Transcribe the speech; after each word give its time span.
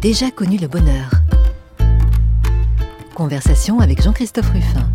Déjà 0.00 0.30
connu 0.30 0.56
le 0.56 0.66
bonheur. 0.66 1.10
Conversation 3.14 3.80
avec 3.80 4.02
Jean-Christophe 4.02 4.50
Ruffin. 4.50 4.88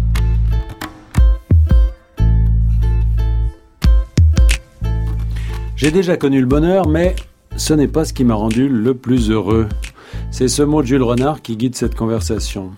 J'ai 5.76 5.92
déjà 5.92 6.18
connu 6.18 6.40
le 6.40 6.48
bonheur, 6.48 6.88
mais 6.88 7.16
ce 7.56 7.76
n'est 7.76 7.88
pas 7.88 8.04
ce 8.04 8.14
qui 8.14 8.24
m'a 8.24 8.34
rendu 8.34 8.68
le 8.68 8.96
plus 8.96 9.30
heureux. 9.30 9.70
C'est 10.32 10.48
ce 10.48 10.64
mot 10.64 10.82
de 10.82 10.88
Jules 10.88 11.04
Renard 11.04 11.44
qui 11.44 11.56
guide 11.56 11.76
cette 11.76 11.94
conversation. 11.94 12.72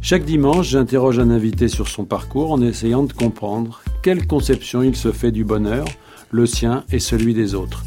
Chaque 0.00 0.24
dimanche, 0.24 0.68
j'interroge 0.68 1.18
un 1.18 1.30
invité 1.30 1.66
sur 1.66 1.88
son 1.88 2.04
parcours 2.04 2.52
en 2.52 2.62
essayant 2.62 3.02
de 3.02 3.12
comprendre 3.12 3.82
quelle 4.00 4.28
conception 4.28 4.84
il 4.84 4.94
se 4.94 5.10
fait 5.10 5.32
du 5.32 5.42
bonheur, 5.42 5.86
le 6.30 6.46
sien 6.46 6.84
et 6.92 7.00
celui 7.00 7.34
des 7.34 7.56
autres. 7.56 7.82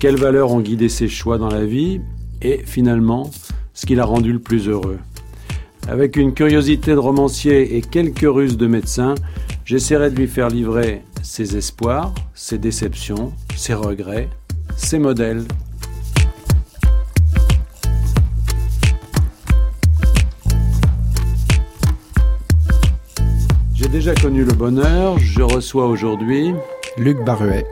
Quelles 0.00 0.16
valeurs 0.16 0.50
ont 0.50 0.60
guidé 0.60 0.88
ses 0.88 1.08
choix 1.08 1.38
dans 1.38 1.50
la 1.50 1.64
vie 1.64 2.00
et 2.42 2.62
finalement 2.64 3.30
ce 3.74 3.86
qui 3.86 3.94
l'a 3.94 4.04
rendu 4.04 4.32
le 4.32 4.40
plus 4.40 4.68
heureux. 4.68 4.98
Avec 5.88 6.16
une 6.16 6.34
curiosité 6.34 6.92
de 6.92 6.98
romancier 6.98 7.76
et 7.76 7.80
quelques 7.80 8.26
ruses 8.28 8.56
de 8.56 8.66
médecin, 8.66 9.14
j'essaierai 9.64 10.10
de 10.10 10.16
lui 10.16 10.26
faire 10.26 10.48
livrer 10.48 11.02
ses 11.22 11.56
espoirs, 11.56 12.14
ses 12.34 12.58
déceptions, 12.58 13.32
ses 13.56 13.74
regrets, 13.74 14.28
ses 14.76 14.98
modèles. 14.98 15.44
J'ai 23.74 23.88
déjà 23.88 24.14
connu 24.14 24.44
le 24.44 24.52
bonheur, 24.52 25.18
je 25.18 25.42
reçois 25.42 25.86
aujourd'hui 25.86 26.52
Luc 26.96 27.24
Barruet. 27.24 27.64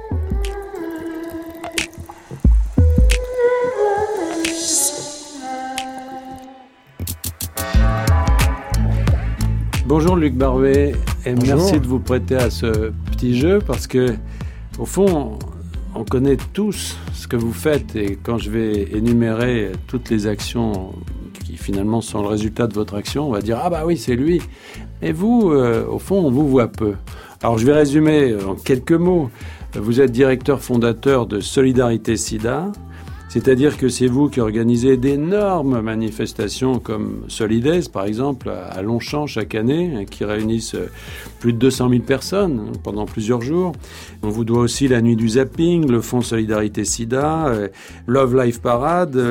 Bonjour 9.99 10.17
Luc 10.17 10.35
Barruet 10.35 10.95
et 11.25 11.35
merci 11.35 11.81
de 11.81 11.87
vous 11.87 11.99
prêter 11.99 12.37
à 12.37 12.51
ce 12.51 12.93
petit 13.13 13.35
jeu 13.35 13.61
parce 13.67 13.87
que 13.87 14.15
au 14.79 14.85
fond 14.85 15.39
on 15.95 16.05
connaît 16.05 16.37
tous 16.53 16.99
ce 17.15 17.27
que 17.27 17.37
vous 17.37 17.55
faites 17.55 17.97
et 17.97 18.19
quand 18.23 18.37
je 18.37 18.51
vais 18.51 18.95
énumérer 18.95 19.73
toutes 19.87 20.11
les 20.11 20.27
actions 20.27 20.93
qui 21.47 21.57
finalement 21.57 22.03
sont 22.03 22.21
le 22.21 22.29
résultat 22.29 22.67
de 22.67 22.75
votre 22.75 22.95
action, 22.95 23.27
on 23.27 23.31
va 23.33 23.41
dire 23.41 23.59
ah 23.65 23.71
bah 23.71 23.85
oui 23.87 23.97
c'est 23.97 24.17
lui. 24.17 24.43
Et 25.01 25.13
vous, 25.13 25.51
euh, 25.51 25.87
au 25.89 25.99
fond, 25.99 26.17
on 26.27 26.31
vous 26.31 26.47
voit 26.47 26.69
peu. 26.69 26.93
Alors 27.43 27.57
je 27.57 27.65
vais 27.65 27.73
résumer 27.73 28.35
en 28.47 28.55
quelques 28.55 28.93
mots. 28.93 29.31
Vous 29.73 30.03
êtes 30.03 30.13
directeur 30.13 30.61
fondateur 30.61 31.27
de 31.27 31.41
Solidarité 31.41 32.19
SIDA, 32.19 32.71
c'est-à-dire 33.37 33.77
que 33.77 33.91
c'est 33.91 34.07
vous 34.07 34.31
qui 34.31 34.41
organisez 34.41 34.97
d'énormes 34.97 35.83
manifestations 35.83 36.79
comme 36.79 37.25
Solidaise, 37.29 37.89
par 37.89 38.07
exemple, 38.07 38.49
à 38.49 38.81
Longchamp 38.81 39.27
chaque 39.27 39.55
année, 39.55 39.93
hein, 39.95 40.05
qui 40.07 40.25
réunissent 40.25 40.75
euh, 40.75 40.89
plus 41.39 41.53
de 41.53 41.59
200 41.59 41.91
000 41.91 42.03
personnes 42.03 42.67
hein, 42.67 42.79
pendant 42.83 43.05
plusieurs 43.05 43.43
jours. 43.43 43.73
On 44.23 44.31
vous 44.31 44.47
doit 44.47 44.61
aussi 44.61 44.89
la 44.89 45.03
nuit 45.03 45.17
du 45.17 45.29
zapping, 45.29 45.87
le 45.87 46.01
Fonds 46.01 46.23
Solidarité 46.23 46.87
SIDA, 46.87 47.49
euh, 47.49 47.69
Love 48.07 48.43
Life 48.43 48.63
Parade, 48.63 49.23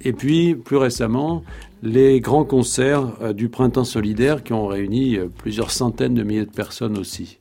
et 0.00 0.12
puis 0.12 0.54
plus 0.54 0.76
récemment 0.76 1.42
les 1.82 2.20
grands 2.20 2.44
concerts 2.44 3.34
du 3.34 3.48
Printemps 3.48 3.82
solidaire 3.82 4.44
qui 4.44 4.52
ont 4.52 4.68
réuni 4.68 5.18
plusieurs 5.38 5.72
centaines 5.72 6.14
de 6.14 6.22
milliers 6.22 6.46
de 6.46 6.50
personnes 6.52 6.96
aussi. 6.96 7.38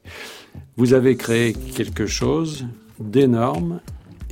Vous 0.78 0.96
avez 0.96 1.16
créé 1.16 1.54
quelque 1.54 2.08
chose 2.08 2.66
d'énorme 3.00 3.82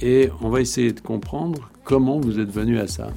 et 0.01 0.29
on 0.41 0.49
va 0.49 0.61
essayer 0.61 0.91
de 0.91 0.99
comprendre 0.99 1.69
comment 1.83 2.19
vous 2.19 2.39
êtes 2.39 2.51
venu 2.51 2.79
à 2.79 2.87
ça. 2.87 3.09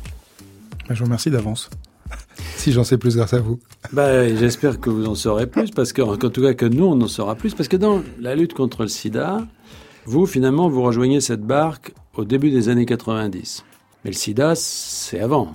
Je 0.90 0.98
vous 0.98 1.04
remercie 1.04 1.30
d'avance. 1.30 1.70
si 2.56 2.72
j'en 2.72 2.84
sais 2.84 2.98
plus 2.98 3.16
grâce 3.16 3.34
à 3.34 3.40
vous. 3.40 3.58
Ben, 3.92 4.36
J'espère 4.36 4.80
que 4.80 4.90
vous 4.90 5.06
en 5.06 5.14
saurez 5.14 5.46
plus, 5.46 5.70
parce 5.70 5.92
que, 5.92 6.02
en 6.02 6.16
tout 6.16 6.42
cas 6.42 6.54
que 6.54 6.66
nous, 6.66 6.84
on 6.84 7.00
en 7.00 7.08
saura 7.08 7.34
plus, 7.34 7.54
parce 7.54 7.68
que 7.68 7.76
dans 7.76 8.02
la 8.20 8.34
lutte 8.34 8.54
contre 8.54 8.82
le 8.82 8.88
sida, 8.88 9.46
vous, 10.04 10.26
finalement, 10.26 10.68
vous 10.68 10.82
rejoignez 10.82 11.20
cette 11.20 11.42
barque 11.42 11.92
au 12.14 12.24
début 12.24 12.50
des 12.50 12.68
années 12.68 12.86
90. 12.86 13.64
Mais 14.04 14.10
le 14.10 14.16
sida, 14.16 14.54
c'est 14.54 15.20
avant. 15.20 15.54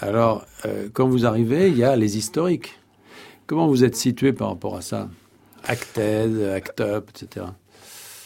Alors, 0.00 0.44
euh, 0.66 0.88
quand 0.92 1.06
vous 1.06 1.26
arrivez, 1.26 1.68
il 1.68 1.76
y 1.76 1.84
a 1.84 1.94
les 1.96 2.16
historiques. 2.16 2.78
Comment 3.46 3.68
vous 3.68 3.84
êtes 3.84 3.96
situé 3.96 4.32
par 4.32 4.48
rapport 4.48 4.76
à 4.76 4.80
ça? 4.80 5.08
Acted, 5.66 6.42
Act 6.54 6.80
Up, 6.80 7.10
etc. 7.10 7.46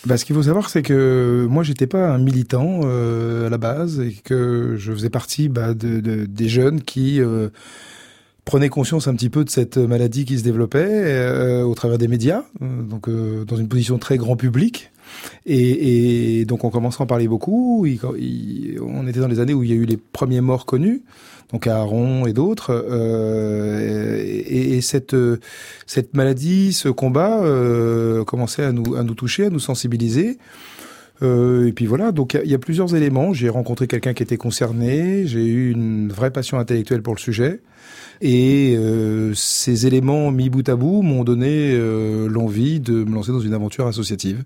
Bah, 0.06 0.16
ce 0.16 0.24
qu'il 0.24 0.36
faut 0.36 0.44
savoir, 0.44 0.70
c'est 0.70 0.82
que 0.82 1.46
moi, 1.50 1.64
j'étais 1.64 1.86
pas 1.86 2.08
un 2.10 2.18
militant 2.18 2.80
euh, 2.84 3.48
à 3.48 3.50
la 3.50 3.58
base 3.58 4.00
et 4.00 4.12
que 4.12 4.76
je 4.76 4.92
faisais 4.92 5.10
partie 5.10 5.48
bah, 5.48 5.74
de, 5.74 6.00
de, 6.00 6.24
des 6.24 6.48
jeunes 6.48 6.82
qui 6.82 7.20
euh, 7.20 7.48
prenaient 8.48 8.70
conscience 8.70 9.08
un 9.08 9.14
petit 9.14 9.28
peu 9.28 9.44
de 9.44 9.50
cette 9.50 9.76
maladie 9.76 10.24
qui 10.24 10.38
se 10.38 10.42
développait 10.42 10.78
euh, 10.82 11.64
au 11.64 11.74
travers 11.74 11.98
des 11.98 12.08
médias, 12.08 12.44
euh, 12.62 12.82
donc 12.82 13.06
euh, 13.06 13.44
dans 13.44 13.56
une 13.56 13.68
position 13.68 13.98
très 13.98 14.16
grand 14.16 14.36
public. 14.36 14.90
Et, 15.44 16.40
et 16.40 16.44
donc 16.46 16.64
on 16.64 16.70
commençait 16.70 17.00
à 17.00 17.04
en 17.04 17.06
parler 17.06 17.28
beaucoup. 17.28 17.86
On 17.86 19.06
était 19.06 19.20
dans 19.20 19.28
les 19.28 19.40
années 19.40 19.52
où 19.52 19.62
il 19.64 19.70
y 19.70 19.72
a 19.72 19.76
eu 19.76 19.84
les 19.84 19.98
premiers 19.98 20.40
morts 20.40 20.64
connus 20.64 21.02
donc 21.52 21.66
à 21.66 21.76
Aaron 21.76 22.26
et 22.26 22.32
d'autres. 22.32 22.70
Euh, 22.72 24.18
et, 24.22 24.76
et, 24.76 24.80
cette 24.80 25.16
cette 25.86 26.14
maladie, 26.14 26.72
ce 26.72 26.88
combat 26.88 27.42
euh, 27.42 28.24
commençait 28.24 28.64
à 28.64 28.72
nous 28.72 28.96
à 28.96 29.02
nous 29.02 29.14
toucher, 29.14 29.46
à 29.46 29.50
nous 29.50 29.60
sensibiliser. 29.60 30.38
Euh, 31.22 31.66
et 31.66 31.72
puis 31.72 31.86
voilà, 31.86 32.12
donc 32.12 32.38
il 32.42 32.50
y, 32.50 32.54
a 32.54 32.58
plusieurs 32.58 32.94
éléments. 32.94 33.32
J'ai 33.32 33.48
rencontré 33.48 33.86
quelqu'un 33.86 34.14
qui 34.14 34.22
était 34.22 34.36
concerné, 34.36 35.26
j'ai 35.26 35.44
eu 35.44 35.72
une 35.72 36.12
vraie 36.12 36.30
passion 36.30 36.58
intellectuelle 36.58 37.02
pour 37.02 37.14
le 37.14 37.18
sujet. 37.20 37.60
Et 38.20 38.74
euh, 38.76 39.32
ces 39.34 39.86
éléments 39.86 40.30
mis 40.30 40.50
bout 40.50 40.68
à 40.68 40.76
bout 40.76 41.02
m'ont 41.02 41.22
donné 41.22 41.72
euh, 41.72 42.28
l'envie 42.28 42.80
de 42.80 43.04
me 43.04 43.14
lancer 43.14 43.30
dans 43.30 43.40
une 43.40 43.54
aventure 43.54 43.86
associative. 43.86 44.44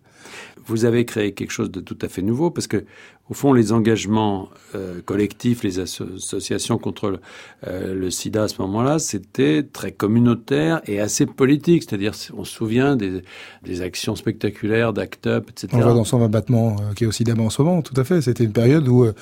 Vous 0.66 0.84
avez 0.84 1.04
créé 1.04 1.32
quelque 1.32 1.50
chose 1.50 1.70
de 1.70 1.80
tout 1.80 1.98
à 2.02 2.08
fait 2.08 2.22
nouveau 2.22 2.50
parce 2.50 2.66
que, 2.66 2.84
au 3.30 3.34
fond, 3.34 3.52
les 3.52 3.72
engagements 3.72 4.48
euh, 4.74 5.00
collectifs, 5.04 5.62
les 5.62 5.78
associations 5.78 6.76
contre 6.76 7.10
le, 7.10 7.20
euh, 7.66 7.94
le 7.94 8.10
sida 8.10 8.44
à 8.44 8.48
ce 8.48 8.60
moment-là, 8.62 8.98
c'était 8.98 9.62
très 9.62 9.92
communautaire 9.92 10.82
et 10.86 11.00
assez 11.00 11.24
politique. 11.26 11.84
C'est-à-dire, 11.84 12.12
on 12.36 12.44
se 12.44 12.52
souvient 12.52 12.96
des, 12.96 13.22
des 13.64 13.80
actions 13.80 14.16
spectaculaires 14.16 14.92
d'Act 14.92 15.26
Up, 15.26 15.50
etc. 15.50 15.68
On 15.72 15.80
voit 15.80 15.94
dans 15.94 16.04
120 16.04 16.28
battements 16.28 16.76
euh, 16.80 16.94
qui 16.94 17.04
est 17.04 17.06
aussi 17.06 17.24
d'abord 17.24 17.46
en 17.46 17.50
ce 17.50 17.62
moment, 17.62 17.82
tout 17.82 17.98
à 17.98 18.04
fait. 18.04 18.20
C'était 18.20 18.44
une 18.44 18.52
période 18.52 18.88
où, 18.88 19.04
euh, 19.04 19.14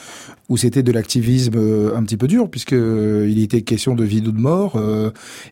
où 0.48 0.56
c'était 0.56 0.82
de 0.82 0.92
l'activisme 0.92 1.54
euh, 1.56 1.96
un 1.96 2.02
petit 2.02 2.16
peu 2.16 2.26
dur, 2.26 2.48
puisque 2.48 2.72
euh, 2.72 3.28
il 3.30 3.42
était 3.42 3.62
question 3.62 3.94
de 3.94 4.04
vie 4.04 4.22
ou 4.26 4.32
de 4.32 4.40
mort, 4.40 4.80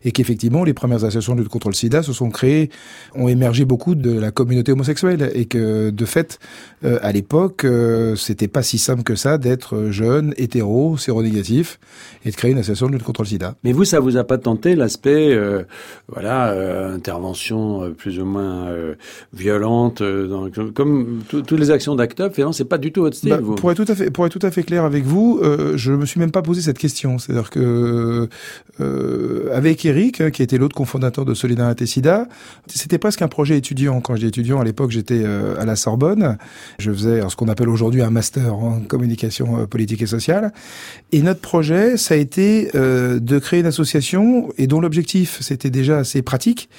et 0.03 0.11
qu'effectivement, 0.11 0.63
les 0.63 0.73
premières 0.73 1.03
associations 1.03 1.35
de 1.35 1.41
lutte 1.41 1.49
contre 1.49 1.69
le 1.69 1.73
sida 1.73 2.03
se 2.03 2.13
sont 2.13 2.29
créées, 2.29 2.69
ont 3.15 3.27
émergé 3.27 3.65
beaucoup 3.65 3.95
de 3.95 4.11
la 4.11 4.31
communauté 4.31 4.71
homosexuelle, 4.71 5.31
et 5.33 5.45
que 5.45 5.89
de 5.89 6.05
fait, 6.05 6.39
à 6.83 7.11
l'époque, 7.11 7.65
c'était 8.15 8.47
pas 8.49 8.63
si 8.63 8.77
simple 8.77 9.03
que 9.03 9.15
ça 9.15 9.37
d'être 9.37 9.89
jeune, 9.91 10.33
hétéro, 10.37 10.97
séronégatif, 10.97 11.79
et 12.25 12.31
de 12.31 12.35
créer 12.35 12.51
une 12.51 12.57
association 12.57 12.87
de 12.87 12.93
lutte 12.93 13.03
contre 13.03 13.21
le 13.21 13.27
sida. 13.27 13.55
Mais 13.63 13.71
vous, 13.71 13.85
ça 13.85 13.99
vous 13.99 14.17
a 14.17 14.23
pas 14.23 14.37
tenté 14.37 14.75
l'aspect, 14.75 15.33
euh, 15.33 15.63
voilà, 16.07 16.49
euh, 16.49 16.95
intervention 16.95 17.83
euh, 17.83 17.89
plus 17.91 18.19
ou 18.19 18.25
moins 18.25 18.67
euh, 18.67 18.95
violente, 19.33 20.01
dans, 20.01 20.49
comme 20.73 21.21
toutes 21.27 21.51
les 21.51 21.71
actions 21.71 21.95
d'Act 21.95 22.19
Up, 22.21 22.33
finalement, 22.33 22.53
c'est 22.53 22.65
pas 22.65 22.77
du 22.77 22.91
tout 22.91 23.01
votre 23.01 23.15
style, 23.15 23.29
bah, 23.29 23.39
vous. 23.41 23.55
Pour 23.55 23.71
être 23.71 23.83
tout 23.83 23.91
à 23.91 23.95
fait, 23.95 24.11
pour 24.11 24.25
être 24.25 24.37
tout 24.37 24.45
à 24.45 24.51
fait 24.51 24.63
clair 24.63 24.83
avec 24.83 25.03
vous, 25.03 25.41
je 25.75 25.91
me 25.91 26.05
suis 26.05 26.19
même 26.19 26.31
pas 26.31 26.41
posé 26.41 26.61
cette 26.61 26.77
question. 26.77 27.17
C'est-à-dire 27.17 27.49
que 27.49 28.29
avec 29.53 29.85
Eric, 29.85 30.21
hein, 30.21 30.31
qui 30.31 30.41
était 30.43 30.57
l'autre 30.57 30.75
cofondateur 30.75 31.25
de 31.25 31.33
Solidarité 31.33 31.85
SIDA, 31.85 32.27
c'était 32.67 32.97
presque 32.97 33.21
un 33.21 33.27
projet 33.27 33.57
étudiant. 33.57 34.01
Quand 34.01 34.15
j'étais 34.15 34.27
étudiant 34.27 34.59
à 34.59 34.63
l'époque, 34.63 34.91
j'étais 34.91 35.25
à 35.25 35.65
la 35.65 35.75
Sorbonne. 35.75 36.37
Je 36.79 36.91
faisais 36.91 37.21
ce 37.27 37.35
qu'on 37.35 37.47
appelle 37.47 37.69
aujourd'hui 37.69 38.01
un 38.01 38.09
master 38.09 38.28
en 38.37 38.81
communication 38.81 39.59
euh, 39.59 39.65
politique 39.65 40.01
et 40.01 40.07
sociale. 40.07 40.53
Et 41.11 41.21
notre 41.21 41.41
projet, 41.41 41.97
ça 41.97 42.13
a 42.13 42.17
été 42.17 42.69
euh, 42.75 43.19
de 43.19 43.39
créer 43.39 43.61
une 43.61 43.65
association 43.65 44.51
et 44.57 44.67
dont 44.67 44.79
l'objectif, 44.79 45.39
c'était 45.41 45.69
déjà 45.69 45.99
assez 45.99 46.21
pratique, 46.21 46.69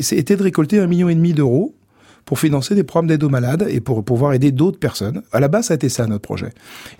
c'était 0.00 0.36
de 0.36 0.42
récolter 0.42 0.78
un 0.78 0.86
million 0.86 1.08
et 1.08 1.14
demi 1.14 1.32
d'euros 1.32 1.74
pour 2.24 2.38
financer 2.38 2.74
des 2.74 2.84
programmes 2.84 3.08
d'aide 3.08 3.24
aux 3.24 3.28
malades 3.28 3.66
et 3.68 3.80
pour 3.80 4.04
pouvoir 4.04 4.32
aider 4.32 4.52
d'autres 4.52 4.78
personnes. 4.78 5.22
À 5.32 5.40
la 5.40 5.48
base, 5.48 5.66
ça 5.66 5.74
a 5.74 5.76
été 5.76 5.88
ça 5.88 6.06
notre 6.06 6.22
projet. 6.22 6.50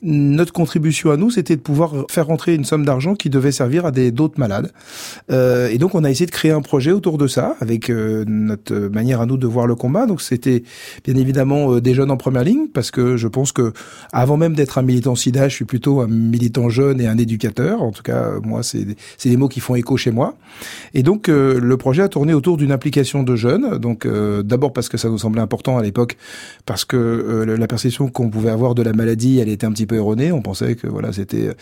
Notre 0.02 0.52
contribution 0.52 1.10
à 1.10 1.16
nous, 1.16 1.30
c'était 1.30 1.56
de 1.56 1.60
pouvoir 1.60 1.92
faire 2.10 2.26
rentrer 2.26 2.54
une 2.54 2.64
somme 2.64 2.84
d'argent 2.84 3.14
qui 3.14 3.30
devait 3.30 3.52
servir 3.52 3.86
à 3.86 3.90
des 3.90 4.10
d'autres 4.10 4.38
malades. 4.38 4.72
Euh, 5.30 5.68
et 5.68 5.78
donc, 5.78 5.94
on 5.94 6.04
a 6.04 6.10
essayé 6.10 6.26
de 6.26 6.30
créer 6.30 6.52
un 6.52 6.62
projet 6.62 6.92
autour 6.92 7.18
de 7.18 7.26
ça, 7.26 7.56
avec 7.60 7.90
euh, 7.90 8.24
notre 8.26 8.74
manière 8.74 9.20
à 9.20 9.26
nous 9.26 9.36
de 9.36 9.46
voir 9.46 9.66
le 9.66 9.74
combat. 9.74 10.06
Donc, 10.06 10.20
c'était 10.20 10.62
bien 11.04 11.16
évidemment 11.16 11.74
euh, 11.74 11.80
des 11.80 11.94
jeunes 11.94 12.10
en 12.10 12.16
première 12.16 12.44
ligne, 12.44 12.68
parce 12.72 12.90
que 12.90 13.16
je 13.16 13.28
pense 13.28 13.52
que 13.52 13.72
avant 14.12 14.36
même 14.36 14.54
d'être 14.54 14.78
un 14.78 14.82
militant 14.82 15.14
SIDA, 15.14 15.48
je 15.48 15.54
suis 15.54 15.64
plutôt 15.64 16.00
un 16.00 16.08
militant 16.08 16.68
jeune 16.68 17.00
et 17.00 17.06
un 17.06 17.18
éducateur. 17.18 17.82
En 17.82 17.92
tout 17.92 18.02
cas, 18.02 18.32
moi, 18.42 18.62
c'est 18.62 18.86
des 19.24 19.36
mots 19.36 19.48
qui 19.48 19.60
font 19.60 19.74
écho 19.74 19.96
chez 19.96 20.10
moi. 20.10 20.36
Et 20.94 21.02
donc, 21.02 21.28
euh, 21.28 21.58
le 21.60 21.76
projet 21.76 22.02
a 22.02 22.08
tourné 22.08 22.34
autour 22.34 22.56
d'une 22.56 22.72
application 22.72 23.22
de 23.22 23.36
jeunes. 23.36 23.78
Donc, 23.78 24.06
euh, 24.06 24.42
d'abord 24.42 24.72
parce 24.72 24.88
que 24.88 24.96
ça 24.96 25.09
nous 25.10 25.18
semblait 25.18 25.40
important 25.40 25.78
à 25.78 25.82
l'époque 25.82 26.16
parce 26.66 26.84
que 26.84 26.96
euh, 26.96 27.56
la 27.56 27.66
perception 27.66 28.08
qu'on 28.08 28.30
pouvait 28.30 28.50
avoir 28.50 28.74
de 28.74 28.82
la 28.82 28.92
maladie, 28.92 29.38
elle 29.38 29.48
était 29.48 29.66
un 29.66 29.72
petit 29.72 29.86
peu 29.86 29.96
erronée. 29.96 30.32
On 30.32 30.42
pensait 30.42 30.74
que 30.74 30.86
voilà, 30.86 31.12
c'était 31.12 31.48
euh, 31.48 31.54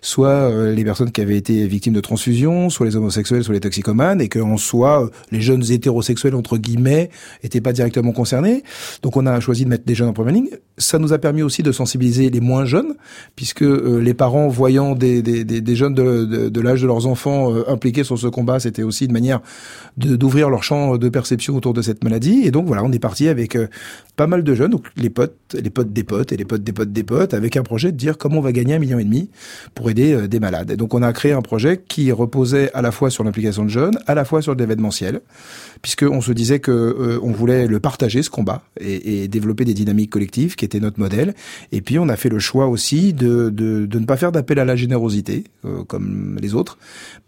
soit 0.00 0.28
euh, 0.28 0.74
les 0.74 0.84
personnes 0.84 1.12
qui 1.12 1.20
avaient 1.20 1.36
été 1.36 1.66
victimes 1.66 1.94
de 1.94 2.00
transfusion, 2.00 2.70
soit 2.70 2.86
les 2.86 2.96
homosexuels, 2.96 3.44
soit 3.44 3.54
les 3.54 3.60
toxicomanes, 3.60 4.20
et 4.20 4.28
qu'en 4.28 4.56
soi, 4.56 5.10
les 5.30 5.40
jeunes 5.40 5.64
hétérosexuels 5.70 6.34
entre 6.34 6.58
guillemets 6.58 7.10
étaient 7.42 7.60
pas 7.60 7.72
directement 7.72 8.12
concernés. 8.12 8.62
Donc 9.02 9.16
on 9.16 9.26
a 9.26 9.38
choisi 9.40 9.64
de 9.64 9.70
mettre 9.70 9.84
des 9.84 9.94
jeunes 9.94 10.08
en 10.08 10.12
première 10.12 10.34
ligne. 10.34 10.50
Ça 10.78 10.98
nous 10.98 11.12
a 11.12 11.18
permis 11.18 11.42
aussi 11.42 11.62
de 11.62 11.72
sensibiliser 11.72 12.30
les 12.30 12.40
moins 12.40 12.64
jeunes, 12.64 12.94
puisque 13.34 13.62
les 13.62 14.14
parents 14.14 14.48
voyant 14.48 14.94
des, 14.94 15.22
des, 15.22 15.76
jeunes 15.76 15.94
de, 15.94 16.24
de, 16.24 16.48
de 16.48 16.60
l'âge 16.60 16.82
de 16.82 16.86
leurs 16.86 17.06
enfants 17.06 17.54
impliqués 17.66 18.04
sur 18.04 18.18
ce 18.18 18.26
combat, 18.26 18.60
c'était 18.60 18.82
aussi 18.82 19.06
une 19.06 19.12
manière 19.12 19.40
d'ouvrir 19.96 20.50
leur 20.50 20.62
champ 20.62 20.96
de 20.98 21.08
perception 21.08 21.56
autour 21.56 21.72
de 21.72 21.82
cette 21.82 22.04
maladie. 22.04 22.42
Et 22.44 22.50
donc 22.50 22.66
voilà, 22.66 22.84
on 22.84 22.92
est 22.92 22.95
parti 22.98 23.28
avec 23.28 23.56
pas 24.16 24.26
mal 24.26 24.42
de 24.42 24.54
jeunes, 24.54 24.70
donc 24.70 24.86
les 24.96 25.10
potes, 25.10 25.36
les 25.54 25.68
potes 25.70 25.92
des 25.92 26.02
potes 26.02 26.32
et 26.32 26.36
les 26.36 26.46
potes 26.46 26.64
des 26.64 26.72
potes 26.72 26.92
des 26.92 27.02
potes, 27.02 27.34
avec 27.34 27.56
un 27.56 27.62
projet 27.62 27.92
de 27.92 27.96
dire 27.96 28.16
comment 28.16 28.38
on 28.38 28.40
va 28.40 28.52
gagner 28.52 28.74
un 28.74 28.78
million 28.78 28.98
et 28.98 29.04
demi 29.04 29.28
pour 29.74 29.90
aider 29.90 30.14
euh, 30.14 30.26
des 30.26 30.40
malades. 30.40 30.70
Et 30.70 30.76
donc 30.76 30.94
on 30.94 31.02
a 31.02 31.12
créé 31.12 31.32
un 31.32 31.42
projet 31.42 31.82
qui 31.86 32.10
reposait 32.12 32.72
à 32.72 32.80
la 32.80 32.90
fois 32.90 33.10
sur 33.10 33.24
l'implication 33.24 33.64
de 33.64 33.68
jeunes, 33.68 33.98
à 34.06 34.14
la 34.14 34.24
fois 34.24 34.40
sur 34.40 34.54
l'événementiel, 34.54 35.20
puisqu'on 35.82 36.22
se 36.22 36.32
disait 36.32 36.60
que 36.60 36.70
euh, 36.70 37.20
on 37.22 37.30
voulait 37.30 37.66
le 37.66 37.78
partager 37.78 38.22
ce 38.22 38.30
combat 38.30 38.62
et, 38.80 39.28
développer 39.28 39.64
des 39.64 39.74
dynamiques 39.74 40.10
collectives 40.10 40.54
qui 40.54 40.64
étaient 40.64 40.80
notre 40.80 40.98
modèle. 40.98 41.34
Et 41.72 41.82
puis 41.82 41.98
on 41.98 42.08
a 42.08 42.16
fait 42.16 42.28
le 42.28 42.38
choix 42.38 42.68
aussi 42.68 43.12
de, 43.12 43.50
ne 43.50 44.04
pas 44.06 44.16
faire 44.16 44.32
d'appel 44.32 44.58
à 44.58 44.64
la 44.64 44.76
générosité 44.76 45.44
euh, 45.64 45.84
comme 45.84 46.38
les 46.40 46.54
autres, 46.54 46.78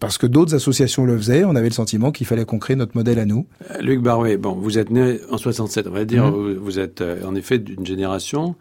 parce 0.01 0.17
que 0.17 0.27
d'autres 0.27 0.55
associations 0.55 1.05
le 1.05 1.19
faisaient. 1.19 1.45
On 1.45 1.57
avait 1.57 1.69
le 1.69 1.75
sentiment 1.75 2.13
qu'il 2.13 2.27
fallait 2.27 2.45
qu'on 2.45 2.59
crée 2.59 2.77
notre 2.77 2.97
modèle 2.97 3.19
à 3.19 3.27
nous. 3.27 3.47
Luc 3.81 4.01
Barouet, 4.01 4.37
bon, 4.37 4.53
vous 4.53 4.79
êtes 4.79 4.91
né 4.91 5.19
en 5.31 5.37
67, 5.59 5.87
on 5.89 5.91
va 5.91 6.05
dire, 6.05 6.27
mmh. 6.27 6.31
vous 6.31 6.65
vous 6.65 6.79
êtes 6.79 7.01
euh, 7.01 7.25
en 7.27 7.35
effet 7.35 7.59
d'une 7.59 7.87
génération 7.87 8.55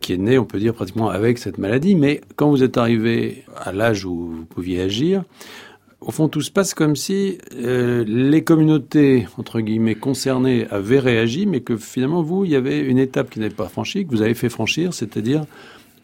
qui 0.00 0.12
est 0.12 0.18
née, 0.18 0.38
on 0.38 0.44
peut 0.44 0.58
dire, 0.58 0.74
pratiquement 0.74 1.08
avec 1.10 1.38
cette 1.38 1.58
maladie. 1.58 1.94
Mais 1.94 2.20
quand 2.36 2.50
vous 2.50 2.62
êtes 2.62 2.76
arrivé 2.76 3.44
à 3.56 3.72
l'âge 3.72 4.04
où 4.04 4.30
vous 4.30 4.44
pouviez 4.44 4.80
agir, 4.80 5.24
au 6.00 6.12
fond, 6.12 6.28
tout 6.28 6.40
se 6.40 6.52
passe 6.52 6.74
comme 6.74 6.94
si 6.94 7.38
euh, 7.56 8.04
les 8.06 8.44
communautés, 8.44 9.26
entre 9.36 9.60
guillemets, 9.60 9.96
concernées 9.96 10.66
avaient 10.70 11.00
réagi, 11.00 11.46
mais 11.46 11.60
que 11.60 11.76
finalement, 11.76 12.22
vous, 12.22 12.44
il 12.44 12.52
y 12.52 12.56
avait 12.56 12.78
une 12.78 12.98
étape 12.98 13.30
qui 13.30 13.40
n'était 13.40 13.54
pas 13.54 13.68
franchie, 13.68 14.06
que 14.06 14.10
vous 14.10 14.22
avez 14.22 14.34
fait 14.34 14.48
franchir, 14.48 14.94
c'est-à-dire 14.94 15.44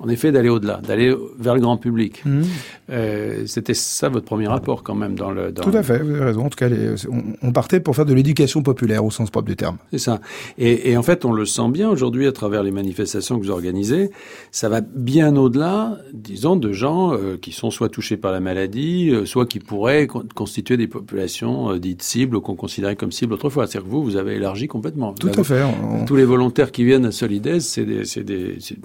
en 0.05 0.09
effet, 0.09 0.33
d'aller 0.33 0.51
au-delà, 0.51 0.81
d'aller 0.87 1.15
vers 1.39 1.55
le 1.55 1.61
grand 1.61 1.79
public. 1.79 2.23
Mmh. 2.25 2.43
Euh, 2.91 3.45
C'était 3.47 3.73
ça 3.73 4.11
votre 4.11 4.27
premier 4.27 4.47
rapport 4.47 4.83
quand 4.83 4.95
même 4.95 5.15
dans 5.15 5.31
le. 5.31 5.51
Dans 5.51 5.63
Tout 5.63 5.77
à 5.77 5.83
fait, 5.83 5.99
vous 5.99 6.11
avez 6.11 6.25
raison. 6.25 6.45
En 6.45 6.51
tout 6.51 6.59
cas, 6.59 6.69
les, 6.69 6.95
on, 7.11 7.23
on, 7.43 7.53
partait 7.53 7.81
pour 7.81 7.97
faire 7.97 8.05
de 8.05 8.13
l'éducation 8.13 8.63
populaire 8.63 9.05
au 9.05 9.11
sens 9.11 9.31
propre 9.31 9.49
du 9.49 9.57
terme. 9.57 9.79
C'est 9.93 9.99
ça. 9.99 10.21
Et, 10.59 10.91
et, 10.91 10.97
en 10.97 11.03
fait, 11.03 11.25
on 11.25 11.33
le 11.33 11.47
sent 11.47 11.71
bien 11.71 11.89
aujourd'hui 11.89 12.27
à 12.27 12.33
travers 12.33 12.63
les 12.63 12.71
manifestations 12.71 13.39
que 13.39 13.45
vous 13.45 13.51
organisez. 13.51 14.11
Ça 14.51 14.69
va 14.69 14.83
bien 14.83 15.37
au-delà, 15.37 15.99
disons, 16.13 16.57
de 16.57 16.73
gens 16.73 17.15
euh, 17.15 17.39
qui 17.41 17.53
sont 17.53 17.71
soit 17.71 17.89
touchés 17.89 18.19
par 18.19 18.33
la 18.33 18.41
maladie, 18.41 19.11
euh, 19.11 19.25
soit 19.25 19.47
qui 19.47 19.59
pourraient 19.59 20.07
con 20.07 20.25
constituer 20.35 20.77
des 20.77 20.89
populations 20.89 21.77
dites 21.77 22.03
cibles 22.03 22.37
ou 22.37 22.41
qu'on 22.43 22.57
considérait 22.57 22.97
comme 22.97 23.13
cibles 23.13 23.33
autrefois. 23.33 23.67
C'est-à-dire 23.67 23.89
que 23.89 23.93
vous, 23.93 24.05
vous 24.05 24.17
avez 24.17 24.35
élargi 24.35 24.69
complètement. 24.69 25.15
Tout 25.15 25.31
à 25.35 25.45
fait. 25.45 25.63
On... 25.63 26.05
Tous 26.05 26.17
les 26.17 26.25
volontaires 26.25 26.73
qui 26.73 26.85
viennent 26.85 27.07
à 27.07 27.13
Solides, 27.13 27.61
c'est 27.61 27.87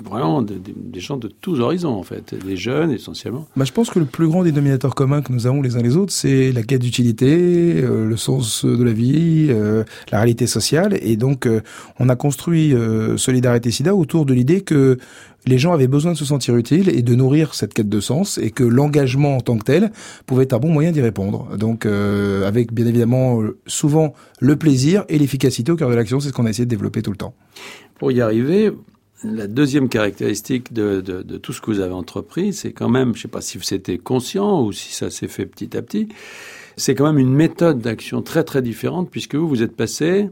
vraiment 0.02 0.42
des, 0.42 0.56
des, 0.56 0.74
des 0.76 1.00
gens 1.00 1.09
de 1.18 1.28
tous 1.28 1.60
horizons, 1.60 1.94
en 1.94 2.04
fait, 2.04 2.36
les 2.46 2.58
jeunes 2.58 2.92
essentiellement. 2.92 3.48
Bah, 3.56 3.66
je 3.66 3.72
pense 3.72 3.90
que 3.90 4.00
le 4.00 4.06
plus 4.06 4.28
grand 4.28 4.44
dénominateur 4.44 4.96
commun 4.96 5.22
que 5.22 5.32
nous 5.32 5.48
avons 5.48 5.62
les 5.62 5.76
uns 5.76 5.82
les 5.82 5.98
autres, 5.98 6.14
c'est 6.14 6.52
la 6.52 6.64
quête 6.64 6.82
d'utilité, 6.82 7.82
euh, 7.82 8.06
le 8.06 8.18
sens 8.18 8.66
de 8.66 8.84
la 8.84 8.94
vie, 8.94 9.48
euh, 9.50 9.84
la 10.12 10.20
réalité 10.20 10.48
sociale. 10.48 10.98
Et 11.02 11.18
donc, 11.18 11.46
euh, 11.46 11.62
on 12.00 12.10
a 12.10 12.16
construit 12.16 12.74
Solidarité 13.18 13.72
SIDA 13.72 13.96
autour 13.96 14.26
de 14.26 14.34
l'idée 14.34 14.62
que 14.62 14.98
les 15.46 15.58
gens 15.58 15.74
avaient 15.74 15.88
besoin 15.88 16.14
de 16.14 16.18
se 16.18 16.26
sentir 16.26 16.56
utiles 16.56 16.90
et 16.90 17.02
de 17.02 17.16
nourrir 17.16 17.54
cette 17.54 17.74
quête 17.74 17.90
de 17.90 18.00
sens 18.00 18.38
et 18.38 18.52
que 18.52 18.64
l'engagement 18.64 19.38
en 19.38 19.42
tant 19.42 19.58
que 19.58 19.64
tel 19.64 19.92
pouvait 20.26 20.44
être 20.44 20.54
un 20.54 20.60
bon 20.60 20.72
moyen 20.72 20.92
d'y 20.92 21.02
répondre. 21.02 21.58
Donc 21.58 21.86
euh, 21.86 22.48
avec 22.48 22.74
bien 22.74 22.86
évidemment 22.86 23.42
souvent 23.66 24.14
le 24.40 24.56
plaisir 24.56 25.06
et 25.10 25.18
l'efficacité 25.18 25.72
au 25.72 25.76
cœur 25.76 25.90
de 25.90 25.96
l'action, 25.96 26.20
c'est 26.20 26.30
ce 26.30 26.34
qu'on 26.34 26.46
a 26.46 26.50
essayé 26.50 26.66
de 26.66 26.70
développer 26.70 27.02
tout 27.02 27.12
le 27.12 27.18
temps. 27.18 27.34
Pour 27.98 28.12
y 28.12 28.22
arriver, 28.22 28.72
la 29.24 29.48
deuxième 29.48 29.90
caractéristique 29.90 30.72
de, 30.74 31.02
de, 31.02 31.22
de, 31.22 31.38
tout 31.38 31.54
ce 31.54 31.62
que 31.62 31.72
vous 31.72 31.80
avez 31.80 31.94
entrepris, 31.94 32.54
c'est 32.54 32.72
quand 32.72 32.90
même, 32.90 33.14
je 33.14 33.20
ne 33.20 33.22
sais 33.24 33.28
pas 33.28 33.42
si 33.42 33.60
c'était 33.62 33.98
conscient 33.98 34.64
ou 34.64 34.72
si 34.72 34.94
ça 34.94 35.10
s'est 35.10 35.28
fait 35.28 35.46
petit 35.46 35.76
à 35.76 35.82
petit, 35.82 36.08
c'est 36.78 36.96
quand 36.96 37.06
même 37.06 37.20
une 37.20 37.34
méthode 37.34 37.80
d'action 37.80 38.22
très 38.22 38.44
très 38.44 38.62
différente 38.62 39.10
puisque 39.12 39.36
vous, 39.36 39.48
vous 39.48 39.62
êtes 39.62 39.76
passé, 39.76 40.30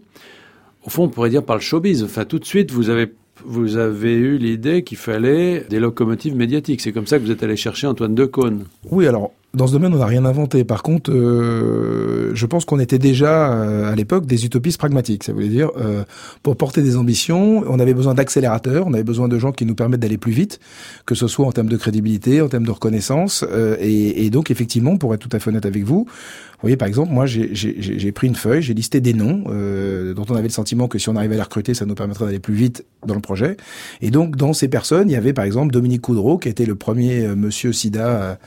au 0.86 0.90
fond, 0.90 1.04
on 1.04 1.10
pourrait 1.10 1.30
dire 1.30 1.44
par 1.44 1.58
le 1.58 1.62
showbiz. 1.62 2.04
Enfin, 2.04 2.24
tout 2.24 2.40
de 2.40 2.46
suite, 2.46 2.72
vous 2.72 2.90
avez 2.90 3.12
vous 3.46 3.78
avez 3.78 4.14
eu 4.14 4.38
l'idée 4.38 4.84
qu'il 4.84 4.98
fallait 4.98 5.66
des 5.70 5.80
locomotives 5.80 6.36
médiatiques. 6.36 6.82
C'est 6.82 6.92
comme 6.92 7.06
ça 7.06 7.20
que 7.20 7.24
vous 7.24 7.32
êtes 7.32 7.44
allé 7.44 7.56
chercher 7.56 7.86
Antoine 7.86 8.16
Decaune. 8.16 8.66
Oui, 8.90 9.06
alors 9.06 9.32
dans 9.54 9.66
ce 9.66 9.72
domaine, 9.72 9.94
on 9.94 9.98
n'a 9.98 10.06
rien 10.06 10.26
inventé. 10.26 10.64
Par 10.64 10.84
contre, 10.84 11.12
euh, 11.12 12.32
je 12.34 12.46
pense 12.46 12.66
qu'on 12.66 12.80
était 12.80 13.00
déjà 13.00 13.52
euh, 13.52 13.92
à 13.92 13.96
l'époque 13.96 14.26
des 14.26 14.46
utopistes 14.46 14.78
pragmatiques. 14.78 15.24
Ça 15.24 15.34
voulait 15.34 15.48
dire, 15.48 15.72
euh, 15.78 16.04
pour 16.44 16.58
porter 16.58 16.82
des 16.82 16.98
ambitions, 16.98 17.64
on 17.68 17.80
avait 17.80 17.94
besoin 17.94 18.14
d'accélérateurs, 18.14 18.86
on 18.88 18.94
avait 18.94 19.04
besoin 19.04 19.28
de 19.28 19.40
gens 19.40 19.52
qui 19.52 19.66
nous 19.66 19.74
permettent 19.74 20.02
d'aller 20.02 20.18
plus 20.18 20.34
vite, 20.34 20.60
que 21.06 21.16
ce 21.16 21.28
soit 21.28 21.46
en 21.46 21.52
termes 21.52 21.70
de 21.70 21.78
crédibilité, 21.78 22.42
en 22.42 22.50
termes 22.50 22.66
de 22.66 22.72
reconnaissance. 22.72 23.46
Euh, 23.50 23.78
et, 23.80 24.26
et, 24.26 24.30
donc, 24.30 24.52
effectivement, 24.52 24.98
pour 24.98 25.14
être 25.14 25.22
tout 25.22 25.36
à 25.36 25.40
fait 25.40 25.50
honnête 25.50 25.66
avec 25.66 25.84
vous, 25.84 26.06
vous 26.06 26.62
voyez, 26.62 26.78
par 26.78 26.88
exemple, 26.88 27.14
moi, 27.14 27.26
j'ai 27.28 28.12
pris 28.12 28.28
une 28.28 28.36
feuille, 28.36 28.64
j'ai 28.64 28.74
listé 28.74 29.00
des 29.00 29.14
noms 29.14 29.44
euh, 29.48 30.16
dont 30.16 30.26
on 30.28 30.36
avait 30.36 30.48
le 30.48 30.50
sentiment 30.50 30.88
que 30.88 30.98
si 30.98 31.08
on 31.08 31.16
arrivait 31.16 31.36
à 31.36 31.38
les 31.38 31.44
recruter, 31.44 31.74
ça 31.76 31.86
nous 31.86 31.94
permettrait 31.94 32.26
d'aller 32.26 32.40
plus 32.40 32.56
vite 32.56 32.84
dans 33.06 33.14
le 33.14 33.22
projet. 33.22 33.58
Et 34.02 34.10
donc, 34.10 34.36
dans 34.36 34.54
ces 34.54 34.68
personnes, 34.68 35.08
il 35.08 35.14
y 35.14 35.16
avait 35.16 35.34
par 35.34 35.46
exemple 35.46 35.72
Dominique 35.72 36.02
Coudreau, 36.02 36.40
qui 36.40 36.50
était 36.50 36.66
le 36.66 36.74
premier 36.74 37.28
monsieur 37.36 37.74
SIDA 37.74 38.40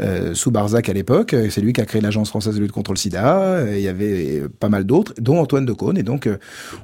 euh, 0.00 0.34
sous 0.34 0.50
Barzac 0.50 0.88
à 0.88 0.92
l'époque. 0.92 1.34
C'est 1.50 1.60
lui 1.60 1.72
qui 1.72 1.80
a 1.80 1.84
créé 1.84 2.00
l'Agence 2.00 2.28
française 2.28 2.54
de 2.54 2.60
lutte 2.60 2.72
contre 2.72 2.92
le 2.92 2.96
sida. 2.96 3.64
Il 3.72 3.80
y 3.80 3.88
avait 3.88 4.42
pas 4.60 4.68
mal 4.68 4.84
d'autres, 4.84 5.14
dont 5.18 5.38
Antoine 5.38 5.66
Decaune. 5.66 5.98
Et 5.98 6.02
donc, 6.02 6.26
euh, 6.26 6.36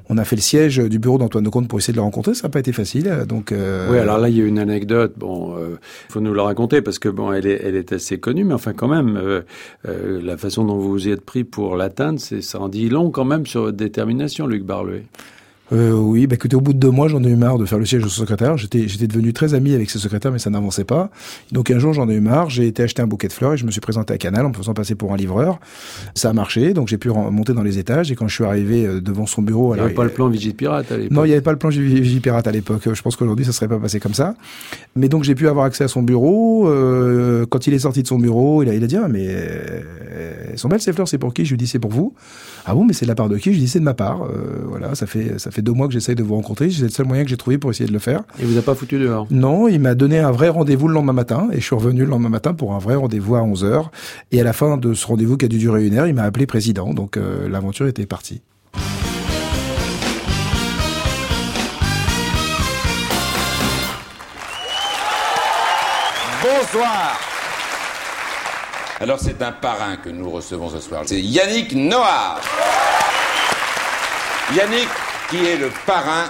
on 0.09 0.19
a 0.19 0.25
fait 0.25 0.37
le 0.37 0.43
siège 0.43 0.79
du 0.79 0.99
bureau 0.99 1.19
d'Antoine 1.19 1.45
Decaune 1.45 1.69
pour 1.69 1.79
essayer 1.79 1.93
de 1.93 1.99
le 1.99 2.03
rencontrer. 2.03 2.35
Ça 2.35 2.49
n'a 2.49 2.51
pas 2.51 2.61
été 2.61 2.73
facile. 2.73 3.25
Donc, 3.29 3.53
euh... 3.53 3.89
oui, 3.91 3.99
alors 3.99 4.19
là, 4.19 4.29
il 4.29 4.37
y 4.37 4.43
a 4.43 4.45
une 4.45 4.59
anecdote. 4.59 5.15
Bon, 5.17 5.57
euh, 5.57 5.79
faut 6.09 6.21
nous 6.21 6.35
la 6.35 6.43
raconter 6.43 6.83
parce 6.83 6.99
que 6.99 7.09
bon, 7.09 7.33
elle 7.33 7.47
est, 7.47 7.61
elle 7.65 7.77
est 7.77 7.93
assez 7.93 8.19
connue, 8.19 8.45
mais 8.45 8.55
enfin, 8.55 8.73
quand 8.73 8.89
même, 8.89 9.43
la 9.85 10.37
façon 10.37 10.65
dont 10.65 10.79
vous 10.79 10.91
vous 10.91 11.09
y 11.09 11.11
êtes 11.11 11.25
pris 11.25 11.44
pour 11.44 11.77
l'atteindre, 11.77 12.21
ça 12.21 12.61
en 12.61 12.69
dit 12.69 12.89
long 12.89 13.11
quand 13.11 13.25
même 13.25 13.47
sur 13.47 13.63
votre 13.63 13.77
détermination, 13.77 14.47
Luc 14.47 14.65
Barlouet. 14.65 15.05
Euh, 15.73 15.93
oui, 15.93 16.27
bah 16.27 16.35
écoutez, 16.35 16.56
au 16.56 16.61
bout 16.61 16.75
de 16.75 16.79
deux 16.79 16.91
mois, 16.91 17.09
j'en 17.09 17.25
ai 17.25 17.29
eu 17.29 17.37
marre 17.37 17.56
de 17.56 17.65
faire 17.65 17.79
le 17.79 17.87
siège 17.87 18.05
au 18.05 18.09
secrétaire. 18.09 18.59
J'étais, 18.59 18.87
j'étais 18.87 19.06
devenu 19.06 19.33
très 19.33 19.55
ami 19.55 19.75
avec 19.75 19.89
ce 19.89 19.99
secrétaire, 19.99 20.31
mais 20.31 20.39
ça 20.39 20.51
n'avançait 20.51 20.85
pas. 20.85 21.11
Donc 21.53 21.71
un 21.71 21.79
jour, 21.79 21.94
j'en 21.94 22.09
ai 22.11 22.15
eu 22.15 22.21
marre. 22.21 22.51
J'ai 22.51 22.67
été 22.67 22.83
acheter 22.83 23.01
un 23.01 23.06
bouquet 23.06 23.29
de 23.29 23.33
fleurs 23.33 23.55
et 23.55 23.56
je 23.56 23.65
me 23.65 23.71
suis 23.71 23.81
présenté 23.81 24.13
à 24.13 24.19
Canal 24.19 24.44
en 24.44 24.51
me 24.51 24.55
faisant 24.55 24.75
passer 24.75 24.94
pour 24.94 25.15
un 25.15 25.17
livreur. 25.17 25.59
Ça 26.15 26.31
a 26.31 26.33
marché, 26.35 26.75
donc 26.75 26.89
j'ai 26.89 26.99
pu 26.99 27.09
monter 27.09 27.55
dans 27.55 27.63
les 27.63 27.79
étages. 27.79 28.13
Et 28.13 28.15
quand 28.15 28.29
je 28.29 28.35
suis 28.35 28.44
arrivé 28.44 28.85
euh, 28.85 29.01
devant 29.01 29.27
son 29.27 29.41
bureau, 29.41 29.75
il 29.75 29.79
n'y 29.79 29.85
avait 29.85 29.94
pas 29.94 30.05
le 30.05 30.11
plan 30.11 30.29
Vigipirate 30.29 30.93
à 30.93 30.99
l'époque. 30.99 31.13
Non, 31.13 31.25
il 31.25 31.29
n'y 31.29 31.33
avait 31.33 31.43
pas 31.43 31.53
le 31.53 31.59
plan 31.59 31.71
Vigipirate 31.71 32.47
à 32.47 32.53
l'époque. 32.53 32.83
Je 32.93 33.03
pense 33.03 33.17
qu'aujourd'hui, 33.17 33.47
ça 33.47 33.53
serait 33.53 33.69
pas 33.69 33.79
passé 33.79 34.01
comme 34.01 34.15
ça. 34.15 34.35
Mais 34.97 35.09
donc 35.09 35.25
j'ai 35.25 35.35
pu 35.35 35.49
avoir 35.49 35.65
accès 35.65 35.85
à 35.85 35.89
son 35.89 36.03
bureau. 36.03 36.69
Euh, 36.69 37.47
quand 37.47 37.67
il 37.67 37.73
est 37.73 37.79
sorti 37.81 38.03
de 38.03 38.09
son 38.09 38.19
bureau, 38.19 38.63
il 38.63 38.69
a, 38.69 38.75
il 38.75 38.85
a 38.85 38.87
dit 38.87 38.97
ah, 38.97 39.09
mais 39.09 39.25
elles 39.25 40.59
sont 40.59 40.69
belles 40.69 40.83
ces 40.83 40.93
fleurs, 40.93 41.09
c'est 41.09 41.19
pour 41.19 41.33
qui? 41.33 41.47
Je 41.47 41.51
lui 41.51 41.56
dis 41.56 41.67
c'est 41.67 41.79
pour 41.79 41.91
vous. 41.91 42.15
Ah 42.67 42.75
bon, 42.75 42.85
mais 42.85 42.94
c'est 42.94 43.05
de 43.05 43.11
la 43.11 43.15
part 43.15 43.29
de 43.29 43.37
qui? 43.37 43.51
Je 43.51 43.56
lui 43.56 43.59
dis 43.65 43.69
c'est 43.69 43.79
de 43.79 43.85
ma 43.85 43.93
part. 43.93 44.23
Euh, 44.25 44.65
voilà, 44.67 44.94
ça 44.94 45.06
fait 45.06 45.39
ça 45.39 45.51
fait 45.51 45.61
deux 45.61 45.73
mois 45.73 45.87
que 45.87 45.93
j'essaye 45.93 46.15
de 46.15 46.23
vous 46.23 46.35
rencontrer. 46.35 46.71
C'est 46.71 46.85
le 46.85 46.89
seul 46.89 47.06
moyen 47.06 47.23
que 47.23 47.29
j'ai 47.29 47.37
trouvé 47.37 47.59
pour 47.59 47.71
essayer 47.71 47.87
de 47.87 47.93
le 47.93 47.99
faire. 47.99 48.23
Et 48.41 48.44
vous 48.44 48.56
a 48.56 48.63
pas 48.63 48.75
foutu 48.75 48.99
dehors? 48.99 49.27
Non, 49.31 49.69
il 49.69 49.81
m'a 49.81 49.94
donné 49.94 50.19
un 50.19 50.31
vrai 50.31 50.49
rendez-vous 50.49 50.89
le 50.89 50.94
lendemain 50.94 51.13
matin 51.13 51.49
et 51.53 51.61
je 51.61 51.65
suis 51.65 51.75
revenu 51.75 52.01
le 52.05 52.11
lendemain 52.11 52.31
matin 52.31 52.55
pour 52.55 52.75
un 52.75 52.79
vrai 52.79 52.94
rendez-vous 52.94 53.37
à 53.37 53.43
11 53.43 53.65
h 53.67 53.85
Et 54.33 54.41
à 54.41 54.44
la 54.44 54.55
fin 54.55 54.79
de 54.79 54.94
ce 54.94 55.06
rendez-vous 55.06 55.37
qui 55.37 55.44
a 55.44 55.49
dû 55.49 55.59
durer 55.59 55.87
une 55.87 55.94
heure, 55.94 56.06
il 56.06 56.15
m'a 56.15 56.23
appelé 56.23 56.47
président. 56.47 56.94
Donc 56.94 57.19
euh, 57.19 57.49
l'aventure 57.51 57.87
était 57.87 58.06
partie. 58.06 58.41
Bonsoir. 66.43 67.33
Alors 69.05 69.20
c'est 69.20 69.43
un 69.43 69.53
parrain 69.53 69.96
que 70.03 70.08
nous 70.08 70.31
recevons 70.31 70.70
ce 70.70 70.81
soir. 70.81 71.03
C'est 71.05 71.20
Yannick 71.20 71.75
Noah. 71.75 72.41
Yannick, 74.56 74.89
qui 75.29 75.44
est 75.44 75.58
le 75.58 75.69
parrain 75.84 76.25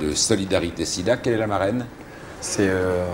de 0.00 0.12
Solidarité 0.14 0.84
SIDA. 0.84 1.16
Quelle 1.16 1.32
est 1.32 1.38
la 1.38 1.48
marraine? 1.48 1.86
C'est 2.40 2.68
euh, 2.68 3.04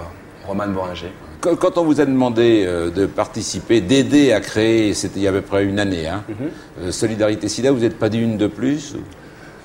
Romane 0.46 0.74
Boringer. 0.74 1.12
Quand 1.40 1.78
on 1.78 1.84
vous 1.84 2.02
a 2.02 2.04
demandé 2.04 2.64
euh, 2.66 2.90
de 2.90 3.06
participer, 3.06 3.80
d'aider 3.80 4.34
à 4.34 4.40
créer, 4.40 4.92
c'était 4.92 5.20
il 5.20 5.22
y 5.22 5.26
a 5.26 5.30
à 5.30 5.32
peu 5.32 5.40
près 5.40 5.64
une 5.64 5.80
année, 5.80 6.06
hein, 6.06 6.22
mm 6.28 6.32
-hmm. 6.32 6.82
euh, 6.82 6.92
Solidarité 6.92 7.48
SIDA, 7.48 7.72
vous 7.72 7.80
n'êtes 7.80 7.98
pas 7.98 8.10
dit 8.10 8.20
une 8.20 8.36
de 8.36 8.48
plus. 8.48 8.96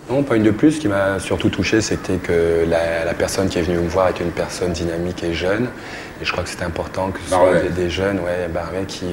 Non, 0.09 0.21
pas 0.23 0.35
une 0.35 0.43
de 0.43 0.51
plus. 0.51 0.73
Ce 0.73 0.79
qui 0.79 0.87
m'a 0.87 1.19
surtout 1.19 1.49
touché, 1.49 1.81
c'était 1.81 2.17
que 2.17 2.65
la, 2.67 3.05
la, 3.05 3.13
personne 3.13 3.49
qui 3.49 3.57
est 3.57 3.63
venue 3.63 3.79
me 3.79 3.87
voir 3.87 4.09
était 4.09 4.23
une 4.23 4.31
personne 4.31 4.71
dynamique 4.71 5.23
et 5.23 5.33
jeune. 5.33 5.67
Et 6.21 6.25
je 6.25 6.31
crois 6.31 6.43
que 6.43 6.49
c'était 6.49 6.65
important 6.65 7.11
que 7.11 7.19
ce 7.21 7.29
soit 7.29 7.37
Barway. 7.39 7.63
des, 7.63 7.83
des, 7.83 7.89
jeunes, 7.89 8.19
ouais, 8.19 8.47
qui, 8.87 9.05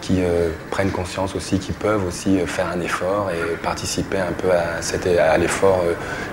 qui 0.00 0.16
euh, 0.20 0.50
prennent 0.70 0.90
conscience 0.90 1.34
aussi 1.34 1.58
qu'ils 1.58 1.74
peuvent 1.74 2.06
aussi 2.06 2.38
faire 2.46 2.68
un 2.74 2.80
effort 2.80 3.30
et 3.30 3.56
participer 3.56 4.18
un 4.18 4.32
peu 4.32 4.48
à, 4.50 5.38
l'effort 5.38 5.82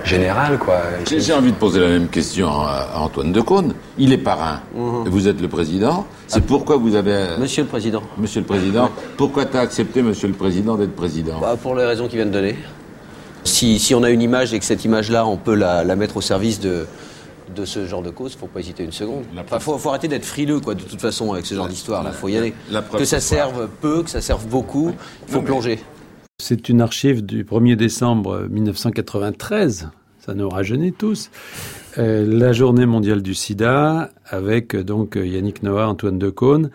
général. 0.04 0.58
Quoi. 0.58 0.80
J'ai 1.06 1.32
envie 1.32 1.52
de 1.52 1.56
poser 1.56 1.80
la 1.80 1.88
même 1.88 2.08
question 2.08 2.48
à 2.48 2.90
Antoine 2.96 3.32
Decaune. 3.32 3.74
Il 3.98 4.12
est 4.12 4.18
parrain, 4.18 4.60
mhm. 4.74 5.08
vous 5.08 5.26
êtes 5.26 5.40
le 5.40 5.48
président. 5.48 6.06
C'est 6.26 6.44
pourquoi 6.44 6.76
vous 6.76 6.96
avez... 6.96 7.38
Monsieur 7.38 7.62
le 7.62 7.68
Président. 7.68 8.02
Monsieur 8.18 8.40
le 8.40 8.46
Président. 8.46 8.90
Pourquoi 9.16 9.44
tu 9.46 9.56
as 9.56 9.60
accepté, 9.60 10.02
Monsieur 10.02 10.28
le 10.28 10.34
Président, 10.34 10.76
d'être 10.76 10.94
président? 10.96 11.38
Bah, 11.40 11.56
Pour 11.60 11.74
les 11.76 11.84
raisons 11.84 12.08
qu'il 12.08 12.16
vient 12.16 12.26
de 12.26 12.32
donner. 12.32 12.56
Si, 13.46 13.78
si, 13.78 13.94
on 13.94 14.02
a 14.02 14.10
une 14.10 14.22
image 14.22 14.52
et 14.52 14.58
que 14.58 14.64
cette 14.64 14.84
image-là, 14.84 15.26
on 15.26 15.36
peut 15.36 15.54
la, 15.54 15.84
la 15.84 15.96
mettre 15.96 16.16
au 16.18 16.20
service 16.20 16.60
de, 16.60 16.86
de 17.54 17.64
ce 17.64 17.86
genre 17.86 18.02
de 18.02 18.10
cause, 18.10 18.36
faut 18.36 18.46
pas 18.46 18.60
hésiter 18.60 18.84
une 18.84 18.92
seconde. 18.92 19.24
Il 19.34 19.60
faut, 19.60 19.78
faut, 19.78 19.88
arrêter 19.88 20.08
d'être 20.08 20.24
frileux, 20.24 20.60
quoi, 20.60 20.74
de 20.74 20.82
toute 20.82 21.00
façon, 21.00 21.32
avec 21.32 21.46
ce 21.46 21.54
genre 21.54 21.68
d'histoire. 21.68 22.02
Là, 22.02 22.12
faut 22.12 22.28
y 22.28 22.36
aller. 22.36 22.54
que 22.96 23.04
ça 23.04 23.20
serve 23.20 23.68
peu, 23.80 24.02
que 24.02 24.10
ça 24.10 24.20
serve 24.20 24.46
beaucoup, 24.46 24.92
il 25.28 25.32
faut 25.32 25.42
plonger. 25.42 25.78
C'est 26.38 26.68
une 26.68 26.80
archive 26.80 27.24
du 27.24 27.44
1er 27.44 27.76
décembre 27.76 28.46
1993. 28.50 29.90
Ça 30.18 30.34
nous 30.34 30.48
rajeunit 30.48 30.92
tous. 30.92 31.30
Euh, 31.98 32.26
la 32.26 32.52
journée 32.52 32.84
mondiale 32.84 33.22
du 33.22 33.34
sida, 33.34 34.10
avec 34.26 34.74
euh, 34.74 34.84
donc 34.84 35.16
Yannick 35.16 35.62
Noah, 35.62 35.88
Antoine 35.88 36.18
Decaune, 36.18 36.70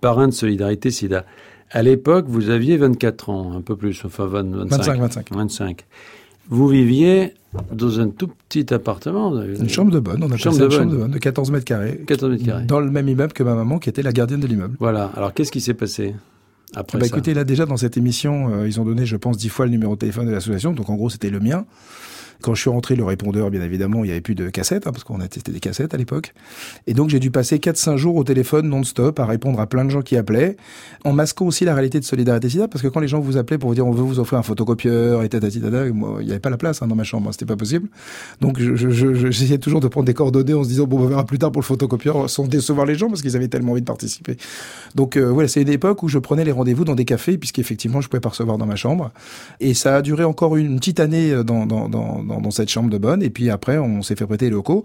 parrain 0.00 0.26
de 0.26 0.32
Solidarité 0.32 0.90
Sida. 0.90 1.24
À 1.70 1.82
l'époque, 1.82 2.26
vous 2.28 2.50
aviez 2.50 2.76
24 2.76 3.30
ans, 3.30 3.52
un 3.56 3.60
peu 3.60 3.76
plus, 3.76 4.02
enfin 4.04 4.26
25. 4.26 4.70
25, 4.70 5.00
25. 5.00 5.26
25. 5.34 5.86
Vous 6.48 6.68
viviez 6.68 7.34
dans 7.72 8.00
un 8.00 8.08
tout 8.08 8.28
petit 8.28 8.72
appartement. 8.72 9.42
Une 9.42 9.68
chambre 9.68 9.90
de 9.90 9.98
bonne, 9.98 10.22
on 10.22 10.30
a 10.30 10.36
chambre 10.36 10.58
de 10.58 10.64
une 10.64 10.70
chambre 10.70 10.92
de 10.92 10.96
bonne 10.96 11.10
de 11.10 11.18
14 11.18 11.50
mètres 11.50 11.64
carrés. 11.64 12.02
14 12.06 12.32
mètres 12.32 12.44
carrés. 12.44 12.64
Dans 12.64 12.80
le 12.80 12.90
même 12.90 13.08
immeuble 13.08 13.32
que 13.32 13.42
ma 13.42 13.54
maman 13.54 13.78
qui 13.78 13.88
était 13.88 14.02
la 14.02 14.12
gardienne 14.12 14.40
de 14.40 14.46
l'immeuble. 14.46 14.76
Voilà. 14.78 15.10
Alors 15.16 15.32
qu'est-ce 15.32 15.52
qui 15.52 15.60
s'est 15.60 15.74
passé 15.74 16.14
après 16.74 16.98
bah, 16.98 17.06
ça 17.06 17.08
Écoutez, 17.08 17.34
là 17.34 17.44
déjà 17.44 17.66
dans 17.66 17.76
cette 17.76 17.96
émission, 17.96 18.50
euh, 18.52 18.66
ils 18.66 18.80
ont 18.80 18.84
donné, 18.84 19.06
je 19.06 19.16
pense, 19.16 19.36
10 19.36 19.48
fois 19.48 19.66
le 19.66 19.70
numéro 19.70 19.94
de 19.94 20.00
téléphone 20.00 20.26
de 20.26 20.32
l'association. 20.32 20.72
Donc 20.72 20.90
en 20.90 20.94
gros, 20.94 21.10
c'était 21.10 21.30
le 21.30 21.40
mien. 21.40 21.64
Quand 22.42 22.54
je 22.54 22.60
suis 22.60 22.70
rentré, 22.70 22.96
le 22.96 23.04
répondeur, 23.04 23.50
bien 23.50 23.62
évidemment, 23.62 24.04
il 24.04 24.08
n'y 24.08 24.12
avait 24.12 24.20
plus 24.20 24.34
de 24.34 24.48
cassettes, 24.48 24.86
hein, 24.86 24.92
parce 24.92 25.04
qu'on 25.04 25.20
a 25.20 25.28
testé 25.28 25.52
des 25.52 25.60
cassettes 25.60 25.94
à 25.94 25.96
l'époque. 25.96 26.34
Et 26.86 26.94
donc, 26.94 27.10
j'ai 27.10 27.18
dû 27.18 27.30
passer 27.30 27.58
4-5 27.58 27.96
jours 27.96 28.16
au 28.16 28.24
téléphone 28.24 28.68
non-stop 28.68 29.18
à 29.20 29.26
répondre 29.26 29.60
à 29.60 29.66
plein 29.66 29.84
de 29.84 29.90
gens 29.90 30.02
qui 30.02 30.16
appelaient, 30.16 30.56
en 31.04 31.12
masquant 31.12 31.46
aussi 31.46 31.64
la 31.64 31.74
réalité 31.74 32.00
de 32.00 32.04
Solidarité 32.04 32.48
SIDA, 32.48 32.68
parce 32.68 32.82
que 32.82 32.88
quand 32.88 33.00
les 33.00 33.08
gens 33.08 33.20
vous 33.20 33.36
appelaient 33.36 33.58
pour 33.58 33.70
vous 33.70 33.74
dire 33.74 33.86
on 33.86 33.92
veut 33.92 34.02
vous 34.02 34.18
offrir 34.18 34.38
un 34.38 34.42
photocopieur 34.42 35.22
et 35.22 35.28
tata, 35.28 35.50
tata, 35.50 35.86
il 35.86 35.94
n'y 35.94 36.30
avait 36.30 36.40
pas 36.40 36.50
la 36.50 36.56
place 36.56 36.82
hein, 36.82 36.86
dans 36.86 36.94
ma 36.94 37.04
chambre, 37.04 37.28
hein, 37.28 37.32
c'était 37.32 37.46
pas 37.46 37.56
possible. 37.56 37.88
Donc, 38.40 38.58
j'essayais 38.58 39.30
je, 39.30 39.56
toujours 39.56 39.80
de 39.80 39.88
prendre 39.88 40.06
des 40.06 40.14
coordonnées 40.14 40.54
en 40.54 40.64
se 40.64 40.68
disant 40.68 40.86
bon, 40.86 41.00
on 41.00 41.06
verra 41.06 41.24
plus 41.24 41.38
tard 41.38 41.52
pour 41.52 41.62
le 41.62 41.66
photocopieur, 41.66 42.28
sans 42.28 42.46
décevoir 42.46 42.86
les 42.86 42.94
gens, 42.94 43.08
parce 43.08 43.22
qu'ils 43.22 43.36
avaient 43.36 43.48
tellement 43.48 43.72
envie 43.72 43.80
de 43.80 43.86
participer. 43.86 44.36
Donc, 44.94 45.16
euh, 45.16 45.30
voilà, 45.30 45.48
c'est 45.48 45.62
une 45.62 45.68
époque 45.68 46.02
où 46.02 46.08
je 46.08 46.18
prenais 46.18 46.44
les 46.44 46.52
rendez-vous 46.52 46.84
dans 46.84 46.94
des 46.94 47.04
cafés, 47.04 47.38
puisqu'effectivement, 47.38 48.00
je 48.00 48.08
pouvais 48.08 48.20
pas 48.20 48.30
recevoir 48.30 48.58
dans 48.58 48.66
ma 48.66 48.76
chambre. 48.76 49.10
Et 49.60 49.74
ça 49.74 49.96
a 49.96 50.02
duré 50.02 50.24
encore 50.24 50.56
une 50.56 50.76
petite 50.78 51.00
année 51.00 51.44
dans, 51.44 51.66
dans, 51.66 51.88
dans 52.26 52.50
cette 52.50 52.68
chambre 52.68 52.90
de 52.90 52.98
bonne. 52.98 53.22
Et 53.22 53.30
puis 53.30 53.50
après, 53.50 53.78
on 53.78 54.02
s'est 54.02 54.16
fait 54.16 54.26
prêter 54.26 54.46
les 54.46 54.52
locaux. 54.52 54.84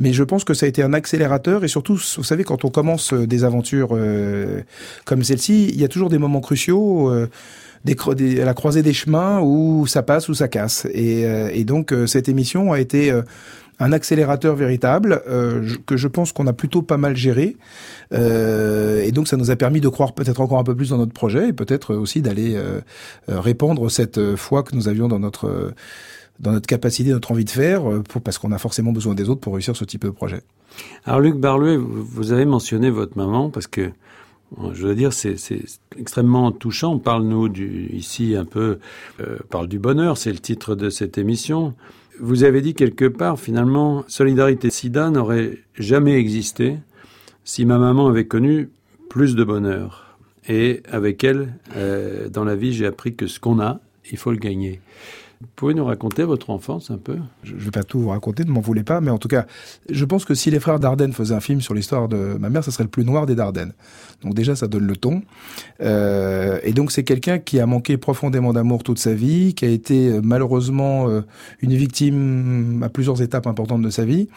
Mais 0.00 0.12
je 0.12 0.22
pense 0.22 0.44
que 0.44 0.54
ça 0.54 0.66
a 0.66 0.68
été 0.68 0.82
un 0.82 0.92
accélérateur. 0.92 1.64
Et 1.64 1.68
surtout, 1.68 1.94
vous 1.94 2.24
savez, 2.24 2.44
quand 2.44 2.64
on 2.64 2.70
commence 2.70 3.12
euh, 3.12 3.26
des 3.26 3.44
aventures 3.44 3.90
euh, 3.92 4.60
comme 5.04 5.22
celle-ci, 5.22 5.68
il 5.68 5.80
y 5.80 5.84
a 5.84 5.88
toujours 5.88 6.08
des 6.08 6.18
moments 6.18 6.40
cruciaux. 6.40 7.10
Euh, 7.10 7.28
des, 7.84 8.40
à 8.40 8.44
la 8.44 8.54
croisée 8.54 8.82
des 8.82 8.92
chemins 8.92 9.40
où 9.40 9.88
ça 9.88 10.04
passe 10.04 10.28
ou 10.28 10.34
ça 10.34 10.46
casse. 10.46 10.86
Et, 10.92 11.22
et 11.22 11.64
donc 11.64 11.92
cette 12.06 12.28
émission 12.28 12.72
a 12.72 12.78
été 12.78 13.10
un 13.80 13.90
accélérateur 13.90 14.54
véritable 14.54 15.20
que 15.84 15.96
je 15.96 16.06
pense 16.06 16.30
qu'on 16.30 16.46
a 16.46 16.52
plutôt 16.52 16.82
pas 16.82 16.96
mal 16.96 17.16
géré. 17.16 17.56
et 18.12 19.10
donc 19.10 19.26
ça 19.26 19.36
nous 19.36 19.50
a 19.50 19.56
permis 19.56 19.80
de 19.80 19.88
croire 19.88 20.14
peut-être 20.14 20.40
encore 20.40 20.60
un 20.60 20.62
peu 20.62 20.76
plus 20.76 20.90
dans 20.90 20.98
notre 20.98 21.12
projet 21.12 21.48
et 21.48 21.52
peut-être 21.52 21.96
aussi 21.96 22.22
d'aller 22.22 22.56
répandre 23.26 23.90
cette 23.90 24.36
foi 24.36 24.62
que 24.62 24.76
nous 24.76 24.86
avions 24.86 25.08
dans 25.08 25.18
notre 25.18 25.72
dans 26.40 26.52
notre 26.52 26.66
capacité, 26.66 27.10
notre 27.10 27.30
envie 27.32 27.44
de 27.44 27.50
faire, 27.50 27.90
euh, 27.90 28.02
parce 28.24 28.38
qu'on 28.38 28.52
a 28.52 28.58
forcément 28.58 28.92
besoin 28.92 29.14
des 29.14 29.28
autres 29.28 29.40
pour 29.40 29.54
réussir 29.54 29.76
ce 29.76 29.84
type 29.84 30.04
de 30.04 30.10
projet. 30.10 30.42
Alors 31.04 31.20
Luc 31.20 31.36
Barlouet, 31.36 31.76
vous 31.76 32.32
avez 32.32 32.44
mentionné 32.44 32.90
votre 32.90 33.16
maman 33.16 33.50
parce 33.50 33.66
que 33.66 33.90
je 34.74 34.86
veux 34.86 34.94
dire, 34.94 35.12
c'est 35.12 35.36
extrêmement 35.98 36.52
touchant. 36.52 36.94
On 36.94 36.98
parle, 36.98 37.24
nous, 37.24 37.50
ici 37.92 38.36
un 38.36 38.44
peu, 38.44 38.78
euh, 39.20 39.36
parle 39.50 39.68
du 39.68 39.78
bonheur, 39.78 40.18
c'est 40.18 40.32
le 40.32 40.38
titre 40.38 40.74
de 40.74 40.90
cette 40.90 41.18
émission. 41.18 41.74
Vous 42.20 42.44
avez 42.44 42.60
dit 42.60 42.74
quelque 42.74 43.06
part, 43.06 43.38
finalement, 43.40 44.04
Solidarité 44.08 44.70
SIDA 44.70 45.10
n'aurait 45.10 45.58
jamais 45.78 46.18
existé 46.18 46.76
si 47.44 47.64
ma 47.64 47.78
maman 47.78 48.08
avait 48.08 48.26
connu 48.26 48.68
plus 49.08 49.34
de 49.34 49.44
bonheur. 49.44 50.18
Et 50.48 50.82
avec 50.90 51.24
elle, 51.24 51.54
euh, 51.76 52.28
dans 52.28 52.44
la 52.44 52.54
vie, 52.54 52.72
j'ai 52.72 52.86
appris 52.86 53.14
que 53.14 53.26
ce 53.26 53.40
qu'on 53.40 53.60
a, 53.60 53.80
il 54.10 54.18
faut 54.18 54.32
le 54.32 54.38
gagner. 54.38 54.80
Vous 55.42 55.48
pouvez 55.56 55.74
nous 55.74 55.84
raconter 55.84 56.22
votre 56.22 56.50
enfance 56.50 56.92
un 56.92 56.98
peu? 56.98 57.16
Je 57.42 57.54
ne 57.54 57.58
vais 57.58 57.72
pas 57.72 57.82
tout 57.82 57.98
vous 57.98 58.10
raconter, 58.10 58.44
ne 58.44 58.50
m'en 58.52 58.60
voulez 58.60 58.84
pas, 58.84 59.00
mais 59.00 59.10
en 59.10 59.18
tout 59.18 59.26
cas, 59.26 59.46
je 59.90 60.04
pense 60.04 60.24
que 60.24 60.34
si 60.34 60.52
les 60.52 60.60
frères 60.60 60.78
Dardenne 60.78 61.12
faisaient 61.12 61.34
un 61.34 61.40
film 61.40 61.60
sur 61.60 61.74
l'histoire 61.74 62.08
de 62.08 62.36
ma 62.38 62.48
mère, 62.48 62.62
ce 62.62 62.70
serait 62.70 62.84
le 62.84 62.90
plus 62.90 63.04
noir 63.04 63.26
des 63.26 63.34
Dardennes. 63.34 63.72
Donc 64.22 64.34
déjà, 64.34 64.54
ça 64.54 64.68
donne 64.68 64.86
le 64.86 64.96
ton. 64.96 65.22
Euh, 65.80 66.60
et 66.62 66.72
donc 66.72 66.92
c'est 66.92 67.02
quelqu'un 67.02 67.40
qui 67.40 67.58
a 67.58 67.66
manqué 67.66 67.96
profondément 67.96 68.52
d'amour 68.52 68.84
toute 68.84 69.00
sa 69.00 69.14
vie, 69.14 69.54
qui 69.54 69.64
a 69.64 69.68
été 69.68 70.10
euh, 70.10 70.20
malheureusement 70.22 71.08
euh, 71.08 71.22
une 71.60 71.74
victime 71.74 72.80
à 72.84 72.88
plusieurs 72.88 73.20
étapes 73.20 73.48
importantes 73.48 73.82
de 73.82 73.90
sa 73.90 74.04
vie, 74.04 74.28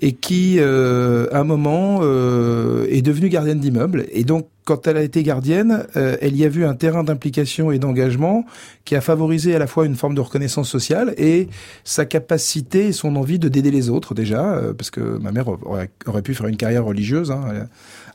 et 0.00 0.14
qui, 0.14 0.56
euh, 0.58 1.28
à 1.30 1.40
un 1.40 1.44
moment, 1.44 2.00
euh, 2.02 2.86
est 2.88 3.02
devenue 3.02 3.28
gardienne 3.28 3.60
d'immeuble. 3.60 4.06
Et 4.10 4.24
donc, 4.24 4.48
quand 4.70 4.86
elle 4.86 4.98
a 4.98 5.02
été 5.02 5.24
gardienne, 5.24 5.84
euh, 5.96 6.16
elle 6.20 6.36
y 6.36 6.44
a 6.44 6.48
vu 6.48 6.64
un 6.64 6.74
terrain 6.76 7.02
d'implication 7.02 7.72
et 7.72 7.80
d'engagement 7.80 8.44
qui 8.84 8.94
a 8.94 9.00
favorisé 9.00 9.52
à 9.56 9.58
la 9.58 9.66
fois 9.66 9.84
une 9.84 9.96
forme 9.96 10.14
de 10.14 10.20
reconnaissance 10.20 10.68
sociale 10.68 11.12
et 11.18 11.48
sa 11.82 12.04
capacité 12.04 12.86
et 12.86 12.92
son 12.92 13.16
envie 13.16 13.40
de 13.40 13.48
d'aider 13.48 13.72
les 13.72 13.90
autres 13.90 14.14
déjà, 14.14 14.60
parce 14.78 14.90
que 14.90 15.00
ma 15.18 15.32
mère 15.32 15.48
aurait, 15.48 16.22
pu 16.22 16.34
faire 16.34 16.46
une 16.46 16.56
carrière 16.56 16.84
religieuse. 16.84 17.32
Hein. 17.32 17.66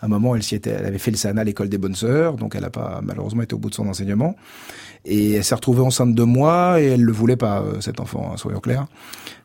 À 0.01 0.05
un 0.05 0.07
moment, 0.07 0.33
elle, 0.33 0.43
s'y 0.43 0.55
était, 0.55 0.69
elle 0.69 0.85
avait 0.85 0.97
fait 0.97 1.12
le 1.12 1.17
SANA, 1.17 1.43
l'école 1.43 1.67
des 1.67 1.77
bonnes 1.77 1.93
sœurs, 1.95 2.35
donc 2.35 2.55
elle 2.55 2.62
n'a 2.62 2.69
pas 2.69 3.01
malheureusement 3.03 3.41
été 3.41 3.53
au 3.53 3.57
bout 3.57 3.69
de 3.69 3.75
son 3.75 3.89
enseignement. 3.89 4.38
Et 5.05 5.33
elle 5.33 5.43
s'est 5.43 5.55
retrouvée 5.55 5.81
enceinte 5.81 6.15
de 6.15 6.24
moi 6.24 6.81
et 6.81 6.85
elle 6.85 7.03
le 7.03 7.12
voulait 7.12 7.35
pas, 7.35 7.62
euh, 7.62 7.79
cet 7.81 8.00
enfant, 8.00 8.31
hein, 8.33 8.38
soyons 8.38 8.59
clairs. 8.59 8.88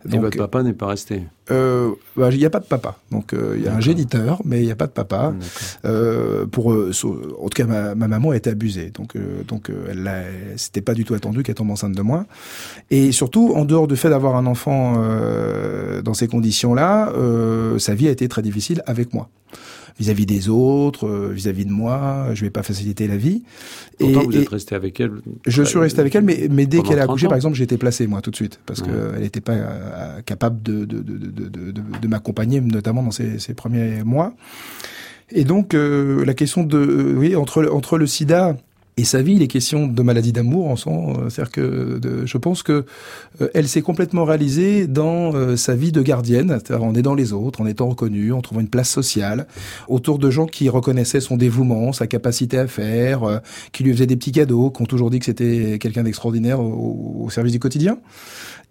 Donc, 0.05 0.15
et 0.15 0.19
votre 0.19 0.39
papa 0.39 0.63
n'est 0.63 0.73
pas 0.73 0.87
resté 0.87 1.25
euh, 1.51 1.91
bah, 2.17 2.31
Il 2.33 2.39
n'y 2.39 2.47
a 2.47 2.51
pas 2.51 2.61
de 2.61 2.65
papa. 2.65 2.97
Donc 3.11 3.35
euh, 3.35 3.55
il 3.59 3.65
y 3.65 3.69
a 3.69 3.75
un 3.75 3.81
géniteur, 3.81 4.41
mais 4.47 4.61
il 4.61 4.65
n'y 4.65 4.71
a 4.71 4.77
pas 4.77 4.87
de 4.87 4.93
papa. 4.93 5.35
Euh, 5.85 6.47
pour, 6.47 6.73
euh, 6.73 6.93
en 7.39 7.49
tout 7.49 7.55
cas, 7.55 7.67
ma, 7.67 7.95
ma, 7.95 8.09
maman 8.09 8.31
a 8.31 8.37
été 8.37 8.49
abusée. 8.49 8.91
Donc, 8.91 9.15
donc 9.47 9.71
elle 9.89 10.11
c'était 10.57 10.81
pas 10.81 10.95
du 10.95 11.05
tout 11.05 11.13
attendu 11.13 11.43
qu'elle 11.43 11.55
tombe 11.55 11.71
enceinte 11.71 11.93
de 11.93 12.03
moi. 12.03 12.25
Et 12.91 13.13
surtout, 13.13 13.53
en 13.55 13.67
dehors 13.67 13.89
du 13.89 13.97
fait 13.97 14.09
d'avoir 14.09 14.37
un 14.37 14.47
enfant 14.47 14.95
dans 16.03 16.15
ces 16.15 16.29
conditions-là, 16.29 17.13
sa 17.79 17.95
vie 17.95 18.09
a 18.09 18.11
été 18.11 18.27
très 18.29 18.43
difficile 18.43 18.83
avec 18.87 19.13
moi 19.13 19.29
vis-à-vis 20.01 20.27
des 20.27 20.49
autres, 20.49 21.07
euh, 21.07 21.31
vis-à-vis 21.33 21.67
de 21.67 21.71
moi. 21.71 22.29
Je 22.35 22.45
vais 22.45 22.51
pas 22.51 22.63
faciliter 22.63 23.07
la 23.07 23.17
vie. 23.17 23.43
Pourtant, 23.99 24.23
et, 24.23 24.27
vous 24.27 24.37
êtes 24.37 24.49
resté 24.49 24.75
avec 24.75 24.99
elle. 24.99 25.13
Je 25.47 25.63
suis 25.63 25.79
resté 25.79 26.01
avec 26.01 26.15
elle, 26.15 26.25
mais, 26.25 26.49
mais 26.51 26.67
dès 26.67 26.81
qu'elle 26.83 26.99
a 26.99 27.05
accouché, 27.05 27.29
par 27.29 27.37
exemple, 27.37 27.57
j'ai 27.57 27.65
été 27.65 27.77
placé 27.77 28.07
moi 28.07 28.23
tout 28.23 28.31
de 28.31 28.37
suite 28.37 28.61
parce 28.67 28.83
qu'elle 28.83 29.21
n'était 29.21 29.41
pas 29.41 29.53
euh, 29.53 30.23
capable 30.23 30.63
de 30.63 30.85
de, 30.85 31.01
de, 31.01 31.13
de, 31.13 31.49
de, 31.49 31.83
de 32.01 32.09
m'accompagner, 32.09 32.61
notamment 32.61 33.03
dans 33.03 33.11
ces, 33.11 33.39
ces 33.39 33.55
premiers 33.55 34.03
mois. 34.03 34.35
Et 35.33 35.45
donc 35.45 35.75
euh, 35.75 36.25
la 36.25 36.35
question 36.35 36.65
de 36.65 37.15
oui 37.17 37.37
entre 37.37 37.69
entre 37.71 37.99
le 37.99 38.07
SIDA 38.07 38.57
et 38.97 39.05
sa 39.05 39.23
vie, 39.23 39.39
les 39.39 39.49
questions 39.49 39.87
de 39.87 40.03
maladie 40.03 40.33
d'amour 40.33 40.69
en 40.69 40.77
sont, 40.77 41.15
euh, 41.15 41.31
c'est-à-dire 41.31 41.53
que 41.53 41.99
de, 41.99 42.27
je 42.27 42.39
pense 42.39 42.63
que 42.63 42.85
euh, 43.41 43.49
elle 43.55 43.67
s'est 43.67 43.83
complètement 43.83 44.25
réalisée 44.25 44.87
dans 44.87 45.35
euh, 45.35 45.57
sa 45.57 45.75
vie 45.75 45.93
de 45.93 46.03
gardienne, 46.03 46.59
c'est-à-dire 46.63 46.85
en 46.85 46.95
aidant 46.95 47.15
les 47.15 47.33
autres, 47.33 47.61
en 47.61 47.67
étant 47.67 47.89
reconnue, 47.89 48.33
en 48.33 48.43
trouvant 48.43 48.61
une 48.61 48.69
place 48.69 48.91
sociale, 48.91 49.47
autour 49.89 50.19
de 50.19 50.29
gens 50.31 50.47
qui 50.47 50.69
reconnaissaient 50.69 51.21
son 51.21 51.37
dévouement, 51.37 51.93
sa 51.93 52.07
capacité 52.07 52.59
à 52.59 52.67
faire, 52.67 53.41
qui 53.73 53.85
lui 53.85 53.93
faisaient 53.93 54.07
des 54.07 54.17
petits 54.17 54.33
cadeaux, 54.33 54.71
qui 54.71 54.83
ont 54.83 54.87
toujours 54.87 55.11
dit 55.11 55.19
que 55.19 55.25
c'était 55.25 55.79
quelqu'un 55.81 56.03
d'extraordinaire 56.03 56.61
au, 56.61 57.23
au, 57.25 57.31
service 57.31 57.53
du 57.53 57.59
quotidien. 57.59 57.99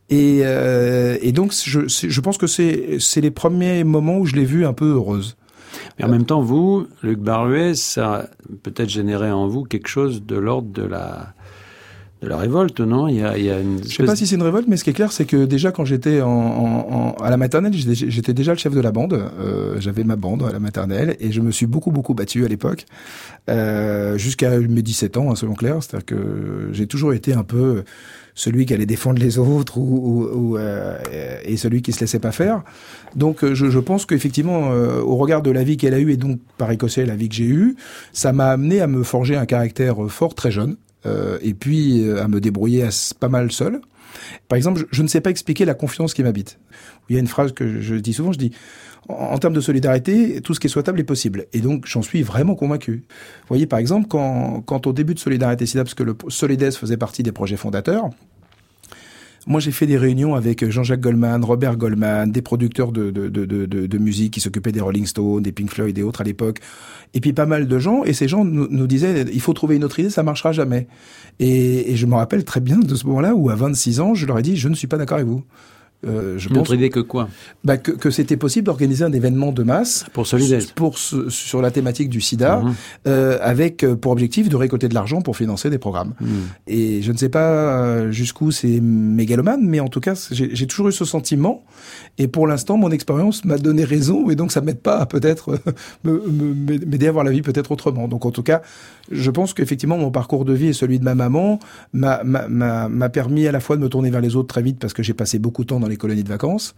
Et, 0.09 0.39
et 0.39 1.31
donc, 1.31 1.53
je, 1.53 1.81
je 1.87 2.21
pense 2.21 2.37
que 2.37 2.47
c'est 2.47 3.21
les 3.21 3.31
premiers 3.31 3.83
moments 3.83 4.17
où 4.17 4.25
je 4.25 4.35
l'ai 4.35 4.45
vue 4.45 4.65
un 4.65 4.73
peu 4.73 4.91
heureuse. 4.91 5.37
Mais 5.99 6.05
en 6.05 6.09
même 6.09 6.25
temps, 6.25 6.41
vous, 6.41 6.87
Luc 7.03 7.19
Barruet, 7.19 7.75
ça 7.75 8.15
a 8.15 8.23
peut-être 8.63 8.89
généré 8.89 9.31
en 9.31 9.47
vous 9.47 9.63
quelque 9.63 9.89
chose 9.89 10.23
de 10.25 10.37
l'ordre 10.37 10.69
de 10.71 10.83
la 10.83 11.33
de 12.21 12.27
la 12.27 12.35
révolte, 12.35 12.81
non? 12.81 13.07
Il 13.07 13.15
y, 13.15 13.23
a, 13.23 13.37
il 13.37 13.45
y 13.45 13.49
a 13.49 13.61
une 13.61 13.81
Je 13.81 13.95
sais 13.95 14.03
pas 14.03 14.15
si 14.15 14.27
c'est 14.27 14.35
une 14.35 14.43
révolte, 14.43 14.67
mais 14.67 14.75
ce 14.75 14.83
qui 14.83 14.89
est 14.89 14.93
clair, 14.93 15.11
c'est 15.13 15.23
que 15.23 15.45
déjà 15.45 15.71
quand 15.71 15.85
j'étais 15.85 16.21
en, 16.21 16.29
en, 16.29 17.11
à 17.13 17.29
la 17.29 17.37
maternelle, 17.37 17.71
j'étais 17.73 18.33
déjà 18.33 18.51
le 18.51 18.57
chef 18.57 18.73
de 18.73 18.81
la 18.81 18.91
bande. 18.91 19.13
Euh, 19.13 19.79
J'avais 19.79 20.03
ma 20.03 20.17
bande 20.17 20.43
à 20.43 20.51
la 20.51 20.59
maternelle 20.59 21.15
et 21.21 21.31
je 21.31 21.39
me 21.39 21.51
suis 21.51 21.65
beaucoup 21.65 21.91
beaucoup 21.91 22.13
battu 22.13 22.43
à 22.43 22.49
l'époque, 22.49 22.85
euh, 23.49 24.17
jusqu'à 24.17 24.57
mes 24.59 24.81
17 24.81 25.15
ans, 25.15 25.31
hein, 25.31 25.35
selon 25.35 25.53
Claire. 25.53 25.81
C'est-à-dire 25.81 26.05
que 26.05 26.69
j'ai 26.73 26.87
toujours 26.87 27.13
été 27.13 27.33
un 27.33 27.43
peu 27.43 27.83
celui 28.39 28.65
qui 28.65 28.73
allait 28.73 28.85
défendre 28.85 29.19
les 29.19 29.37
autres 29.37 29.77
ou, 29.77 30.23
ou, 30.31 30.57
euh, 30.57 30.97
et 31.43 31.57
celui 31.57 31.81
qui 31.81 31.91
se 31.91 31.99
laissait 31.99 32.19
pas 32.19 32.31
faire. 32.31 32.63
Donc 33.17 33.43
je, 33.43 33.69
je 33.69 33.79
pense 33.79 34.05
qu'effectivement, 34.05 34.71
euh, 34.71 35.01
au 35.01 35.17
regard 35.17 35.41
de 35.41 35.51
la 35.51 35.65
vie 35.65 35.75
qu'elle 35.75 35.93
a 35.93 35.99
eue 35.99 36.13
et 36.13 36.17
donc 36.17 36.39
par 36.57 36.71
écossais 36.71 37.05
la 37.05 37.17
vie 37.17 37.27
que 37.27 37.35
j'ai 37.35 37.45
eue, 37.45 37.75
ça 38.13 38.31
m'a 38.31 38.51
amené 38.51 38.79
à 38.79 38.87
me 38.87 39.03
forger 39.03 39.35
un 39.35 39.45
caractère 39.45 39.97
fort 40.09 40.35
très 40.35 40.51
jeune. 40.51 40.77
Euh, 41.05 41.37
et 41.41 41.53
puis 41.53 42.01
euh, 42.01 42.21
à 42.21 42.27
me 42.27 42.41
débrouiller 42.41 42.87
pas 43.19 43.29
mal 43.29 43.51
seul. 43.51 43.79
Par 44.47 44.57
exemple, 44.57 44.85
je, 44.91 45.01
ne 45.01 45.07
sais 45.07 45.21
pas 45.21 45.29
expliquer 45.29 45.63
la 45.65 45.73
confiance 45.73 46.13
qui 46.13 46.23
m'habite. 46.23 46.59
Il 47.09 47.13
y 47.13 47.17
a 47.17 47.19
une 47.19 47.27
phrase 47.27 47.53
que 47.53 47.79
je 47.79 47.95
dis 47.95 48.13
souvent, 48.13 48.31
je 48.31 48.39
dis, 48.39 48.51
en, 49.07 49.37
termes 49.37 49.53
de 49.53 49.61
solidarité, 49.61 50.41
tout 50.41 50.53
ce 50.53 50.59
qui 50.59 50.67
est 50.67 50.69
souhaitable 50.69 50.99
est 50.99 51.05
possible. 51.05 51.45
Et 51.53 51.59
donc, 51.59 51.85
j'en 51.85 52.01
suis 52.01 52.21
vraiment 52.21 52.55
convaincu. 52.55 53.03
Vous 53.41 53.47
voyez, 53.47 53.65
par 53.65 53.79
exemple, 53.79 54.07
quand, 54.07 54.61
quand 54.65 54.87
au 54.87 54.93
début 54.93 55.13
de 55.13 55.19
Solidarité 55.19 55.65
SIDA, 55.65 55.83
parce 55.83 55.95
que 55.95 56.03
le 56.03 56.15
Solides 56.27 56.73
faisait 56.73 56.97
partie 56.97 57.23
des 57.23 57.31
projets 57.31 57.57
fondateurs, 57.57 58.09
moi, 59.47 59.59
j'ai 59.59 59.71
fait 59.71 59.87
des 59.87 59.97
réunions 59.97 60.35
avec 60.35 60.69
Jean-Jacques 60.69 60.99
Goldman, 60.99 61.43
Robert 61.43 61.77
Goldman, 61.77 62.31
des 62.31 62.41
producteurs 62.41 62.91
de, 62.91 63.09
de, 63.09 63.27
de, 63.27 63.97
musique 63.97 64.33
qui 64.33 64.41
s'occupaient 64.41 64.71
des 64.71 64.81
Rolling 64.81 65.05
Stones, 65.05 65.41
des 65.41 65.51
Pink 65.51 65.71
Floyd 65.71 65.97
et 65.97 66.03
autres 66.03 66.21
à 66.21 66.23
l'époque, 66.23 66.59
et 67.13 67.19
puis 67.19 67.33
pas 67.33 67.45
mal 67.45 67.67
de 67.67 67.79
gens. 67.79 68.03
Et 68.03 68.13
ces 68.13 68.27
gens 68.27 68.43
nous, 68.43 68.67
nous, 68.69 68.85
disaient, 68.85 69.25
il 69.31 69.41
faut 69.41 69.53
trouver 69.53 69.77
une 69.77 69.83
autre 69.83 69.99
idée, 69.99 70.09
ça 70.09 70.23
marchera 70.23 70.51
jamais. 70.51 70.87
Et, 71.39 71.91
et 71.91 71.95
je 71.95 72.05
me 72.05 72.15
rappelle 72.15 72.43
très 72.43 72.59
bien 72.59 72.77
de 72.77 72.95
ce 72.95 73.07
moment-là 73.07 73.33
où, 73.33 73.49
à 73.49 73.55
26 73.55 74.01
ans, 74.01 74.13
je 74.13 74.27
leur 74.27 74.37
ai 74.37 74.41
dit, 74.41 74.57
je 74.57 74.67
ne 74.67 74.75
suis 74.75 74.87
pas 74.87 74.97
d'accord 74.97 75.15
avec 75.15 75.27
vous. 75.27 75.43
Euh, 76.05 76.37
je 76.37 76.49
autre 76.53 76.75
idée 76.75 76.89
que 76.89 77.01
quoi? 77.01 77.27
Bah, 77.63 77.77
Que, 77.77 77.91
que 77.91 78.09
c'était 78.09 78.37
possible 78.37 78.65
d'organiser 78.65 79.03
un 79.03 79.11
événement 79.11 79.51
de 79.51 79.63
masse 79.63 80.05
pour 80.13 80.25
Solidaire. 80.25 80.61
pour 80.75 80.97
sur 80.97 81.61
la 81.61 81.71
thématique 81.71 82.09
du 82.09 82.21
SIDA, 82.21 82.57
mmh. 82.57 82.75
euh, 83.07 83.37
avec 83.41 83.83
euh, 83.83 83.95
pour 83.95 84.13
objectif 84.13 84.47
de 84.47 84.55
récolter 84.55 84.87
de 84.87 84.93
l'argent 84.93 85.21
pour 85.21 85.35
financer 85.35 85.69
des 85.69 85.77
programmes. 85.77 86.13
Mmh. 86.21 86.27
Et 86.67 87.01
je 87.01 87.11
ne 87.11 87.17
sais 87.17 87.29
pas 87.29 87.49
euh, 87.49 88.11
jusqu'où 88.11 88.51
c'est 88.51 88.79
mégalomane, 88.79 89.61
mais 89.63 89.81
en 89.81 89.89
tout 89.89 89.99
cas, 89.99 90.13
j'ai 90.31 90.67
toujours 90.67 90.87
eu 90.87 90.91
ce 90.93 91.05
sentiment. 91.05 91.65
Et 92.17 92.27
pour 92.27 92.47
l'instant, 92.47 92.77
mon 92.77 92.91
expérience 92.91 93.43
m'a 93.43 93.57
donné 93.57 93.83
raison, 93.83 94.29
et 94.29 94.35
donc 94.35 94.51
ça 94.51 94.61
m'aide 94.61 94.79
pas 94.79 94.99
à 94.99 95.05
peut-être 95.05 95.59
m'aider 96.03 97.07
à 97.07 97.11
voir 97.11 97.25
la 97.25 97.31
vie 97.31 97.41
peut-être 97.41 97.71
autrement. 97.71 98.07
Donc 98.07 98.25
en 98.25 98.31
tout 98.31 98.43
cas, 98.43 98.61
je 99.11 99.31
pense 99.31 99.53
qu'effectivement, 99.53 99.97
mon 99.97 100.11
parcours 100.11 100.45
de 100.45 100.53
vie 100.53 100.67
et 100.67 100.73
celui 100.73 100.99
de 100.99 101.03
ma 101.03 101.15
maman 101.15 101.59
m'a 101.93 103.09
permis 103.09 103.47
à 103.47 103.51
la 103.51 103.59
fois 103.59 103.75
de 103.75 103.81
me 103.81 103.89
tourner 103.89 104.09
vers 104.09 104.21
les 104.21 104.35
autres 104.35 104.47
très 104.47 104.61
vite 104.61 104.79
parce 104.79 104.93
que 104.93 105.03
j'ai 105.03 105.13
passé 105.13 105.39
beaucoup 105.39 105.63
de 105.63 105.67
temps 105.67 105.79
dans 105.79 105.88
les 105.89 105.97
colonies 105.97 106.23
de 106.23 106.29
vacances, 106.29 106.75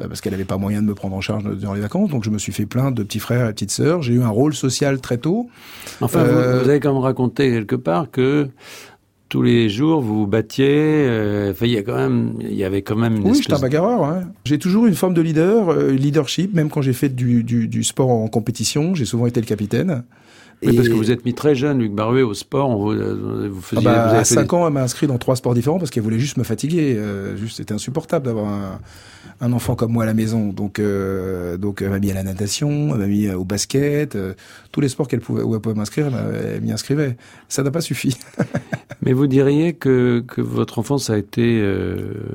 euh, 0.00 0.08
parce 0.08 0.20
qu'elle 0.20 0.32
n'avait 0.32 0.44
pas 0.44 0.56
moyen 0.56 0.82
de 0.82 0.86
me 0.86 0.94
prendre 0.94 1.14
en 1.14 1.20
charge 1.20 1.44
durant 1.56 1.74
les 1.74 1.80
vacances. 1.80 2.10
Donc 2.10 2.24
je 2.24 2.30
me 2.30 2.38
suis 2.38 2.52
fait 2.52 2.66
plein 2.66 2.90
de 2.90 3.02
petits 3.02 3.20
frères 3.20 3.48
et 3.48 3.52
petites 3.52 3.70
sœurs. 3.70 4.02
J'ai 4.02 4.14
eu 4.14 4.22
un 4.22 4.28
rôle 4.28 4.54
social 4.54 5.00
très 5.00 5.18
tôt. 5.18 5.48
Enfin, 6.00 6.24
vous, 6.24 6.30
euh, 6.30 6.60
avez 6.62 6.80
quand 6.80 6.92
même 6.92 7.02
raconté 7.02 7.50
quelque 7.50 7.76
part 7.76 8.10
que 8.10 8.48
tous 9.28 9.42
les 9.42 9.68
jours 9.68 10.00
vous 10.00 10.20
vous 10.20 10.26
battiez. 10.26 10.66
Euh, 10.68 11.52
il 11.60 11.68
y 11.68 11.78
a 11.78 11.82
quand 11.82 11.96
même, 11.96 12.34
il 12.40 12.54
y 12.54 12.64
avait 12.64 12.82
quand 12.82 12.96
même. 12.96 13.16
Une 13.16 13.28
oui, 13.28 13.38
j'étais 13.40 13.54
un 13.54 13.58
bagarreur. 13.58 14.04
Hein. 14.04 14.22
J'ai 14.44 14.58
toujours 14.58 14.86
une 14.86 14.94
forme 14.94 15.14
de 15.14 15.22
leader, 15.22 15.72
leadership. 15.90 16.54
Même 16.54 16.70
quand 16.70 16.82
j'ai 16.82 16.92
fait 16.92 17.08
du, 17.08 17.44
du, 17.44 17.68
du 17.68 17.84
sport 17.84 18.10
en 18.10 18.28
compétition, 18.28 18.94
j'ai 18.94 19.04
souvent 19.04 19.26
été 19.26 19.40
le 19.40 19.46
capitaine. 19.46 20.04
Oui, 20.64 20.76
parce 20.76 20.88
que 20.88 20.94
vous 20.94 21.10
êtes 21.10 21.24
mis 21.24 21.34
très 21.34 21.54
jeune, 21.54 21.78
Luc 21.78 21.92
Baruet, 21.92 22.22
au 22.22 22.34
sport. 22.34 22.76
Vous, 22.76 22.92
euh, 22.92 23.48
vous 23.50 23.60
faisiez. 23.60 23.86
Ah 23.86 24.08
bah, 24.08 24.18
à 24.18 24.24
5 24.24 24.52
ans, 24.52 24.66
elle 24.66 24.72
m'a 24.72 24.82
inscrit 24.82 25.06
dans 25.06 25.18
trois 25.18 25.36
sports 25.36 25.54
différents 25.54 25.78
parce 25.78 25.90
qu'elle 25.90 26.02
voulait 26.02 26.18
juste 26.18 26.36
me 26.36 26.44
fatiguer. 26.44 26.94
Euh, 26.96 27.36
juste, 27.36 27.58
c'était 27.58 27.74
insupportable 27.74 28.26
d'avoir 28.26 28.46
un, 28.46 28.80
un, 29.40 29.52
enfant 29.52 29.74
comme 29.74 29.92
moi 29.92 30.04
à 30.04 30.06
la 30.06 30.14
maison. 30.14 30.48
Donc, 30.48 30.78
euh, 30.78 31.56
donc, 31.56 31.82
elle 31.82 31.90
m'a 31.90 31.98
mis 31.98 32.10
à 32.10 32.14
la 32.14 32.22
natation, 32.22 32.90
elle 32.92 33.00
m'a 33.00 33.06
mis 33.06 33.30
au 33.30 33.44
basket, 33.44 34.16
euh, 34.16 34.34
tous 34.72 34.80
les 34.80 34.88
sports 34.88 35.08
qu'elle 35.08 35.20
pouvait, 35.20 35.42
où 35.42 35.54
elle 35.54 35.60
pouvait 35.60 35.74
m'inscrire, 35.74 36.06
elle 36.06 36.60
m'y 36.60 36.72
inscrivait. 36.72 37.16
Ça 37.48 37.62
n'a 37.62 37.70
pas 37.70 37.80
suffi. 37.80 38.16
Mais 39.02 39.12
vous 39.12 39.26
diriez 39.26 39.74
que, 39.74 40.24
que 40.26 40.40
votre 40.40 40.78
enfance 40.78 41.10
a 41.10 41.18
été 41.18 41.62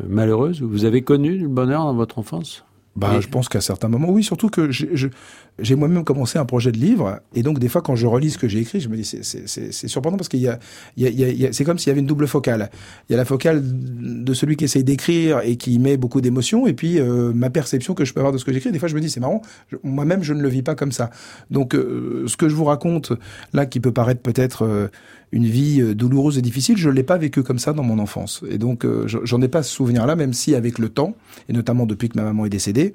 malheureuse? 0.07 0.61
Vous 0.61 0.85
avez 0.85 1.01
connu 1.01 1.37
le 1.37 1.47
bonheur 1.47 1.83
dans 1.83 1.95
votre 1.95 2.19
enfance? 2.19 2.63
Bah, 2.99 3.19
je 3.19 3.27
pense 3.27 3.49
qu'à 3.49 3.61
certains 3.61 3.87
moments, 3.87 4.09
oui, 4.09 4.23
surtout 4.23 4.49
que 4.49 4.69
j'ai 4.71 5.75
moi-même 5.75 6.03
commencé 6.03 6.37
un 6.37 6.45
projet 6.45 6.71
de 6.71 6.77
livre, 6.77 7.19
et 7.33 7.43
donc 7.43 7.59
des 7.59 7.69
fois 7.69 7.81
quand 7.81 7.95
je 7.95 8.05
relis 8.05 8.31
ce 8.31 8.37
que 8.37 8.47
j'ai 8.47 8.59
écrit, 8.59 8.79
je 8.79 8.89
me 8.89 8.95
dis 8.95 9.05
c'est 9.05 9.87
surprenant 9.87 10.17
parce 10.17 10.29
qu'il 10.29 10.41
y 10.41 10.47
a, 10.47 10.59
il 10.97 11.09
y 11.09 11.45
a, 11.45 11.49
a 11.49 11.53
c'est 11.53 11.63
comme 11.63 11.77
s'il 11.79 11.87
y 11.87 11.91
avait 11.91 12.01
une 12.01 12.05
double 12.05 12.27
focale. 12.27 12.69
Il 13.07 13.13
y 13.13 13.15
a 13.15 13.17
la 13.17 13.25
focale 13.25 13.61
de 13.63 14.33
celui 14.33 14.55
qui 14.55 14.65
essaye 14.65 14.83
d'écrire 14.83 15.41
et 15.43 15.55
qui 15.55 15.79
met 15.79 15.97
beaucoup 15.97 16.21
d'émotions, 16.21 16.67
et 16.67 16.73
puis 16.73 16.99
euh, 16.99 17.31
ma 17.33 17.49
perception 17.49 17.93
que 17.93 18.05
je 18.05 18.13
peux 18.13 18.19
avoir 18.19 18.33
de 18.33 18.37
ce 18.37 18.45
que 18.45 18.53
j'écris. 18.53 18.71
Des 18.71 18.79
fois, 18.79 18.89
je 18.89 18.95
me 18.95 19.01
dis 19.01 19.09
c'est 19.09 19.19
marrant, 19.19 19.41
moi-même 19.83 20.23
je 20.23 20.33
ne 20.33 20.41
le 20.41 20.49
vis 20.49 20.63
pas 20.63 20.75
comme 20.75 20.91
ça. 20.91 21.09
Donc 21.49 21.75
euh, 21.75 22.25
ce 22.27 22.37
que 22.37 22.49
je 22.49 22.55
vous 22.55 22.65
raconte 22.65 23.13
là, 23.53 23.65
qui 23.65 23.79
peut 23.79 23.91
paraître 23.93 24.21
peut-être 24.21 24.65
euh, 24.65 24.87
une 25.31 25.45
vie 25.45 25.95
douloureuse 25.95 26.37
et 26.37 26.41
difficile, 26.41 26.77
je 26.77 26.89
l'ai 26.89 27.03
pas 27.03 27.17
vécu 27.17 27.43
comme 27.43 27.59
ça 27.59 27.73
dans 27.73 27.83
mon 27.83 27.99
enfance. 27.99 28.43
Et 28.49 28.57
donc, 28.57 28.83
j'en 29.05 29.39
ai 29.43 29.47
pas 29.47 29.61
ce 29.61 29.71
souvenir-là, 29.71 30.15
même 30.15 30.33
si 30.33 30.55
avec 30.55 30.79
le 30.79 30.89
temps, 30.89 31.13
et 31.47 31.53
notamment 31.53 31.85
depuis 31.85 32.09
que 32.09 32.17
ma 32.17 32.23
maman 32.23 32.47
est 32.47 32.49
décédée, 32.49 32.88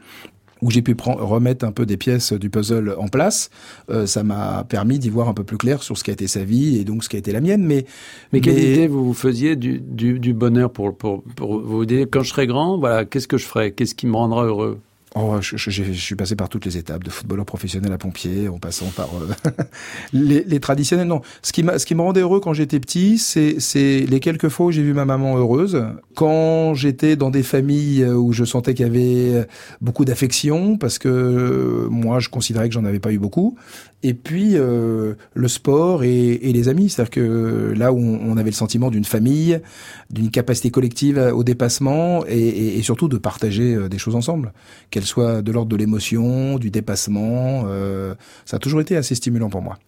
où 0.63 0.71
j'ai 0.71 0.81
pu 0.81 0.97
remettre 0.99 1.67
un 1.67 1.73
peu 1.73 1.85
des 1.85 1.99
pièces 1.99 2.33
du 2.33 2.49
puzzle 2.49 2.95
en 2.99 3.09
place, 3.09 3.51
euh, 3.91 4.07
ça 4.07 4.23
m'a 4.23 4.65
permis 4.65 4.99
d'y 4.99 5.11
voir 5.11 5.29
un 5.29 5.35
peu 5.35 5.45
plus 5.45 5.59
clair 5.59 5.83
sur 5.83 5.99
ce 5.99 6.05
qui 6.05 6.11
a 6.11 6.15
été 6.15 6.27
sa 6.27 6.45
vie 6.45 6.79
et 6.79 6.85
donc 6.85 7.05
ce 7.05 7.09
qui 7.11 7.17
a 7.17 7.19
été 7.19 7.33
la 7.33 7.41
mienne. 7.41 7.65
Mais, 7.65 7.85
mais, 8.33 8.41
quelle 8.41 8.59
idée 8.59 8.87
vous 8.87 9.05
vous 9.05 9.15
faisiez 9.15 9.57
du, 9.57 9.79
du, 9.79 10.19
du 10.19 10.33
bonheur 10.33 10.73
pour, 10.73 10.97
pour, 10.97 11.23
pour 11.37 11.61
vous? 11.61 11.85
Dire 11.85 12.07
quand 12.11 12.23
je 12.23 12.31
serai 12.31 12.47
grand, 12.47 12.79
voilà, 12.79 13.05
qu'est-ce 13.05 13.29
que 13.29 13.37
je 13.37 13.45
ferai, 13.45 13.73
qu'est-ce 13.73 13.95
qui 13.95 14.07
me 14.07 14.17
rendra 14.17 14.45
heureux? 14.45 14.79
Oh, 15.17 15.41
je, 15.41 15.57
je, 15.57 15.71
je, 15.71 15.93
suis 15.93 16.17
passé 16.17 16.35
par 16.35 16.49
toutes 16.49 16.65
les 16.65 16.77
étapes, 16.77 17.05
de 17.05 17.11
footballeur 17.11 17.47
professionnel 17.47 17.93
à 17.93 17.99
pompier, 17.99 18.49
en 18.49 18.59
passant 18.59 18.87
par 18.87 19.11
euh, 19.15 19.53
les, 20.13 20.43
les, 20.43 20.59
traditionnels. 20.59 21.07
Non, 21.07 21.23
ce 21.41 21.53
qui 21.53 21.65
ce 21.79 21.87
qui 21.87 21.95
me 21.95 22.03
rendait 22.03 22.23
heureux 22.23 22.41
quand 22.41 22.53
j'étais 22.53 22.81
petit, 22.81 23.19
c'est, 23.19 23.61
c'est 23.61 24.01
les 24.01 24.19
quelques 24.19 24.49
fois 24.49 24.67
où 24.67 24.71
j'ai 24.73 24.83
vu 24.83 24.93
ma 24.93 25.05
maman 25.05 25.37
heureuse. 25.37 25.87
Quand 26.17 26.75
j'étais 26.75 27.15
dans 27.15 27.31
des 27.31 27.45
familles 27.45 28.03
euh, 28.03 28.15
où 28.15 28.33
je 28.33 28.45
sentais 28.45 28.75
qu'il 28.75 28.87
y 28.87 28.89
avait 28.89 29.35
euh, 29.37 29.45
beaucoup 29.81 30.05
d'affection, 30.05 30.77
parce 30.77 30.99
que 30.99 31.87
moi, 31.89 32.19
je 32.19 32.29
considérais 32.29 32.69
que 32.69 32.75
j'en 32.75 32.85
avais 32.85 32.99
pas 32.99 33.13
eu 33.13 33.21
beaucoup. 33.21 33.57
Et 34.05 34.15
puis 34.15 34.53
euh, 34.55 35.15
le 35.35 35.49
sport 35.49 36.05
et, 36.05 36.35
et 36.35 36.53
les 36.53 36.69
amis, 36.69 36.91
c'est-à-dire 36.91 37.11
que 37.11 37.73
là 37.77 37.93
où 37.93 37.99
on 37.99 38.37
avait 38.37 38.51
le 38.51 38.55
sentiment 38.55 38.91
d'une 38.91 39.05
famille, 39.05 39.61
d'une 40.11 40.31
capacité 40.31 40.71
collective 40.71 41.19
au 41.35 41.43
dépassement 41.43 42.25
et, 42.29 42.79
et, 42.79 42.83
surtout 42.83 43.09
de 43.09 43.17
partager 43.17 43.89
des 43.89 43.99
choses 43.99 44.15
ensemble 44.15 44.53
soit 45.05 45.43
de 45.43 45.53
l'ordre 45.53 45.71
de 45.71 45.77
l'émotion, 45.77 46.59
du 46.59 46.71
dépassement. 46.71 47.65
Euh, 47.67 48.15
ça 48.45 48.57
a 48.57 48.59
toujours 48.59 48.81
été 48.81 48.97
assez 48.97 49.15
stimulant 49.15 49.51
pour 49.51 49.63
moi. 49.63 49.79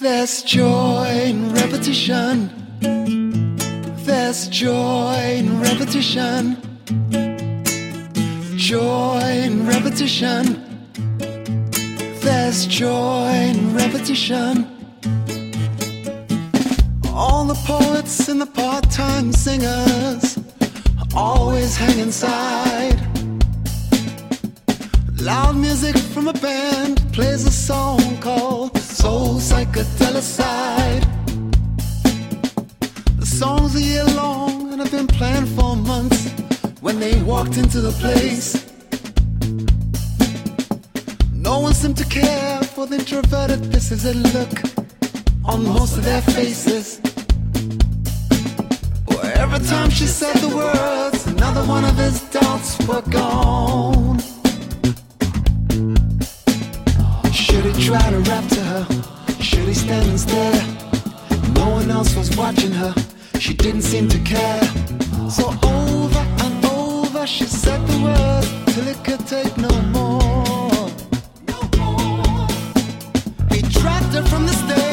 There's 0.00 0.44
joy 0.46 1.34
repetition. 1.54 2.48
There's 4.04 4.48
joy 4.50 5.42
repetition. 5.62 6.56
Joy 8.56 9.48
repetition. 9.70 10.65
There's 12.26 12.66
joy 12.66 13.30
in 13.54 13.72
repetition. 13.76 14.66
All 17.14 17.44
the 17.44 17.54
poets 17.64 18.28
and 18.28 18.40
the 18.40 18.46
part-time 18.46 19.32
singers 19.32 20.36
always 21.14 21.76
hang 21.76 22.00
inside. 22.00 22.98
Loud 25.20 25.56
music 25.56 25.96
from 25.96 26.26
a 26.26 26.32
band 26.32 27.00
plays 27.12 27.46
a 27.46 27.52
song 27.52 28.00
called 28.18 28.76
Soul 28.76 29.36
Psychedelicide. 29.36 31.06
The 33.20 33.26
song's 33.26 33.76
a 33.76 33.80
year 33.80 34.04
long 34.16 34.72
and 34.72 34.80
have 34.80 34.90
been 34.90 35.06
planned 35.06 35.48
for 35.50 35.76
months 35.76 36.28
when 36.80 36.98
they 36.98 37.22
walked 37.22 37.56
into 37.56 37.80
the 37.80 37.92
place. 37.92 38.65
No 41.46 41.60
one 41.60 41.74
seemed 41.74 41.96
to 41.98 42.04
care 42.06 42.60
for 42.74 42.86
the 42.86 42.96
introverted 42.96 43.60
pisses 43.70 44.02
that 44.02 44.16
look 44.34 44.54
on 45.44 45.62
most 45.62 45.96
of 45.96 46.02
their 46.02 46.20
faces. 46.20 47.00
Well, 49.06 49.24
every 49.36 49.64
time 49.64 49.90
she 49.90 50.06
said 50.06 50.34
the 50.38 50.48
words, 50.48 51.24
another 51.28 51.62
one 51.62 51.84
of 51.84 51.96
his 51.96 52.20
doubts 52.30 52.76
were 52.88 53.00
gone. 53.02 54.18
Should 57.32 57.64
he 57.66 57.74
try 57.86 58.10
to 58.10 58.18
rap 58.28 58.46
to 58.56 58.62
her? 58.72 58.84
Should 59.40 59.68
he 59.68 59.74
stand 59.74 60.08
and 60.08 60.18
stare? 60.18 60.62
No 61.54 61.70
one 61.78 61.88
else 61.92 62.16
was 62.16 62.36
watching 62.36 62.72
her. 62.72 62.92
She 63.38 63.54
didn't 63.54 63.82
seem 63.82 64.08
to 64.08 64.18
care. 64.34 64.64
So 65.30 65.46
over 65.62 66.24
and 66.44 66.64
over 66.64 67.24
she 67.24 67.44
said 67.44 67.86
the 67.86 67.98
words 68.02 68.74
till 68.74 68.88
it 68.88 68.98
could 69.04 69.24
take 69.28 69.56
no 69.56 69.70
more. 69.92 70.05
From 74.28 74.44
the 74.46 74.52
stage 74.52 74.85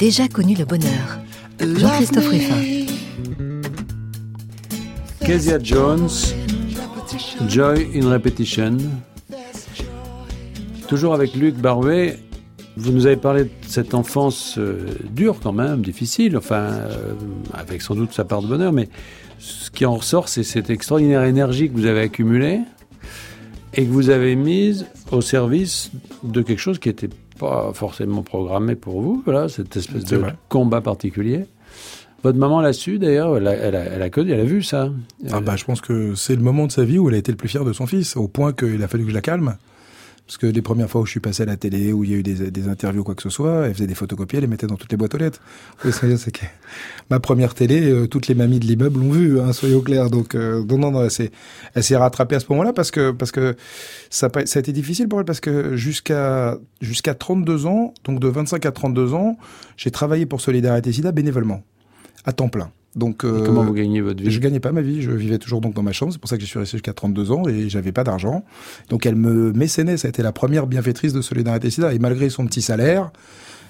déjà 0.00 0.28
connu 0.28 0.54
le 0.54 0.64
bonheur. 0.64 1.20
Jean-Christophe 1.60 2.28
Ruffin. 2.28 2.86
Kezia 5.20 5.58
Jones, 5.62 6.08
Joy 7.46 7.86
in 7.94 8.10
Repetition. 8.10 8.78
Toujours 10.88 11.12
avec 11.12 11.34
Luc 11.34 11.54
Barouet, 11.56 12.18
vous 12.78 12.92
nous 12.92 13.04
avez 13.04 13.18
parlé 13.18 13.44
de 13.44 13.50
cette 13.66 13.92
enfance 13.92 14.56
euh, 14.56 14.78
dure 15.10 15.38
quand 15.40 15.52
même, 15.52 15.82
difficile, 15.82 16.38
enfin, 16.38 16.62
euh, 16.62 17.12
avec 17.52 17.82
sans 17.82 17.94
doute 17.94 18.14
sa 18.14 18.24
part 18.24 18.40
de 18.40 18.46
bonheur, 18.46 18.72
mais 18.72 18.88
ce 19.38 19.70
qui 19.70 19.84
en 19.84 19.96
ressort, 19.96 20.30
c'est 20.30 20.44
cette 20.44 20.70
extraordinaire 20.70 21.24
énergie 21.24 21.68
que 21.68 21.74
vous 21.74 21.86
avez 21.86 22.00
accumulée 22.00 22.60
et 23.74 23.84
que 23.84 23.90
vous 23.90 24.08
avez 24.08 24.34
mise 24.34 24.86
au 25.12 25.20
service 25.20 25.90
de 26.24 26.40
quelque 26.40 26.58
chose 26.58 26.78
qui 26.78 26.88
n'était 26.88 27.10
pas 27.40 27.72
forcément 27.72 28.22
programmé 28.22 28.74
pour 28.76 29.00
vous, 29.00 29.22
voilà, 29.24 29.48
cette 29.48 29.74
espèce 29.76 30.04
de 30.04 30.22
combat 30.48 30.80
particulier. 30.80 31.46
Votre 32.22 32.38
maman 32.38 32.60
l'a 32.60 32.74
su 32.74 32.98
d'ailleurs, 32.98 33.38
elle 33.38 33.46
a, 33.46 33.52
elle, 33.54 33.76
a, 33.76 33.84
elle, 33.84 34.02
a, 34.02 34.08
elle 34.14 34.40
a 34.40 34.44
vu 34.44 34.62
ça. 34.62 34.90
Ah 35.32 35.40
bah, 35.40 35.56
je 35.56 35.64
pense 35.64 35.80
que 35.80 36.14
c'est 36.14 36.36
le 36.36 36.42
moment 36.42 36.66
de 36.66 36.72
sa 36.72 36.84
vie 36.84 36.98
où 36.98 37.08
elle 37.08 37.14
a 37.14 37.18
été 37.18 37.32
le 37.32 37.38
plus 37.38 37.48
fière 37.48 37.64
de 37.64 37.72
son 37.72 37.86
fils, 37.86 38.14
au 38.16 38.28
point 38.28 38.52
qu'il 38.52 38.82
a 38.82 38.88
fallu 38.88 39.04
que 39.04 39.10
je 39.10 39.14
la 39.14 39.22
calme. 39.22 39.56
Parce 40.30 40.38
que 40.38 40.46
les 40.46 40.62
premières 40.62 40.88
fois 40.88 41.00
où 41.00 41.06
je 41.06 41.10
suis 41.10 41.18
passé 41.18 41.42
à 41.42 41.46
la 41.46 41.56
télé, 41.56 41.92
où 41.92 42.04
il 42.04 42.10
y 42.12 42.14
a 42.14 42.16
eu 42.18 42.22
des, 42.22 42.52
des 42.52 42.68
interviews 42.68 43.00
ou 43.00 43.04
quoi 43.04 43.16
que 43.16 43.22
ce 43.22 43.30
soit, 43.30 43.66
elle 43.66 43.74
faisait 43.74 43.88
des 43.88 43.96
photocopies, 43.96 44.36
elle 44.36 44.42
les 44.42 44.46
mettait 44.46 44.68
dans 44.68 44.76
toutes 44.76 44.92
les 44.92 44.96
boîtes 44.96 45.12
aux 45.16 45.18
lettres. 45.18 45.40
c'est 45.82 46.30
que 46.30 46.46
ma 47.10 47.18
première 47.18 47.52
télé, 47.52 47.90
euh, 47.90 48.06
toutes 48.06 48.28
les 48.28 48.36
mamies 48.36 48.60
de 48.60 48.64
l'immeuble 48.64 49.00
l'ont 49.00 49.10
vue, 49.10 49.40
hein, 49.40 49.52
soyons 49.52 49.80
clairs. 49.80 50.08
Donc, 50.08 50.36
euh, 50.36 50.64
non, 50.66 50.78
non, 50.78 50.92
non, 50.92 51.02
elle 51.02 51.10
s'est, 51.10 51.32
elle 51.74 51.82
s'est 51.82 51.96
rattrapée 51.96 52.36
à 52.36 52.38
ce 52.38 52.46
moment-là 52.50 52.72
parce 52.72 52.92
que, 52.92 53.10
parce 53.10 53.32
que 53.32 53.56
ça, 54.08 54.30
ça 54.44 54.58
a 54.58 54.60
été 54.60 54.70
difficile 54.70 55.08
pour 55.08 55.18
elle 55.18 55.24
parce 55.24 55.40
que 55.40 55.74
jusqu'à, 55.74 56.58
jusqu'à 56.80 57.14
32 57.14 57.66
ans, 57.66 57.92
donc 58.04 58.20
de 58.20 58.28
25 58.28 58.64
à 58.66 58.70
32 58.70 59.14
ans, 59.14 59.36
j'ai 59.76 59.90
travaillé 59.90 60.26
pour 60.26 60.40
Solidarité 60.40 60.92
SIDA 60.92 61.10
bénévolement, 61.10 61.64
à 62.24 62.32
temps 62.32 62.48
plein. 62.48 62.70
Donc, 62.96 63.24
euh, 63.24 63.44
comment 63.46 63.64
vous 63.64 63.72
gagnez 63.72 64.00
votre 64.00 64.22
vie 64.22 64.30
Je 64.30 64.40
gagnais 64.40 64.60
pas 64.60 64.72
ma 64.72 64.82
vie. 64.82 65.02
Je 65.02 65.10
vivais 65.10 65.38
toujours 65.38 65.60
donc 65.60 65.74
dans 65.74 65.82
ma 65.82 65.92
chambre. 65.92 66.12
C'est 66.12 66.18
pour 66.18 66.28
ça 66.28 66.36
que 66.36 66.42
je 66.42 66.48
suis 66.48 66.58
resté 66.58 66.76
jusqu'à 66.76 66.92
32 66.92 67.30
ans 67.30 67.46
et 67.48 67.68
j'avais 67.68 67.92
pas 67.92 68.04
d'argent. 68.04 68.44
Donc, 68.88 69.06
elle 69.06 69.14
me 69.14 69.52
mécénait. 69.52 69.96
Ça 69.96 70.08
a 70.08 70.10
été 70.10 70.22
la 70.22 70.32
première 70.32 70.66
bienfaitrice 70.66 71.12
de 71.12 71.22
Solidarité 71.22 71.70
SIDA. 71.70 71.94
Et 71.94 71.98
malgré 71.98 72.30
son 72.30 72.46
petit 72.46 72.62
salaire, 72.62 73.12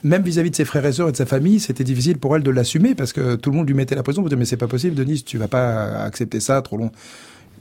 même 0.02 0.22
vis-à-vis 0.22 0.50
de 0.50 0.56
ses 0.56 0.64
frères 0.64 0.86
et 0.86 0.92
sœurs 0.92 1.08
et 1.08 1.12
de 1.12 1.16
sa 1.16 1.26
famille, 1.26 1.60
c'était 1.60 1.84
difficile 1.84 2.18
pour 2.18 2.34
elle 2.34 2.42
de 2.42 2.50
l'assumer 2.50 2.94
parce 2.94 3.12
que 3.12 3.36
tout 3.36 3.50
le 3.50 3.56
monde 3.56 3.66
lui 3.66 3.74
mettait 3.74 3.94
la 3.94 4.02
pression. 4.02 4.22
Vous 4.22 4.28
dire 4.28 4.38
mais 4.38 4.46
c'est 4.46 4.56
pas 4.56 4.68
possible, 4.68 4.94
Denise, 4.94 5.24
tu 5.24 5.36
vas 5.36 5.48
pas 5.48 6.02
accepter 6.02 6.40
ça 6.40 6.62
trop 6.62 6.78
long. 6.78 6.90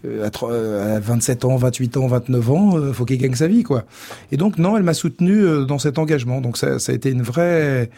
Euh, 0.06 0.95
à 0.95 1.00
27 1.00 1.43
ans, 1.43 1.58
28 1.58 1.98
ans, 1.98 2.08
29 2.08 2.52
ans, 2.52 2.78
euh, 2.78 2.93
faut 2.93 3.04
qu'il 3.04 3.17
gagne 3.17 3.36
sa 3.36 3.48
vie, 3.48 3.63
quoi. 3.63 3.84
Et 4.32 4.38
donc 4.38 4.58
non, 4.58 4.78
elle 4.78 4.84
m'a 4.84 4.93
soutenu 4.93 5.43
euh, 5.43 5.65
dans 5.65 5.78
cet 5.78 6.00
engagement. 6.00 6.39
Donc 6.39 6.58
ça, 6.58 6.80
ça 6.80 6.93
a 6.93 6.95
été 6.95 7.10
une 7.10 7.22
vraie 7.22 7.89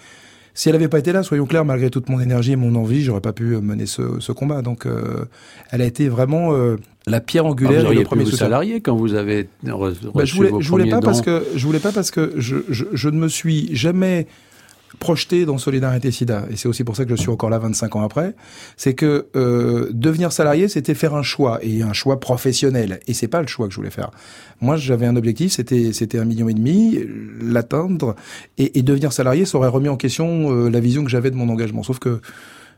si 0.53 0.69
elle 0.69 0.75
n'avait 0.75 0.87
pas 0.87 0.99
été 0.99 1.11
là, 1.11 1.23
soyons 1.23 1.45
clairs, 1.45 1.65
malgré 1.65 1.89
toute 1.89 2.09
mon 2.09 2.19
énergie 2.19 2.53
et 2.53 2.55
mon 2.55 2.75
envie, 2.75 3.03
j'aurais 3.03 3.21
pas 3.21 3.33
pu 3.33 3.43
mener 3.43 3.85
ce, 3.85 4.19
ce 4.19 4.31
combat. 4.31 4.61
Donc, 4.61 4.85
euh, 4.85 5.25
elle 5.71 5.81
a 5.81 5.85
été 5.85 6.09
vraiment 6.09 6.53
euh, 6.53 6.77
la 7.07 7.21
pierre 7.21 7.45
angulaire 7.45 7.85
ah, 7.87 7.93
et 7.93 7.95
le 7.95 8.03
premier 8.03 8.25
vous 8.25 8.31
salarié 8.31 8.81
quand 8.81 8.95
vous 8.95 9.13
avez 9.13 9.47
reçu 9.67 9.99
bah, 10.13 10.25
je 10.25 10.35
voulais, 10.35 10.49
vos 10.49 10.61
je 10.61 10.69
voulais 10.69 10.89
pas 10.89 10.97
dons. 10.97 11.05
parce 11.05 11.21
que 11.21 11.45
je 11.55 11.65
voulais 11.65 11.79
pas 11.79 11.91
parce 11.91 12.11
que 12.11 12.33
je, 12.37 12.57
je, 12.69 12.85
je 12.91 13.09
ne 13.09 13.17
me 13.17 13.27
suis 13.27 13.75
jamais 13.75 14.27
projeté 14.99 15.45
dans 15.45 15.57
Solidarité 15.57 16.11
SIDA, 16.11 16.45
et 16.49 16.55
c'est 16.55 16.67
aussi 16.67 16.83
pour 16.83 16.95
ça 16.95 17.05
que 17.05 17.09
je 17.09 17.15
suis 17.15 17.29
encore 17.29 17.49
là 17.49 17.59
25 17.59 17.95
ans 17.95 18.03
après, 18.03 18.35
c'est 18.77 18.93
que 18.93 19.27
euh, 19.35 19.89
devenir 19.91 20.31
salarié, 20.31 20.67
c'était 20.67 20.93
faire 20.93 21.15
un 21.15 21.23
choix, 21.23 21.59
et 21.61 21.81
un 21.81 21.93
choix 21.93 22.19
professionnel, 22.19 22.99
et 23.07 23.13
c'est 23.13 23.27
pas 23.27 23.41
le 23.41 23.47
choix 23.47 23.67
que 23.67 23.73
je 23.73 23.77
voulais 23.77 23.89
faire. 23.89 24.11
Moi, 24.59 24.77
j'avais 24.77 25.05
un 25.05 25.15
objectif, 25.15 25.53
c'était 25.53 25.93
c'était 25.93 26.19
un 26.19 26.25
million 26.25 26.49
et 26.49 26.53
demi, 26.53 26.99
l'atteindre, 27.41 28.15
et, 28.57 28.77
et, 28.77 28.81
devenir 28.81 29.13
salarié, 29.13 29.45
ça 29.45 29.57
aurait 29.57 29.69
remis 29.69 29.89
en 29.89 29.97
question 29.97 30.51
euh, 30.51 30.69
la 30.69 30.79
vision 30.79 31.03
que 31.03 31.09
j'avais 31.09 31.31
de 31.31 31.35
mon 31.35 31.49
engagement. 31.49 31.83
Sauf 31.83 31.99
que 31.99 32.21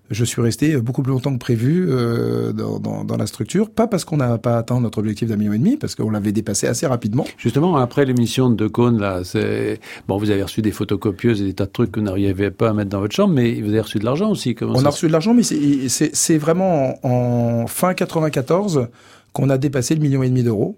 je 0.10 0.26
suis 0.26 0.42
resté 0.42 0.78
beaucoup 0.78 1.02
plus 1.02 1.12
longtemps 1.12 1.34
que 1.34 1.40
prévu 1.40 1.88
euh, 1.90 2.52
dans, 2.52 2.80
dans, 2.80 3.04
dans, 3.04 3.18
la 3.18 3.26
structure, 3.26 3.70
pas 3.70 3.88
parce 3.88 4.06
qu'on 4.06 4.18
n'a 4.18 4.38
pas 4.38 4.58
atteint 4.58 4.80
notre 4.80 5.00
objectif 5.00 5.30
d'un 5.30 5.38
million 5.38 5.54
et 5.54 5.58
demi, 5.58 5.78
parce 5.78 5.96
qu'on 5.96 6.10
l'avait 6.10 6.32
dépassé 6.32 6.68
assez 6.68 6.86
rapidement. 6.86 7.26
Justement, 7.38 7.78
après 7.78 8.06
l'émission 8.06 8.50
de 8.50 8.68
Cône, 8.68 9.00
là, 9.00 9.22
c'est 9.24 9.80
bon, 10.08 10.18
vous 10.18 10.30
avez 10.30 10.44
reçu 10.44 10.62
des 10.62 10.72
photocopieuses 10.72 11.42
et 11.42 11.46
des 11.46 11.54
tas 11.54 11.66
de 11.66 11.72
trucs 11.72 11.92
que 11.92 12.00
vous 12.00 12.06
n'arriviez 12.06 12.52
pas 12.52 12.70
à 12.70 12.74
mettre 12.74 12.90
dans 12.90 13.00
votre 13.00 13.16
chambre, 13.16 13.34
mais 13.34 13.62
vous 13.62 13.70
avez 13.70 13.82
reçu 13.82 14.00
de 14.00 14.06
l'argent 14.06 14.30
aussi. 14.30 14.56
Comment 14.56 14.74
On 14.76 14.86
a 14.86 14.90
reçu 14.90 15.08
de 15.08 15.12
l'argent, 15.12 15.34
mais 15.34 15.44
c'est 15.44 16.38
vraiment 16.38 16.96
en, 17.04 17.64
en 17.64 17.68
fin 17.68 17.94
94 17.94 18.88
qu'on 19.32 19.50
a 19.50 19.58
dépassé 19.58 19.96
le 19.96 20.02
million 20.02 20.22
et 20.22 20.30
demi 20.30 20.44
d'euros. 20.44 20.78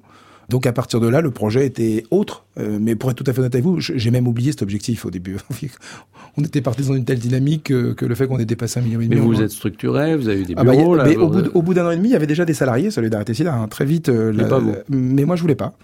Donc 0.50 0.66
à 0.68 0.74
partir 0.74 1.00
de 1.00 1.08
là, 1.08 1.22
le 1.22 1.32
projet 1.32 1.66
était 1.66 2.04
autre. 2.12 2.46
Euh, 2.58 2.78
mais 2.80 2.96
pour 2.96 3.10
être 3.12 3.18
tout 3.18 3.30
à 3.30 3.34
fait 3.34 3.40
honnête 3.40 3.56
avec 3.56 3.66
vous, 3.66 3.80
j'ai 3.80 4.12
même 4.12 4.28
oublié 4.28 4.52
cet 4.52 4.62
objectif 4.62 5.06
au 5.06 5.12
début. 5.12 5.38
on 6.38 6.44
était 6.44 6.62
parti 6.62 6.84
dans 6.84 6.94
une 6.94 7.06
telle 7.06 7.20
dynamique 7.20 7.64
que, 7.64 7.94
que 7.94 8.06
le 8.06 8.16
fait 8.16 8.28
qu'on 8.28 8.40
ait 8.40 8.46
dépassé 8.46 8.80
un 8.80 8.84
million 8.84 9.02
et 9.02 9.06
demi. 9.06 9.16
Mais 9.16 9.22
vous 9.22 9.34
vous 9.34 9.42
êtes 9.42 9.52
structuré, 9.52 10.16
vous 10.16 10.30
avez 10.30 10.42
eu 10.42 10.46
des 10.46 10.54
ah 10.58 10.64
bah, 10.64 10.72
bureaux. 10.72 10.96
bah, 10.96 11.04
là, 11.04 11.10
mais 11.10 11.18
au, 11.18 11.62
bout 11.62 11.74
d'un 11.74 11.88
an 11.88 11.92
et 11.92 11.98
demi, 11.98 12.10
il 12.10 12.14
y 12.14 12.16
avait 12.16 12.28
déjà 12.28 12.46
des 12.46 12.54
salariés 12.54 12.92
Solidarité 12.92 13.34
SIDA. 13.34 13.54
Hein, 13.54 13.68
très 13.68 13.86
vite. 13.86 14.10
Euh, 14.10 14.32
mais, 14.34 14.44
la, 14.44 14.50
pas 14.50 14.60
vous. 14.60 14.72
La, 14.72 14.78
mais 14.90 15.26
moi, 15.26 15.36
je 15.36 15.42
voulais 15.42 15.56
pas. 15.56 15.76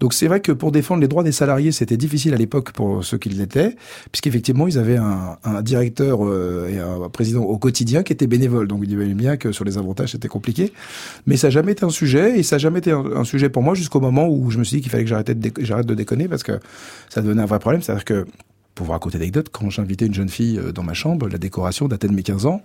Donc 0.00 0.12
c'est 0.12 0.26
vrai 0.26 0.40
que 0.40 0.52
pour 0.52 0.72
défendre 0.72 1.00
les 1.00 1.08
droits 1.08 1.22
des 1.22 1.32
salariés, 1.32 1.72
c'était 1.72 1.96
difficile 1.96 2.34
à 2.34 2.36
l'époque 2.36 2.72
pour 2.72 3.04
ceux 3.04 3.18
qui 3.18 3.28
l'étaient, 3.30 3.76
puisqu'effectivement 4.12 4.66
ils 4.66 4.78
avaient 4.78 4.96
un, 4.96 5.36
un 5.44 5.62
directeur 5.62 6.26
euh, 6.26 6.68
et 6.68 6.78
un 6.78 7.08
président 7.08 7.42
au 7.42 7.58
quotidien 7.58 8.02
qui 8.02 8.12
était 8.12 8.26
bénévole. 8.26 8.68
Donc 8.68 8.80
ils 8.82 8.88
disaient 8.88 9.14
bien 9.14 9.36
que 9.36 9.52
sur 9.52 9.64
les 9.64 9.78
avantages 9.78 10.12
c'était 10.12 10.28
compliqué, 10.28 10.72
mais 11.26 11.36
ça 11.36 11.48
n'a 11.48 11.52
jamais 11.52 11.72
été 11.72 11.84
un 11.84 11.90
sujet 11.90 12.38
et 12.38 12.42
ça 12.42 12.56
n'a 12.56 12.60
jamais 12.60 12.80
été 12.80 12.90
un, 12.90 13.24
sujet 13.24 13.48
pour 13.48 13.62
moi 13.62 13.74
jusqu'au 13.74 14.00
moment 14.00 14.28
où 14.28 14.50
je 14.50 14.58
me 14.58 14.64
suis 14.64 14.76
dit 14.76 14.82
qu'il 14.82 14.90
fallait 14.90 15.04
que 15.04 15.10
j'arrête 15.10 15.26
de, 15.38 15.82
de 15.82 15.94
déconner 15.94 16.28
parce 16.28 16.42
que 16.42 16.60
ça 17.08 17.22
devenait 17.22 17.42
un 17.42 17.46
vrai 17.46 17.58
problème. 17.58 17.82
C'est-à-dire 17.82 18.04
que 18.04 18.26
pour 18.76 18.86
vous 18.86 18.92
raconter 18.92 19.18
l'anecdote, 19.18 19.48
quand 19.50 19.70
j'invitais 19.70 20.06
une 20.06 20.14
jeune 20.14 20.28
fille 20.28 20.60
dans 20.72 20.84
ma 20.84 20.94
chambre, 20.94 21.28
la 21.28 21.38
décoration 21.38 21.88
datait 21.88 22.06
de 22.08 22.12
mes 22.12 22.22
15 22.22 22.46
ans. 22.46 22.62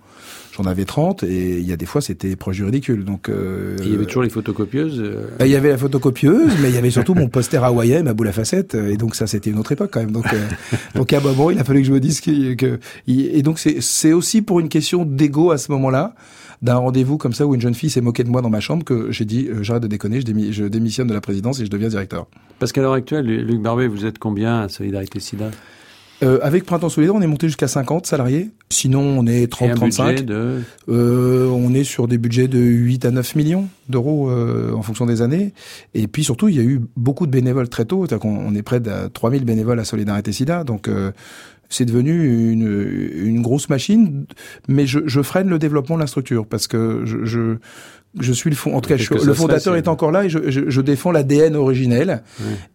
J'en 0.54 0.64
avais 0.64 0.84
30 0.84 1.22
et 1.24 1.58
il 1.58 1.66
y 1.66 1.72
a 1.72 1.76
des 1.76 1.86
fois 1.86 2.02
c'était 2.02 2.36
proche 2.36 2.56
du 2.56 2.64
ridicule. 2.64 3.04
Donc 3.04 3.28
euh, 3.30 3.76
il 3.82 3.90
y 3.90 3.94
avait 3.94 4.04
toujours 4.04 4.22
les 4.22 4.28
photocopieuses. 4.28 5.00
euh, 5.00 5.26
il 5.40 5.46
y 5.48 5.56
avait 5.56 5.70
la 5.70 5.78
photocopieuse, 5.78 6.52
mais 6.60 6.68
il 6.68 6.74
y 6.74 6.78
avait 6.78 6.90
surtout 6.90 7.14
mon 7.14 7.28
poster 7.28 7.64
hawaïen, 7.64 8.02
ma 8.02 8.12
boule 8.12 8.28
à 8.28 8.32
facettes, 8.32 8.74
et 8.74 8.98
donc 8.98 9.14
ça 9.14 9.26
c'était 9.26 9.50
une 9.50 9.58
autre 9.58 9.72
époque 9.72 9.90
quand 9.92 10.00
même. 10.00 10.12
Donc, 10.12 10.26
euh, 10.32 10.48
donc 10.94 11.12
à 11.14 11.18
un 11.18 11.20
moment 11.20 11.50
il 11.50 11.58
a 11.58 11.64
fallu 11.64 11.80
que 11.80 11.86
je 11.86 11.92
me 11.92 12.00
dise 12.00 12.20
que, 12.20 12.54
que 12.54 12.78
et 13.08 13.42
donc 13.42 13.58
c'est 13.58 13.80
c'est 13.80 14.12
aussi 14.12 14.42
pour 14.42 14.60
une 14.60 14.68
question 14.68 15.06
d'ego 15.06 15.50
à 15.50 15.58
ce 15.58 15.72
moment-là 15.72 16.14
d'un 16.60 16.76
rendez-vous 16.76 17.18
comme 17.18 17.32
ça 17.32 17.46
où 17.46 17.54
une 17.54 17.60
jeune 17.60 17.74
fille 17.74 17.90
s'est 17.90 18.00
moquée 18.00 18.22
de 18.22 18.28
moi 18.30 18.40
dans 18.40 18.50
ma 18.50 18.60
chambre 18.60 18.84
que 18.84 19.10
j'ai 19.10 19.24
dit 19.24 19.48
euh, 19.48 19.62
j'arrête 19.62 19.82
de 19.82 19.88
déconner, 19.88 20.20
je, 20.20 20.26
démi 20.26 20.52
je 20.52 20.64
démissionne 20.64 21.08
de 21.08 21.14
la 21.14 21.20
présidence 21.20 21.58
et 21.60 21.64
je 21.64 21.70
deviens 21.70 21.88
directeur. 21.88 22.26
Parce 22.58 22.70
qu'à 22.72 22.82
l'heure 22.82 22.92
actuelle, 22.92 23.26
Luc 23.26 23.60
Barbet, 23.60 23.88
vous 23.88 24.06
êtes 24.06 24.18
combien 24.18 24.60
à 24.60 24.68
Solidarité 24.68 25.18
SIDA? 25.18 25.50
Euh, 26.22 26.38
avec 26.42 26.64
Printemps 26.64 26.88
Solidaire, 26.88 27.14
on 27.14 27.20
est 27.20 27.26
monté 27.26 27.48
jusqu'à 27.48 27.68
50 27.68 28.06
salariés. 28.06 28.50
Sinon, 28.70 29.00
on 29.00 29.26
est 29.26 29.52
30-35. 29.52 30.24
De... 30.24 30.60
Euh, 30.88 31.48
on 31.48 31.74
est 31.74 31.84
sur 31.84 32.06
des 32.06 32.18
budgets 32.18 32.48
de 32.48 32.58
8 32.58 33.04
à 33.04 33.10
9 33.10 33.34
millions 33.34 33.68
d'euros 33.88 34.30
euh, 34.30 34.72
en 34.72 34.82
fonction 34.82 35.06
des 35.06 35.22
années. 35.22 35.52
Et 35.94 36.06
puis 36.06 36.24
surtout, 36.24 36.48
il 36.48 36.56
y 36.56 36.60
a 36.60 36.62
eu 36.62 36.80
beaucoup 36.96 37.26
de 37.26 37.32
bénévoles 37.32 37.68
très 37.68 37.84
tôt. 37.84 38.06
On 38.22 38.54
est 38.54 38.62
près 38.62 38.80
de 38.80 39.08
3000 39.08 39.44
bénévoles 39.44 39.80
à 39.80 39.84
Solidarité 39.84 40.32
SIDA. 40.32 40.64
Donc, 40.64 40.88
euh, 40.88 41.12
c'est 41.68 41.84
devenu 41.86 42.52
une, 42.52 43.12
une 43.14 43.42
grosse 43.42 43.68
machine. 43.68 44.26
Mais 44.68 44.86
je, 44.86 45.00
je 45.06 45.22
freine 45.22 45.48
le 45.48 45.58
développement 45.58 45.96
de 45.96 46.00
la 46.00 46.06
structure 46.06 46.46
parce 46.46 46.66
que 46.66 47.02
je... 47.04 47.24
je 47.24 47.56
je 48.20 48.32
suis 48.32 48.50
le 48.50 48.56
fond, 48.56 48.74
en 48.74 48.80
tout 48.80 48.88
cas, 48.88 48.96
je, 48.96 49.12
le 49.14 49.34
fondateur 49.34 49.76
est 49.76 49.88
encore 49.88 50.10
là 50.10 50.24
et 50.24 50.28
je, 50.28 50.50
je, 50.50 50.68
je 50.68 50.80
défends 50.80 51.12
l'ADN 51.12 51.56
originel. 51.56 52.22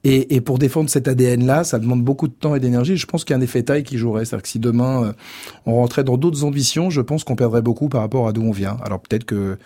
Et, 0.03 0.35
et, 0.35 0.41
pour 0.41 0.57
défendre 0.57 0.89
cet 0.89 1.07
ADN-là, 1.07 1.63
ça 1.63 1.77
demande 1.79 2.03
beaucoup 2.03 2.27
de 2.27 2.33
temps 2.33 2.55
et 2.55 2.59
d'énergie. 2.59 2.97
Je 2.97 3.05
pense 3.05 3.23
qu'il 3.23 3.33
y 3.33 3.35
a 3.35 3.39
un 3.39 3.43
effet 3.43 3.63
taille 3.63 3.83
qui 3.83 3.97
jouerait. 3.97 4.25
C'est-à-dire 4.25 4.43
que 4.43 4.49
si 4.49 4.59
demain 4.59 5.03
euh, 5.03 5.11
on 5.65 5.75
rentrait 5.75 6.03
dans 6.03 6.17
d'autres 6.17 6.43
ambitions, 6.43 6.89
je 6.89 7.01
pense 7.01 7.23
qu'on 7.23 7.35
perdrait 7.35 7.61
beaucoup 7.61 7.89
par 7.89 8.01
rapport 8.01 8.27
à 8.27 8.33
d'où 8.33 8.41
on 8.41 8.51
vient. 8.51 8.77
Alors 8.83 8.99
peut-être 8.99 9.25
que 9.25 9.57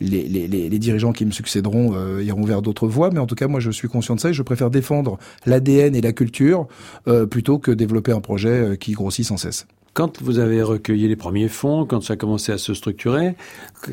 les, 0.00 0.22
les, 0.28 0.48
les, 0.68 0.78
dirigeants 0.78 1.12
qui 1.12 1.24
me 1.24 1.30
succéderont 1.30 1.94
euh, 1.94 2.22
iront 2.22 2.44
vers 2.44 2.62
d'autres 2.62 2.86
voies, 2.86 3.10
mais 3.10 3.18
en 3.18 3.26
tout 3.26 3.34
cas, 3.34 3.48
moi, 3.48 3.60
je 3.60 3.70
suis 3.70 3.88
conscient 3.88 4.14
de 4.14 4.20
ça 4.20 4.30
et 4.30 4.32
je 4.32 4.42
préfère 4.42 4.70
défendre 4.70 5.18
l'ADN 5.46 5.94
et 5.94 6.00
la 6.00 6.12
culture 6.12 6.68
euh, 7.06 7.26
plutôt 7.26 7.58
que 7.58 7.70
développer 7.70 8.12
un 8.12 8.20
projet 8.20 8.48
euh, 8.48 8.76
qui 8.76 8.92
grossit 8.92 9.24
sans 9.24 9.36
cesse. 9.36 9.66
Quand 9.94 10.22
vous 10.22 10.38
avez 10.38 10.62
recueilli 10.62 11.08
les 11.08 11.16
premiers 11.16 11.48
fonds, 11.48 11.84
quand 11.84 12.02
ça 12.02 12.14
a 12.14 12.16
commencé 12.16 12.52
à 12.52 12.58
se 12.58 12.74
structurer, 12.74 13.34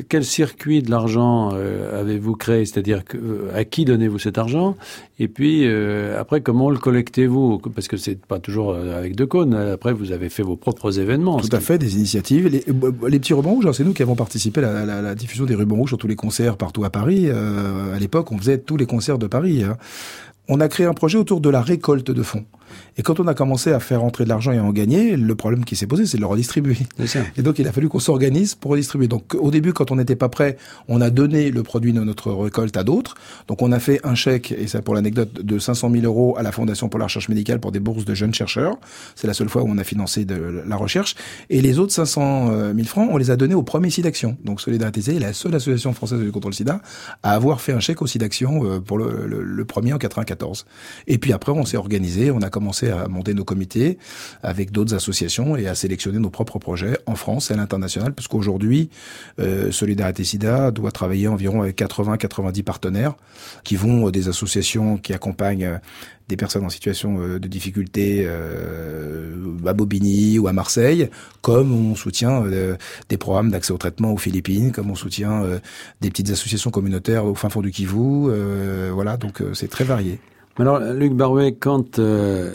quel 0.08 0.24
circuit 0.24 0.82
de 0.82 0.90
l'argent 0.90 1.50
euh, 1.54 2.00
avez-vous 2.00 2.34
créé? 2.34 2.64
C'est-à-dire 2.64 3.02
euh, 3.14 3.50
à 3.54 3.64
qui 3.64 3.84
donnez-vous 3.84 4.18
cet 4.18 4.38
argent? 4.38 4.76
Et 5.18 5.28
puis 5.28 5.62
euh, 5.64 6.20
après, 6.20 6.42
comment 6.42 6.68
le 6.68 6.76
collectez-vous? 6.76 7.58
Parce 7.74 7.88
que 7.88 7.96
c'est 7.96 8.20
pas 8.20 8.38
toujours 8.38 8.70
euh, 8.70 8.98
avec 8.98 9.16
deux 9.16 9.26
cônes. 9.26 9.54
Après, 9.54 9.92
vous 9.92 10.12
avez 10.12 10.28
fait 10.28 10.42
vos 10.42 10.56
propres 10.56 10.98
événements. 10.98 11.38
Tout 11.40 11.48
à 11.52 11.60
fait, 11.60 11.78
des 11.78 11.96
initiatives. 11.96 12.48
Les, 12.48 12.64
les 13.08 13.18
petits 13.18 13.32
rubans 13.32 13.52
rouges, 13.52 13.70
c'est 13.72 13.84
nous 13.84 13.94
qui 13.94 14.02
avons 14.02 14.14
participé 14.14 14.62
à 14.62 14.84
la, 14.84 15.14
diffusion 15.14 15.46
des 15.46 15.54
rubans 15.54 15.76
rouges 15.76 15.90
sur 15.90 15.98
tous 15.98 16.08
les 16.08 16.16
concerts 16.16 16.56
partout 16.56 16.84
à 16.84 16.90
Paris. 16.90 17.28
Euh, 17.28 17.94
à 17.94 17.98
l'époque, 17.98 18.30
on 18.30 18.38
faisait 18.38 18.58
tous 18.58 18.76
les 18.76 18.86
concerts 18.86 19.18
de 19.18 19.26
Paris. 19.26 19.64
Hein. 19.64 19.76
On 20.48 20.60
a 20.60 20.68
créé 20.68 20.86
un 20.86 20.94
projet 20.94 21.16
autour 21.16 21.40
de 21.40 21.48
la 21.48 21.62
récolte 21.62 22.10
de 22.10 22.22
fonds. 22.22 22.44
Et 22.96 23.02
quand 23.02 23.20
on 23.20 23.26
a 23.26 23.34
commencé 23.34 23.72
à 23.72 23.80
faire 23.80 24.00
rentrer 24.00 24.24
de 24.24 24.28
l'argent 24.28 24.52
et 24.52 24.58
à 24.58 24.64
en 24.64 24.72
gagner, 24.72 25.16
le 25.16 25.34
problème 25.34 25.64
qui 25.64 25.76
s'est 25.76 25.86
posé, 25.86 26.06
c'est 26.06 26.16
de 26.16 26.22
le 26.22 26.26
redistribuer. 26.26 26.78
Et 27.36 27.42
donc, 27.42 27.58
il 27.58 27.68
a 27.68 27.72
fallu 27.72 27.88
qu'on 27.88 27.98
s'organise 27.98 28.54
pour 28.54 28.72
redistribuer. 28.72 29.08
Donc, 29.08 29.34
au 29.34 29.50
début, 29.50 29.72
quand 29.72 29.90
on 29.90 29.96
n'était 29.96 30.16
pas 30.16 30.28
prêt, 30.28 30.56
on 30.88 31.00
a 31.00 31.10
donné 31.10 31.50
le 31.50 31.62
produit 31.62 31.92
de 31.92 32.00
notre 32.00 32.32
récolte 32.32 32.76
à 32.76 32.84
d'autres. 32.84 33.14
Donc, 33.48 33.62
on 33.62 33.72
a 33.72 33.78
fait 33.78 34.00
un 34.04 34.14
chèque, 34.14 34.52
et 34.52 34.66
ça 34.66 34.82
pour 34.82 34.94
l'anecdote, 34.94 35.44
de 35.44 35.58
500 35.58 35.90
000 35.90 36.04
euros 36.04 36.36
à 36.38 36.42
la 36.42 36.52
Fondation 36.52 36.88
pour 36.88 36.98
la 36.98 37.06
recherche 37.06 37.28
médicale 37.28 37.60
pour 37.60 37.72
des 37.72 37.80
bourses 37.80 38.04
de 38.04 38.14
jeunes 38.14 38.34
chercheurs. 38.34 38.76
C'est 39.14 39.26
la 39.26 39.34
seule 39.34 39.48
fois 39.48 39.62
où 39.62 39.66
on 39.68 39.78
a 39.78 39.84
financé 39.84 40.24
de 40.24 40.62
la 40.66 40.76
recherche. 40.76 41.14
Et 41.50 41.60
les 41.60 41.78
autres 41.78 41.92
500 41.92 42.72
000 42.74 42.86
francs, 42.86 43.08
on 43.10 43.16
les 43.16 43.30
a 43.30 43.36
donnés 43.36 43.54
au 43.54 43.62
premier 43.62 43.90
SIDAction. 43.90 44.36
Donc, 44.44 44.60
Solidarité 44.60 45.16
est 45.16 45.18
la 45.18 45.32
seule 45.32 45.54
association 45.54 45.92
française 45.92 46.20
de 46.20 46.30
contre 46.30 46.48
le 46.48 46.54
sida 46.54 46.80
à 47.22 47.32
avoir 47.32 47.60
fait 47.60 47.72
un 47.72 47.80
chèque 47.80 48.02
au 48.02 48.06
SIDAction 48.06 48.64
euh, 48.64 48.80
pour 48.80 48.98
le, 48.98 49.26
le 49.26 49.64
premier 49.64 49.92
en 49.92 49.98
94. 49.98 50.66
Et 51.06 51.18
puis 51.18 51.32
après, 51.32 51.52
on 51.52 51.64
s'est 51.64 51.76
organisé, 51.76 52.30
on 52.30 52.40
a 52.42 52.50
commencé 52.56 52.88
à 52.88 53.06
monter 53.06 53.34
nos 53.34 53.44
comités 53.44 53.98
avec 54.42 54.72
d'autres 54.72 54.94
associations 54.94 55.56
et 55.56 55.68
à 55.68 55.74
sélectionner 55.74 56.18
nos 56.18 56.30
propres 56.30 56.58
projets 56.58 56.98
en 57.04 57.14
France 57.14 57.50
et 57.50 57.54
à 57.54 57.58
l'international, 57.58 58.14
puisqu'aujourd'hui, 58.14 58.88
euh, 59.40 59.70
Solidarité 59.70 60.24
SIDA 60.24 60.70
doit 60.70 60.90
travailler 60.90 61.28
environ 61.28 61.60
avec 61.60 61.76
80-90 61.78 62.62
partenaires 62.62 63.14
qui 63.62 63.76
vont 63.76 64.06
euh, 64.06 64.10
des 64.10 64.28
associations 64.28 64.96
qui 64.96 65.12
accompagnent 65.12 65.64
euh, 65.64 65.78
des 66.28 66.36
personnes 66.36 66.64
en 66.64 66.70
situation 66.70 67.20
euh, 67.20 67.38
de 67.38 67.46
difficulté 67.46 68.26
à 68.26 69.72
Bobigny 69.72 70.38
ou 70.38 70.48
à 70.48 70.52
Marseille, 70.52 71.10
comme 71.42 71.72
on 71.72 71.94
soutient 71.94 72.42
des 73.08 73.16
programmes 73.16 73.50
d'accès 73.50 73.72
au 73.72 73.78
traitement 73.78 74.12
aux 74.12 74.16
Philippines, 74.16 74.72
comme 74.72 74.90
on 74.90 74.94
soutient 74.94 75.44
des 76.00 76.10
petites 76.10 76.30
associations 76.30 76.70
communautaires 76.70 77.24
au 77.26 77.34
fin 77.34 77.48
fond 77.48 77.62
du 77.62 77.70
Kivu. 77.70 78.30
voilà, 78.92 79.16
donc 79.16 79.42
c'est 79.54 79.68
très 79.68 79.84
varié. 79.84 80.18
Alors, 80.58 80.80
Luc 80.80 81.12
Barouet, 81.12 81.52
quand 81.52 81.98
euh, 81.98 82.50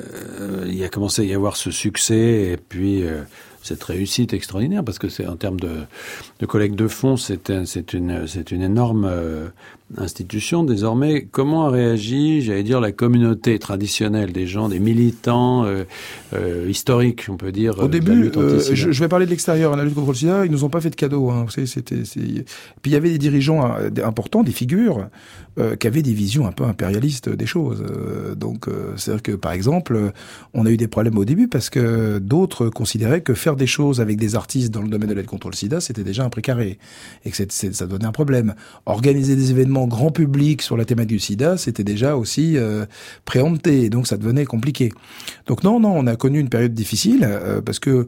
il 0.67 0.83
a 0.83 0.89
commencé 0.89 1.21
à 1.21 1.25
y 1.25 1.35
avoir 1.35 1.55
ce 1.55 1.69
succès 1.69 2.51
et 2.51 2.57
puis 2.57 3.03
euh, 3.03 3.21
cette 3.61 3.83
réussite 3.83 4.33
extraordinaire, 4.33 4.83
parce 4.83 4.97
que 4.97 5.07
c'est 5.07 5.27
en 5.27 5.35
termes 5.35 5.59
de, 5.59 5.81
de 6.39 6.45
collecte 6.47 6.73
de 6.73 6.87
fonds, 6.87 7.15
c'est 7.15 7.51
un, 7.51 7.63
une, 7.93 8.25
une 8.49 8.61
énorme 8.63 9.05
euh, 9.05 9.49
institution 9.97 10.63
désormais. 10.63 11.27
Comment 11.31 11.67
a 11.67 11.69
réagi, 11.69 12.41
j'allais 12.41 12.63
dire, 12.63 12.79
la 12.79 12.91
communauté 12.91 13.59
traditionnelle 13.59 14.31
des 14.31 14.47
gens, 14.47 14.69
des 14.69 14.79
militants 14.79 15.65
euh, 15.65 15.83
euh, 16.33 16.67
historiques, 16.69 17.25
on 17.29 17.37
peut 17.37 17.51
dire. 17.51 17.79
Au 17.79 17.87
début, 17.87 18.31
je, 18.33 18.99
vais 18.99 19.07
parler 19.07 19.25
de 19.25 19.31
l'extérieur. 19.31 19.75
La 19.75 19.83
lutte 19.83 19.95
contre 19.95 20.09
le 20.09 20.15
sida, 20.15 20.45
ils 20.45 20.51
nous 20.51 20.63
ont 20.63 20.69
pas 20.69 20.81
fait 20.81 20.89
de 20.89 20.95
cadeaux. 20.95 21.29
Hein. 21.29 21.43
Vous 21.45 21.51
savez, 21.51 21.67
c'était. 21.67 22.01
Puis 22.01 22.45
il 22.85 22.91
y 22.91 22.95
avait 22.95 23.11
des 23.11 23.17
dirigeants 23.17 23.75
importants, 24.03 24.43
des 24.43 24.51
figures, 24.51 25.07
qui 25.79 25.87
avaient 25.87 26.01
des 26.01 26.13
visions 26.13 26.47
un 26.47 26.51
peu 26.51 26.63
impérialistes 26.63 27.29
des 27.29 27.45
choses. 27.45 27.83
donc, 28.37 28.67
c'est-à-dire 28.95 29.21
que, 29.21 29.31
par 29.33 29.51
exemple, 29.51 30.11
on 30.53 30.65
a 30.65 30.71
eu 30.71 30.77
des 30.77 30.87
problèmes 30.87 31.17
au 31.17 31.25
début 31.25 31.47
parce 31.47 31.69
que 31.69 32.19
d'autres 32.19 32.69
considéraient 32.69 33.21
que 33.21 33.33
faire 33.33 33.55
des 33.55 33.67
choses 33.67 34.01
avec 34.01 34.17
des 34.17 34.35
artistes 34.35 34.71
dans 34.71 34.81
le 34.81 34.87
domaine 34.87 35.09
de 35.09 35.13
l'aide 35.13 35.25
contre 35.25 35.49
le 35.49 35.55
sida, 35.55 35.81
c'était 35.81 36.03
déjà 36.03 36.23
un 36.23 36.29
précaré. 36.29 36.79
Et 37.25 37.31
que 37.31 37.37
ça 37.49 37.85
donnait 37.87 38.05
un 38.05 38.11
problème. 38.11 38.55
Organiser 38.85 39.35
des 39.35 39.51
événements 39.51 39.80
grand 39.87 40.11
public 40.11 40.61
sur 40.61 40.77
la 40.77 40.85
thématique 40.85 41.09
du 41.09 41.19
sida, 41.19 41.57
c'était 41.57 41.83
déjà 41.83 42.15
aussi 42.15 42.57
euh, 42.57 42.85
préempté. 43.25 43.89
Donc 43.89 44.07
ça 44.07 44.17
devenait 44.17 44.45
compliqué. 44.45 44.91
Donc 45.47 45.63
non, 45.63 45.79
non, 45.79 45.93
on 45.97 46.07
a 46.07 46.15
connu 46.15 46.39
une 46.39 46.49
période 46.49 46.73
difficile 46.73 47.27
euh, 47.27 47.61
parce 47.61 47.79
que 47.79 48.07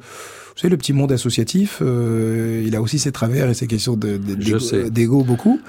vous 0.55 0.59
savez, 0.61 0.69
le 0.71 0.77
petit 0.77 0.93
monde 0.93 1.11
associatif, 1.11 1.79
euh, 1.81 2.63
il 2.63 2.75
a 2.75 2.81
aussi 2.81 2.99
ses 2.99 3.11
travers 3.11 3.49
et 3.49 3.55
ses 3.55 3.65
questions 3.65 3.97
d'ego 3.97 5.23
beaucoup. 5.23 5.59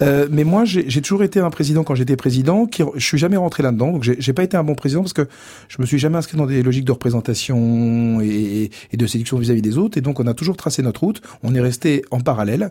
Euh, 0.00 0.28
mais 0.30 0.44
moi, 0.44 0.64
j'ai 0.64 1.02
toujours 1.02 1.24
été 1.24 1.40
un 1.40 1.50
président 1.50 1.82
quand 1.82 1.96
j'étais 1.96 2.14
président. 2.14 2.66
Qui, 2.66 2.84
je 2.94 3.04
suis 3.04 3.18
jamais 3.18 3.36
rentré 3.36 3.64
là-dedans, 3.64 3.90
donc 3.90 4.04
j'ai 4.04 4.32
pas 4.32 4.44
été 4.44 4.56
un 4.56 4.62
bon 4.62 4.76
président 4.76 5.02
parce 5.02 5.12
que 5.12 5.26
je 5.68 5.76
me 5.80 5.86
suis 5.86 5.98
jamais 5.98 6.18
inscrit 6.18 6.36
dans 6.36 6.46
des 6.46 6.62
logiques 6.62 6.84
de 6.84 6.92
représentation 6.92 8.20
et, 8.20 8.70
et 8.92 8.96
de 8.96 9.06
séduction 9.08 9.38
vis-à-vis 9.38 9.62
des 9.62 9.76
autres. 9.76 9.98
Et 9.98 10.02
donc, 10.02 10.20
on 10.20 10.26
a 10.28 10.34
toujours 10.34 10.56
tracé 10.56 10.82
notre 10.82 11.00
route. 11.00 11.20
On 11.42 11.56
est 11.56 11.60
resté 11.60 12.04
en 12.12 12.20
parallèle, 12.20 12.70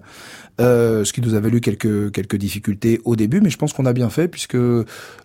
euh, 0.62 1.04
ce 1.04 1.12
qui 1.12 1.20
nous 1.20 1.34
a 1.34 1.42
valu 1.42 1.60
quelques 1.60 2.14
quelques 2.14 2.38
difficultés 2.38 3.02
au 3.04 3.18
début, 3.18 3.42
mais 3.42 3.50
je 3.50 3.58
pense 3.58 3.74
qu'on 3.74 3.86
a 3.86 3.94
bien 3.94 4.10
fait 4.10 4.30
puisque 4.30 4.58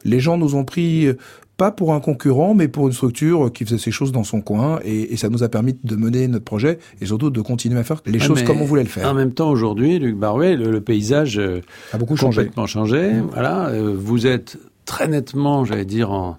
les 0.05 0.18
gens 0.18 0.38
nous 0.38 0.57
ont 0.57 0.64
pris 0.64 1.07
pas 1.56 1.70
pour 1.70 1.94
un 1.94 2.00
concurrent, 2.00 2.54
mais 2.54 2.68
pour 2.68 2.86
une 2.86 2.92
structure 2.92 3.52
qui 3.52 3.64
faisait 3.64 3.78
ses 3.78 3.90
choses 3.90 4.12
dans 4.12 4.24
son 4.24 4.40
coin, 4.40 4.80
et, 4.84 5.16
ça 5.16 5.28
nous 5.28 5.42
a 5.42 5.48
permis 5.48 5.76
de 5.84 5.96
mener 5.96 6.26
notre 6.28 6.44
projet 6.44 6.78
et 7.00 7.06
surtout 7.06 7.30
de 7.30 7.40
continuer 7.40 7.78
à 7.78 7.84
faire 7.84 8.02
les 8.06 8.18
ah, 8.20 8.24
choses 8.24 8.42
comme 8.42 8.60
on 8.60 8.64
voulait 8.64 8.82
le 8.82 8.88
faire. 8.88 9.08
En 9.08 9.14
même 9.14 9.32
temps, 9.32 9.50
aujourd'hui, 9.50 9.98
Luc 9.98 10.16
Barouet, 10.16 10.56
le, 10.56 10.80
paysage 10.80 11.38
euh, 11.38 11.60
a 11.92 11.98
beaucoup 11.98 12.16
complètement 12.16 12.66
changé. 12.66 13.12
Mmh. 13.12 13.28
Voilà, 13.32 13.68
euh, 13.68 13.94
vous 13.96 14.26
êtes 14.26 14.58
très 14.84 15.06
nettement, 15.06 15.64
j'allais 15.64 15.84
dire, 15.84 16.10
en, 16.10 16.38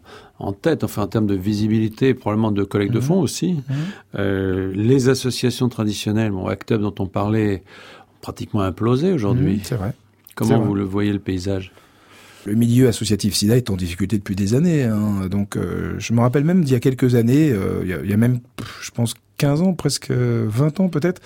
tête, 0.61 0.83
enfin 0.83 1.03
en 1.03 1.07
termes 1.07 1.27
de 1.27 1.35
visibilité, 1.35 2.13
probablement 2.13 2.51
de 2.51 2.63
collecte 2.63 2.93
de 2.93 2.99
mmh. 2.99 3.03
fonds 3.03 3.21
aussi. 3.21 3.53
Mmh. 3.53 3.73
Euh, 4.15 4.73
les 4.75 5.07
associations 5.07 5.69
traditionnelles, 5.69 6.31
bon, 6.31 6.47
ACTUB 6.47 6.81
dont 6.81 6.95
on 6.99 7.05
parlait, 7.05 7.63
ont 8.09 8.21
pratiquement 8.21 8.61
implosé 8.61 9.13
aujourd'hui. 9.13 9.61
c'est 9.63 9.75
vrai. 9.75 9.93
Comment 10.35 10.59
vous 10.59 10.73
le 10.73 10.83
voyez 10.83 11.13
le 11.13 11.19
paysage? 11.19 11.71
Le 12.45 12.55
milieu 12.55 12.87
associatif 12.87 13.35
SIDA 13.35 13.57
est 13.57 13.69
en 13.69 13.75
difficulté 13.75 14.17
depuis 14.17 14.35
des 14.35 14.53
années. 14.53 14.83
Hein. 14.83 15.27
Donc, 15.29 15.55
euh, 15.55 15.95
je 15.97 16.13
me 16.13 16.21
rappelle 16.21 16.43
même 16.43 16.63
d'il 16.63 16.73
y 16.73 16.75
a 16.75 16.79
quelques 16.79 17.15
années, 17.15 17.51
euh, 17.51 17.81
il, 17.83 17.89
y 17.89 17.93
a, 17.93 17.99
il, 18.03 18.09
y 18.09 18.13
a, 18.13 18.17
même, 18.17 18.39
je 18.81 18.91
pense, 18.91 19.13
15 19.37 19.61
ans, 19.61 19.73
presque 19.73 20.11
20 20.11 20.79
ans 20.79 20.89
peut-être, 20.89 21.21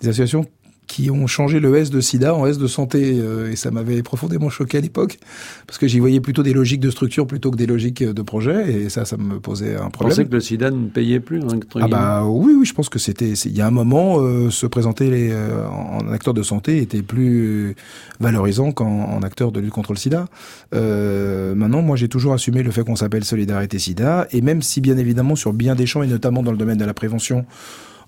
des 0.00 0.08
associations 0.08 0.46
qui 0.86 1.10
ont 1.10 1.26
changé 1.26 1.60
le 1.60 1.74
S 1.76 1.90
de 1.90 2.00
sida 2.00 2.34
en 2.34 2.46
S 2.46 2.58
de 2.58 2.66
santé. 2.66 3.18
Euh, 3.18 3.50
et 3.50 3.56
ça 3.56 3.70
m'avait 3.70 4.02
profondément 4.02 4.48
choqué 4.50 4.78
à 4.78 4.80
l'époque, 4.80 5.18
parce 5.66 5.78
que 5.78 5.86
j'y 5.86 5.98
voyais 5.98 6.20
plutôt 6.20 6.42
des 6.42 6.52
logiques 6.52 6.80
de 6.80 6.90
structure 6.90 7.26
plutôt 7.26 7.50
que 7.50 7.56
des 7.56 7.66
logiques 7.66 8.02
de 8.02 8.22
projet, 8.22 8.72
et 8.72 8.88
ça, 8.88 9.04
ça 9.04 9.16
me 9.16 9.40
posait 9.40 9.74
un 9.74 9.90
problème. 9.90 10.12
Vous 10.12 10.16
pensez 10.16 10.26
que 10.26 10.32
le 10.32 10.40
sida 10.40 10.70
ne 10.70 10.86
payait 10.88 11.20
plus 11.20 11.42
Ah 11.80 11.88
bah 11.88 12.24
oui, 12.26 12.54
oui, 12.58 12.64
je 12.66 12.74
pense 12.74 12.88
que 12.88 12.98
c'était... 12.98 13.32
Il 13.32 13.56
y 13.56 13.60
a 13.60 13.66
un 13.66 13.70
moment, 13.70 14.20
euh, 14.20 14.50
se 14.50 14.66
présenter 14.66 15.10
les, 15.10 15.30
euh, 15.30 15.66
en 15.68 16.10
acteur 16.12 16.34
de 16.34 16.42
santé 16.42 16.78
était 16.78 17.02
plus 17.02 17.74
valorisant 18.20 18.72
qu'en 18.72 19.20
acteur 19.22 19.52
de 19.52 19.60
lutte 19.60 19.72
contre 19.72 19.92
le 19.92 19.98
sida. 19.98 20.26
maintenant, 20.72 21.82
moi, 21.82 21.96
j'ai 21.96 22.08
toujours 22.08 22.32
assumé 22.32 22.62
le 22.62 22.70
fait 22.70 22.84
qu'on 22.84 22.96
s'appelle 22.96 23.24
Solidarité 23.24 23.78
Sida, 23.78 24.26
et 24.30 24.40
même 24.40 24.62
si, 24.62 24.80
bien 24.80 24.96
évidemment, 24.96 25.36
sur 25.36 25.52
bien 25.52 25.74
des 25.74 25.86
champs, 25.86 26.02
et 26.02 26.06
notamment 26.06 26.42
dans 26.42 26.52
le 26.52 26.58
domaine 26.58 26.78
de 26.78 26.84
la 26.84 26.94
prévention, 26.94 27.44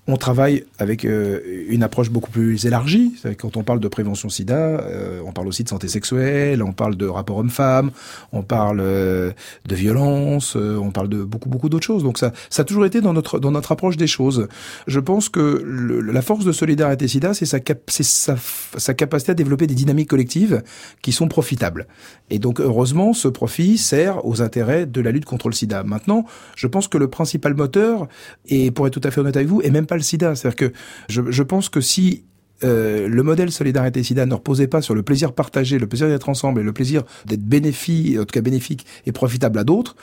on 0.07 0.17
travaille 0.17 0.65
avec 0.79 1.05
euh, 1.05 1.39
une 1.69 1.83
approche 1.83 2.09
beaucoup 2.09 2.31
plus 2.31 2.65
élargie. 2.65 3.13
Quand 3.37 3.57
on 3.57 3.63
parle 3.63 3.79
de 3.79 3.87
prévention 3.87 4.29
sida, 4.29 4.55
euh, 4.55 5.21
on 5.25 5.31
parle 5.31 5.47
aussi 5.47 5.63
de 5.63 5.69
santé 5.69 5.87
sexuelle, 5.87 6.63
on 6.63 6.71
parle 6.71 6.95
de 6.95 7.05
rapport 7.05 7.37
homme-femme, 7.37 7.91
on 8.31 8.41
parle 8.41 8.79
euh, 8.81 9.31
de 9.67 9.75
violence, 9.75 10.55
on 10.55 10.91
parle 10.91 11.09
de 11.09 11.23
beaucoup 11.23 11.49
beaucoup 11.49 11.69
d'autres 11.69 11.85
choses. 11.85 12.03
Donc 12.03 12.17
ça, 12.17 12.31
ça 12.49 12.63
a 12.63 12.65
toujours 12.65 12.85
été 12.85 13.01
dans 13.01 13.13
notre 13.13 13.39
dans 13.39 13.51
notre 13.51 13.71
approche 13.71 13.97
des 13.97 14.07
choses. 14.07 14.47
Je 14.87 14.99
pense 14.99 15.29
que 15.29 15.63
la 16.11 16.21
force 16.21 16.45
de 16.45 16.51
solidarité 16.51 17.07
sida, 17.07 17.33
c'est 17.33 17.45
sa, 17.45 17.59
sa, 17.89 18.35
sa 18.77 18.93
capacité 18.93 19.31
à 19.31 19.35
développer 19.35 19.67
des 19.67 19.75
dynamiques 19.75 20.09
collectives 20.09 20.63
qui 21.01 21.11
sont 21.11 21.27
profitables. 21.27 21.87
Et 22.29 22.39
donc 22.39 22.59
heureusement, 22.59 23.13
ce 23.13 23.27
profit 23.27 23.77
sert 23.77 24.25
aux 24.25 24.41
intérêts 24.41 24.85
de 24.85 25.01
la 25.01 25.11
lutte 25.11 25.25
contre 25.25 25.49
le 25.49 25.53
sida. 25.53 25.83
Maintenant, 25.83 26.25
je 26.55 26.67
pense 26.67 26.87
que 26.87 26.97
le 26.97 27.09
principal 27.09 27.53
moteur, 27.53 28.07
et 28.47 28.71
pour 28.71 28.87
être 28.87 28.99
tout 28.99 29.07
à 29.07 29.11
fait 29.11 29.21
honnête 29.21 29.35
avec 29.35 29.47
vous, 29.47 29.61
est 29.61 29.69
même 29.69 29.85
pas 29.89 29.95
le 29.95 30.01
sida. 30.01 30.35
C'est-à-dire 30.35 30.55
que 30.55 30.73
je, 31.09 31.43
pense 31.43 31.67
que 31.67 31.81
si 31.81 32.23
euh, 32.63 33.07
le 33.07 33.23
modèle 33.23 33.51
solidarité 33.51 34.03
sida 34.03 34.25
ne 34.25 34.33
reposait 34.33 34.67
pas 34.67 34.81
sur 34.81 34.95
le 34.95 35.03
plaisir 35.03 35.33
partagé, 35.33 35.79
le 35.79 35.87
plaisir 35.87 36.07
d'être 36.07 36.29
ensemble 36.29 36.61
et 36.61 36.63
le 36.63 36.73
plaisir 36.73 37.03
d'être 37.25 37.43
bénéfique, 37.43 38.17
en 38.17 38.21
tout 38.21 38.33
cas 38.33 38.41
bénéfique 38.41 38.85
et 39.05 39.11
profitable 39.11 39.59
à 39.59 39.63
d'autres, 39.63 39.95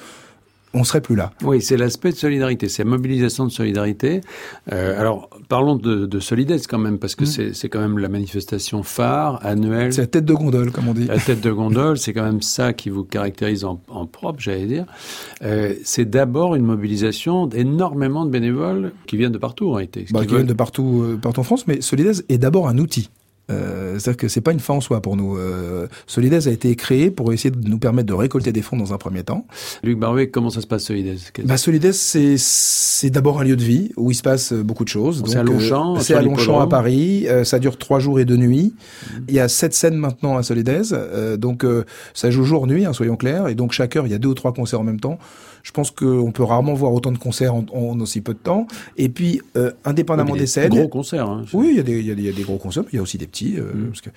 on 0.75 0.85
serait 0.85 1.01
plus 1.01 1.17
là. 1.17 1.33
Oui, 1.43 1.63
c'est 1.63 1.77
l'aspect 1.77 2.11
de 2.11 2.17
solidarité, 2.17 2.69
c'est 2.69 2.85
la 2.85 2.91
mobilisation 2.91 3.45
de 3.47 3.51
solidarité. 3.51 4.21
Euh, 4.73 5.01
alors, 5.01 5.31
parlons 5.49 5.77
de, 5.77 6.07
de 6.07 6.21
solidesse 6.21 6.67
quand 6.67 6.79
même, 6.79 6.99
parce 6.99 7.15
que 7.15 7.25
mmh. 7.25 7.55
c'est 7.55 7.69
quand 7.69 7.81
même 7.81 7.99
la 7.99 8.09
manifestation 8.09 8.83
phare, 8.83 9.45
annuelle. 9.45 9.93
C'est 9.93 10.03
la 10.03 10.07
tête 10.07 10.25
de 10.25 10.35
gondole, 10.35 10.71
comme 10.73 10.89
on 10.89 10.95
dit. 10.95 11.07
La 11.07 11.19
tête 11.19 11.41
de 11.41 11.51
gondole, 11.51 11.99
c'est 11.99 12.13
quand 12.13 12.25
même 12.25 12.43
ça 12.43 12.73
qui 12.73 12.91
vous 12.91 13.05
caractérise 13.05 13.65
en, 13.65 13.81
en 13.89 14.07
propre, 14.07 14.41
j'allais 14.41 14.67
dire. 14.67 14.87
Euh, 15.43 15.75
c'est 15.85 16.09
d'abord 16.09 16.55
une 16.55 16.65
mobilisation 16.65 17.47
d'énormément 17.47 18.27
de 18.27 18.31
bénévoles 18.31 18.93
qui 19.07 19.17
viennent 19.17 19.33
de 19.33 19.39
partout, 19.39 19.71
en 19.71 19.75
réalité. 19.75 20.07
Bah, 20.11 20.21
qui, 20.21 20.35
viennent 20.35 20.47
de 20.47 20.53
partout, 20.53 21.03
euh, 21.03 21.17
partout 21.17 21.41
en 21.41 21.45
France, 21.45 21.67
mais 21.67 21.81
Solidaise 21.81 22.25
est 22.29 22.39
d'abord 22.39 22.69
un 22.69 22.79
outil. 22.79 23.11
Euh, 23.51 23.99
C'est-à-dire 23.99 24.17
que 24.17 24.29
c'est 24.29 24.41
pas 24.41 24.53
une 24.53 24.61
fin 24.61 24.75
en 24.75 24.81
soi 24.81 25.01
pour 25.01 25.17
nous. 25.17 25.37
Euh, 25.37 25.87
Solidaise 26.07 26.49
a 26.49 26.51
été 26.51 26.75
créé 26.75 27.11
pour 27.11 27.33
essayer 27.33 27.51
de 27.51 27.69
nous 27.69 27.79
permettre 27.79 28.09
de 28.09 28.15
récolter 28.15 28.53
des 28.53 28.63
fonds 28.63 28.77
dans 28.77 28.93
un 28.93 28.99
premier 28.99 29.23
temps. 29.23 29.47
Luc 29.83 29.99
Barouet, 29.99 30.29
comment 30.29 30.51
ça 30.51 30.61
se 30.61 30.67
passe 30.67 30.85
Solidaise 30.85 31.33
bah, 31.45 31.57
Solidaise, 31.57 31.97
c'est 31.97 33.11
d'abord 33.11 33.41
un 33.41 33.45
lieu 33.45 33.57
de 33.57 33.63
vie 33.63 33.93
où 33.97 34.11
il 34.11 34.15
se 34.15 34.23
passe 34.23 34.53
beaucoup 34.53 34.85
de 34.85 34.89
choses. 34.89 35.23
C'est 35.27 35.37
à 35.37 35.43
Longchamp. 35.43 35.97
Euh, 35.97 36.01
c'est 36.01 36.15
à 36.15 36.23
Longchamp 36.23 36.61
à 36.61 36.67
Paris. 36.67 37.27
Euh, 37.29 37.45
ça 37.45 37.59
dure 37.59 37.79
trois 37.79 38.01
jours 38.01 38.21
et 38.21 38.25
deux 38.25 38.37
nuits. 38.37 38.75
Mhm. 39.15 39.25
Il 39.29 39.35
y 39.35 39.41
a 39.41 39.49
sept 39.49 39.75
scènes 39.75 39.97
maintenant 39.97 40.37
à 40.37 40.43
Solidaise, 40.43 40.97
euh, 40.99 41.37
donc 41.37 41.65
ça 42.15 42.31
joue 42.31 42.45
jour 42.45 42.67
nuit, 42.67 42.85
hein, 42.85 42.93
soyons 42.93 43.17
clairs. 43.17 43.49
Et 43.49 43.55
donc 43.55 43.73
chaque 43.73 43.97
heure, 43.97 44.07
il 44.07 44.13
y 44.13 44.15
a 44.15 44.19
deux 44.19 44.29
ou 44.29 44.35
trois 44.35 44.53
concerts 44.53 44.81
en 44.81 44.85
même 44.85 45.01
temps. 45.01 45.19
Je 45.67 45.73
pense 45.73 45.91
qu'on 45.91 46.31
peut 46.31 46.45
rarement 46.45 46.75
voir 46.75 46.93
autant 46.93 47.11
de 47.11 47.19
concerts 47.19 47.53
en, 47.53 47.99
aussi 47.99 48.21
peu 48.21 48.35
de 48.35 48.39
temps. 48.39 48.69
Et 48.97 49.09
puis, 49.09 49.43
euh, 49.57 49.73
indépendamment 49.85 50.37
des, 50.37 50.47
scènes... 50.47 50.71
Des 50.71 50.79
gros 50.79 50.87
concerts. 50.87 51.29
Hein, 51.29 51.45
oui, 51.53 51.71
il 51.73 51.77
y, 51.77 51.81
a 51.81 51.83
des, 51.83 51.99
il, 51.99 52.07
y 52.07 52.29
a 52.29 52.33
des, 52.33 52.43
gros 52.45 52.57
concerts, 52.57 52.85
mais 52.85 52.91
il 52.93 52.97
y 52.97 52.99
a 53.01 53.03
aussi 53.03 53.19
des 53.19 53.27
petits. 53.27 53.36
Euh, 53.45 53.89
parce 53.89 54.01
que 54.01 54.11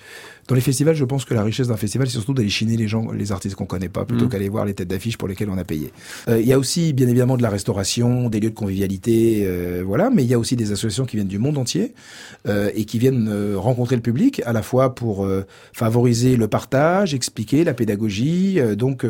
dans 0.48 0.54
les 0.54 0.60
festivals, 0.60 0.94
je 0.94 1.04
pense 1.04 1.24
que 1.24 1.34
la 1.34 1.42
richesse 1.42 1.68
d'un 1.68 1.76
festival, 1.76 2.06
c'est 2.08 2.14
surtout 2.14 2.34
d'aller 2.34 2.48
chiner 2.48 2.76
les 2.76 2.88
gens, 2.88 3.10
les 3.12 3.32
artistes 3.32 3.54
qu'on 3.56 3.66
connaît 3.66 3.88
pas, 3.88 4.04
plutôt 4.04 4.24
Mhm. 4.24 4.30
qu'aller 4.30 4.48
voir 4.48 4.64
les 4.64 4.74
têtes 4.74 4.88
d'affiche 4.88 5.16
pour 5.16 5.28
lesquelles 5.28 5.50
on 5.50 5.58
a 5.58 5.64
payé. 5.64 5.92
Euh, 6.28 6.40
Il 6.40 6.46
y 6.48 6.52
a 6.52 6.58
aussi, 6.58 6.92
bien 6.92 7.06
évidemment, 7.08 7.36
de 7.36 7.42
la 7.42 7.50
restauration, 7.50 8.28
des 8.28 8.40
lieux 8.40 8.50
de 8.50 8.54
convivialité, 8.54 9.42
euh, 9.44 9.82
voilà, 9.86 10.10
mais 10.10 10.22
il 10.24 10.28
y 10.30 10.34
a 10.34 10.38
aussi 10.38 10.56
des 10.56 10.72
associations 10.72 11.04
qui 11.06 11.16
viennent 11.16 11.28
du 11.28 11.38
monde 11.38 11.58
entier 11.58 11.94
euh, 12.48 12.70
et 12.74 12.84
qui 12.84 12.98
viennent 12.98 13.28
euh, 13.28 13.54
rencontrer 13.58 13.96
le 13.96 14.02
public, 14.02 14.42
à 14.46 14.52
la 14.52 14.62
fois 14.62 14.94
pour 14.94 15.24
euh, 15.24 15.44
favoriser 15.72 16.36
le 16.36 16.48
partage, 16.48 17.14
expliquer 17.14 17.62
la 17.64 17.74
pédagogie. 17.74 18.58
Euh, 18.58 18.74
donc, 18.74 19.06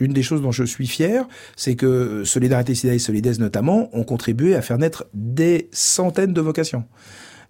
une 0.00 0.12
des 0.12 0.22
choses 0.22 0.42
dont 0.42 0.52
je 0.52 0.64
suis 0.64 0.86
fier, 0.86 1.26
c'est 1.56 1.74
que 1.76 2.24
Solidarité 2.24 2.74
Sida 2.74 2.94
et 2.94 2.98
Solidaise 2.98 3.38
notamment 3.38 3.88
ont 3.96 4.04
contribué 4.04 4.54
à 4.54 4.62
faire 4.62 4.78
naître 4.78 5.04
des 5.14 5.68
centaines 5.72 6.32
de 6.32 6.40
vocations 6.40 6.84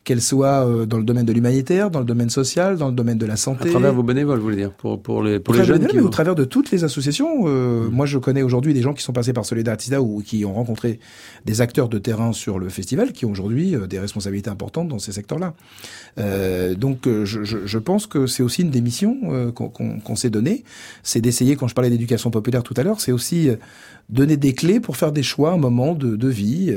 qu'elles 0.04 0.20
soient 0.22 0.66
euh, 0.66 0.86
dans 0.86 0.98
le 0.98 1.04
domaine 1.04 1.26
de 1.26 1.32
l'humanitaire, 1.32 1.90
dans 1.90 2.00
le 2.00 2.04
domaine 2.04 2.30
social, 2.30 2.76
dans 2.76 2.88
le 2.88 2.94
domaine 2.94 3.18
de 3.18 3.26
la 3.26 3.34
À 3.34 3.36
santé. 3.36 3.70
travers 3.70 3.92
vos 3.94 4.02
bénévoles, 4.02 4.38
vous 4.38 4.44
voulez 4.44 4.56
dire, 4.56 4.72
pour, 4.72 5.00
pour 5.00 5.22
les, 5.22 5.38
pour 5.38 5.54
les 5.54 5.64
jeunes 5.64 5.86
qui 5.86 5.96
mais 5.96 6.02
au 6.02 6.08
travers 6.08 6.34
de 6.34 6.44
toutes 6.44 6.70
les 6.70 6.84
associations. 6.84 7.46
Euh, 7.46 7.62
Mm. 7.72 7.88
Moi, 7.92 8.06
je 8.06 8.18
connais 8.18 8.42
aujourd'hui 8.42 8.74
des 8.74 8.82
gens 8.82 8.92
qui 8.94 9.02
sont 9.02 9.12
passés 9.12 9.32
par 9.32 9.44
Solidarité 9.44 9.84
Sida 9.84 10.02
ou 10.02 10.22
qui 10.22 10.44
ont 10.44 10.52
rencontré 10.52 10.98
des 11.46 11.60
acteurs 11.60 11.88
de 11.88 11.98
terrain 11.98 12.32
sur 12.32 12.58
le 12.58 12.68
festival 12.68 13.12
qui 13.12 13.24
ont 13.24 13.30
aujourd'hui 13.30 13.74
euh, 13.74 13.86
des 13.86 13.98
responsabilités 13.98 14.50
importantes 14.50 14.88
dans 14.88 14.98
ces 14.98 15.12
secteurs-là. 15.12 15.54
Euh, 16.18 16.74
donc, 16.74 17.06
euh, 17.06 17.24
je, 17.24 17.44
je, 17.44 17.58
je 17.64 17.78
pense 17.78 18.06
que 18.06 18.26
c'est 18.26 18.42
aussi 18.42 18.62
une 18.62 18.70
des 18.70 18.80
missions 18.80 19.16
euh, 19.24 19.50
qu'on 19.52 19.68
qu'on 19.70 20.16
s'est 20.16 20.30
données. 20.30 20.64
C'est 21.02 21.20
d'essayer, 21.20 21.56
quand 21.56 21.68
je 21.68 21.74
parlais 21.74 21.90
d'éducation 21.90 22.30
populaire 22.30 22.62
tout 22.62 22.74
à 22.76 22.82
l'heure, 22.82 23.00
c'est 23.00 23.12
aussi 23.12 23.48
euh, 23.48 23.56
donner 24.12 24.36
des 24.36 24.52
clés 24.52 24.78
pour 24.78 24.96
faire 24.96 25.10
des 25.10 25.22
choix 25.24 25.50
à 25.50 25.54
un 25.54 25.58
moment 25.58 25.94
de, 25.94 26.14
de 26.16 26.28
vie, 26.28 26.66
euh, 26.70 26.74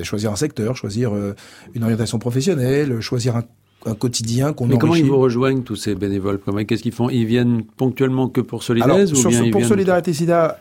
euh, 0.00 0.04
choisir 0.04 0.32
un 0.32 0.36
secteur, 0.36 0.76
choisir 0.76 1.12
euh, 1.14 1.34
une 1.74 1.82
orientation 1.84 2.18
professionnelle, 2.18 3.00
choisir 3.00 3.36
un, 3.36 3.42
un 3.86 3.94
quotidien 3.94 4.52
qu'on 4.52 4.66
Mais 4.66 4.78
comment 4.78 4.94
ils 4.94 5.04
vous 5.04 5.18
rejoignent 5.18 5.62
tous 5.62 5.76
ces 5.76 5.94
bénévoles 5.94 6.38
Comment- 6.38 6.64
Qu'est-ce 6.64 6.82
qu'ils 6.82 6.92
font? 6.92 7.10
Ils 7.10 7.26
viennent 7.26 7.64
ponctuellement 7.76 8.28
que 8.28 8.40
pour 8.40 8.58
Alors, 8.60 8.64
Solidaise 8.96 9.12
ou 9.12 9.16
sur- 9.16 9.30
bien 9.30 9.44
ils 9.44 9.50
pour. 9.50 9.64
Solidarité 9.64 10.12
Sida, 10.14 10.60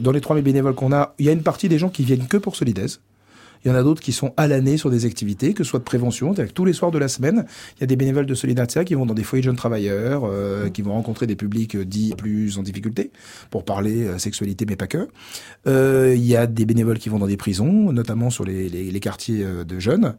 dans 0.00 0.10
les 0.12 0.20
3000 0.20 0.42
bénévoles 0.44 0.74
qu'on 0.74 0.92
a, 0.92 1.14
il 1.18 1.26
y 1.26 1.28
a 1.28 1.32
une 1.32 1.42
partie 1.42 1.68
des 1.68 1.78
gens 1.78 1.88
qui 1.88 2.02
viennent 2.04 2.26
que 2.26 2.36
pour 2.36 2.56
Solidaise. 2.56 3.00
Il 3.64 3.68
y 3.68 3.70
en 3.70 3.74
a 3.74 3.82
d'autres 3.82 4.02
qui 4.02 4.12
sont 4.12 4.32
à 4.36 4.46
l'année 4.48 4.76
sur 4.76 4.90
des 4.90 5.06
activités, 5.06 5.54
que 5.54 5.64
ce 5.64 5.70
soit 5.70 5.78
de 5.78 5.84
prévention, 5.84 6.34
c'est-à-dire 6.34 6.52
que 6.52 6.56
tous 6.56 6.64
les 6.64 6.72
soirs 6.72 6.90
de 6.90 6.98
la 6.98 7.08
semaine, 7.08 7.44
il 7.76 7.80
y 7.80 7.84
a 7.84 7.86
des 7.86 7.96
bénévoles 7.96 8.26
de 8.26 8.34
Solidarité 8.34 8.84
qui 8.84 8.94
vont 8.94 9.06
dans 9.06 9.14
des 9.14 9.22
foyers 9.22 9.42
de 9.42 9.46
jeunes 9.46 9.56
travailleurs, 9.56 10.22
euh, 10.24 10.68
qui 10.68 10.82
vont 10.82 10.92
rencontrer 10.92 11.26
des 11.26 11.36
publics 11.36 11.76
euh, 11.76 11.84
dits 11.84 12.14
plus 12.16 12.58
en 12.58 12.62
difficulté, 12.62 13.10
pour 13.50 13.64
parler 13.64 14.04
euh, 14.04 14.18
sexualité, 14.18 14.66
mais 14.68 14.76
pas 14.76 14.86
que. 14.86 15.08
Euh, 15.66 16.14
il 16.16 16.24
y 16.24 16.36
a 16.36 16.46
des 16.46 16.64
bénévoles 16.64 16.98
qui 16.98 17.08
vont 17.08 17.18
dans 17.18 17.26
des 17.26 17.36
prisons, 17.36 17.92
notamment 17.92 18.30
sur 18.30 18.44
les, 18.44 18.68
les, 18.68 18.90
les 18.90 19.00
quartiers 19.00 19.44
de 19.44 19.78
jeunes. 19.78 20.14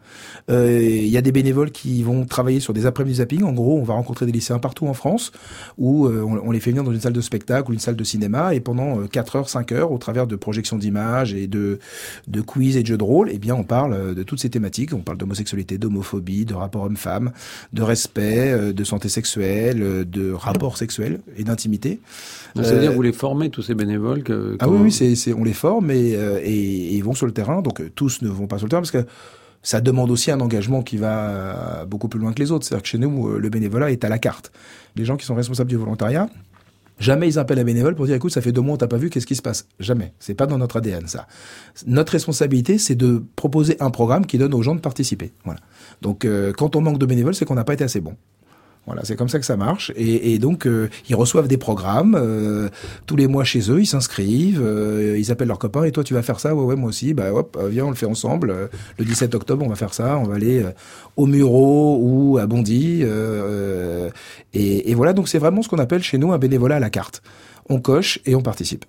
Il 0.50 1.08
y 1.08 1.18
a 1.18 1.22
des 1.22 1.32
bénévoles 1.32 1.72
qui 1.72 2.04
vont 2.04 2.26
travailler 2.26 2.60
sur 2.60 2.74
des 2.74 2.86
après-midi 2.86 3.18
zapping. 3.18 3.44
En 3.44 3.54
gros, 3.54 3.80
on 3.80 3.84
va 3.84 3.94
rencontrer 3.94 4.26
des 4.26 4.32
lycéens 4.32 4.60
partout 4.60 4.88
en 4.88 4.94
France, 4.94 5.32
où 5.78 6.08
on, 6.08 6.52
les 6.52 6.60
fait 6.60 6.72
venir 6.72 6.84
dans 6.84 6.92
une 6.92 7.00
salle 7.00 7.14
de 7.14 7.22
spectacle 7.22 7.70
ou 7.70 7.74
une 7.74 7.80
salle 7.80 7.96
de 7.96 8.04
cinéma, 8.04 8.54
et 8.54 8.60
pendant 8.60 9.00
euh, 9.00 9.08
4 9.08 9.36
heures, 9.36 9.50
5 9.50 9.72
heures, 9.72 9.92
au 9.92 9.98
travers 9.98 10.28
de 10.28 10.36
projections 10.36 10.78
d'images 10.78 11.34
et 11.34 11.48
de, 11.48 11.80
de 12.28 12.42
quiz 12.42 12.78
et 12.78 12.82
de 12.82 12.88
jeux 12.88 12.98
de 12.98 13.04
rôle, 13.04 13.30
eh 13.34 13.40
bien, 13.40 13.56
on 13.56 13.64
parle 13.64 13.94
euh, 13.94 14.14
de 14.14 14.24
toutes 14.24 14.40
ces 14.40 14.50
thématiques. 14.50 14.94
On 14.94 15.02
parle 15.02 15.18
d'homosexualité, 15.18 15.78
d'homophobie, 15.78 16.46
de 16.46 16.54
rapport 16.54 16.84
homme-femme, 16.84 17.32
de 17.74 17.82
respect, 17.82 18.52
euh, 18.52 18.74
de 18.74 18.84
santé 18.84 19.10
sexuelle, 19.10 19.82
euh, 19.82 20.06
de 20.06 20.32
rapport 20.32 20.78
sexuel 20.78 21.20
et 21.38 21.44
d'intimité. 21.44 22.00
C'est-à-dire 22.56 22.92
Euh, 22.92 22.96
vous 22.96 23.02
les 23.02 23.14
formez, 23.14 23.50
tous 23.50 23.62
ces 23.64 23.76
bénévoles 23.76 24.24
que, 24.24 24.58
Ah 24.60 24.70
oui, 24.70 24.92
oui, 25.00 25.34
on 25.38 25.44
les 25.44 25.54
forme 25.54 25.92
et, 25.92 26.12
et, 26.12 26.46
et 26.46 26.96
ils 26.96 27.04
vont 27.04 27.14
sur 27.14 27.26
le 27.26 27.34
terrain. 27.34 27.62
Donc 27.62 27.82
tous 27.96 28.22
ne 28.22 28.30
vont 28.30 28.48
pas 28.48 28.58
sur 28.58 28.66
le 28.66 28.70
terrain 28.70 28.82
parce 28.82 28.92
que 28.92 29.06
ça 29.62 29.82
demande 29.82 30.12
aussi 30.12 30.30
un 30.30 30.40
engagement 30.42 30.84
qui 30.84 30.98
va 30.98 31.86
beaucoup 31.88 32.10
plus 32.10 32.20
loin 32.20 32.34
que 32.34 32.40
les 32.40 32.52
autres. 32.52 32.66
C'est-à-dire 32.66 32.84
que 32.84 32.90
chez 32.90 32.98
nous, 32.98 33.38
le 33.38 33.50
bénévolat 33.50 33.92
est 33.92 34.04
à 34.04 34.10
la 34.10 34.20
carte. 34.20 34.52
Les 34.96 35.06
gens 35.06 35.18
qui 35.18 35.26
sont 35.26 35.36
responsables 35.36 35.70
du 35.70 35.78
volontariat, 35.78 36.28
jamais 37.04 37.28
ils 37.28 37.38
appellent 37.38 37.60
un 37.60 37.64
bénévole 37.64 37.96
pour 37.96 38.06
dire 38.06 38.16
écoute, 38.16 38.32
ça 38.32 38.42
fait 38.42 38.52
deux 38.52 38.62
mois, 38.62 38.76
on 38.76 38.78
t'a 38.78 38.88
pas 38.88 38.98
vu, 38.98 39.10
qu'est-ce 39.10 39.28
qui 39.28 39.36
se 39.36 39.42
passe? 39.42 39.68
Jamais. 39.80 40.14
C'est 40.20 40.34
pas 40.34 40.48
dans 40.48 40.58
notre 40.58 40.78
ADN 40.78 41.08
ça. 41.08 41.28
Notre 41.86 42.14
responsabilité, 42.14 42.78
c'est 42.78 42.96
de 42.96 43.24
proposer 43.36 43.78
un 43.80 43.92
programme 43.92 44.26
qui 44.26 44.38
donne 44.38 44.54
aux 44.54 44.62
gens 44.62 44.76
de 44.76 44.80
participer. 44.80 45.32
Voilà. 45.46 45.60
Donc 46.02 46.26
euh, 46.26 46.54
quand 46.54 46.76
on 46.76 46.82
manque 46.82 46.98
de 46.98 47.06
bénévoles, 47.06 47.36
c'est 47.36 47.46
qu'on 47.46 47.56
n'a 47.56 47.64
pas 47.64 47.74
été 47.74 47.84
assez 47.84 48.02
bon. 48.02 48.16
Voilà, 48.86 49.06
c'est 49.06 49.16
comme 49.16 49.30
ça 49.30 49.40
que 49.40 49.46
ça 49.46 49.56
marche. 49.56 49.94
Et, 49.96 50.34
et 50.34 50.40
donc, 50.40 50.68
euh, 50.68 50.90
ils 51.08 51.16
reçoivent 51.16 51.48
des 51.48 51.58
programmes 51.58 52.16
euh, 52.20 52.68
tous 53.06 53.16
les 53.16 53.28
mois 53.28 53.46
chez 53.46 53.72
eux, 53.72 53.80
ils 53.80 53.86
s'inscrivent, 53.86 54.62
euh, 54.62 55.18
ils 55.18 55.32
appellent 55.32 55.48
leurs 55.48 55.60
copains, 55.60 55.86
et 55.86 55.92
toi, 55.92 56.04
tu 56.04 56.14
vas 56.14 56.22
faire 56.22 56.40
ça? 56.40 56.54
Ouais, 56.54 56.66
ouais, 56.66 56.76
moi 56.76 56.90
aussi. 56.90 57.14
Bah, 57.14 57.34
hop, 57.34 57.58
euh, 57.60 57.70
viens, 57.70 57.86
on 57.86 57.90
le 57.90 57.96
fait 57.96 58.06
ensemble. 58.06 58.52
Euh, 58.52 58.68
le 58.98 59.06
17 59.06 59.36
octobre, 59.36 59.66
on 59.66 59.70
va 59.70 59.76
faire 59.76 59.94
ça. 59.94 60.18
On 60.18 60.24
va 60.24 60.36
aller 60.36 60.64
euh, 60.64 60.72
au 61.16 61.28
Muro 61.28 61.98
ou 62.02 62.38
à 62.38 62.46
Bondy. 62.46 63.04
et, 64.54 64.92
et 64.92 64.96
voilà, 64.96 65.14
donc 65.14 65.30
c'est 65.30 65.40
vraiment 65.40 65.62
ce 65.62 65.70
qu'on 65.70 65.80
appelle 65.80 66.04
chez 66.04 66.18
nous 66.18 66.34
un 66.34 66.38
bénévolat 66.38 66.76
à 66.76 66.80
la 66.80 66.90
carte. 66.90 67.22
On 67.70 67.80
coche 67.80 68.20
et 68.26 68.36
on 68.36 68.42
participe. 68.42 68.84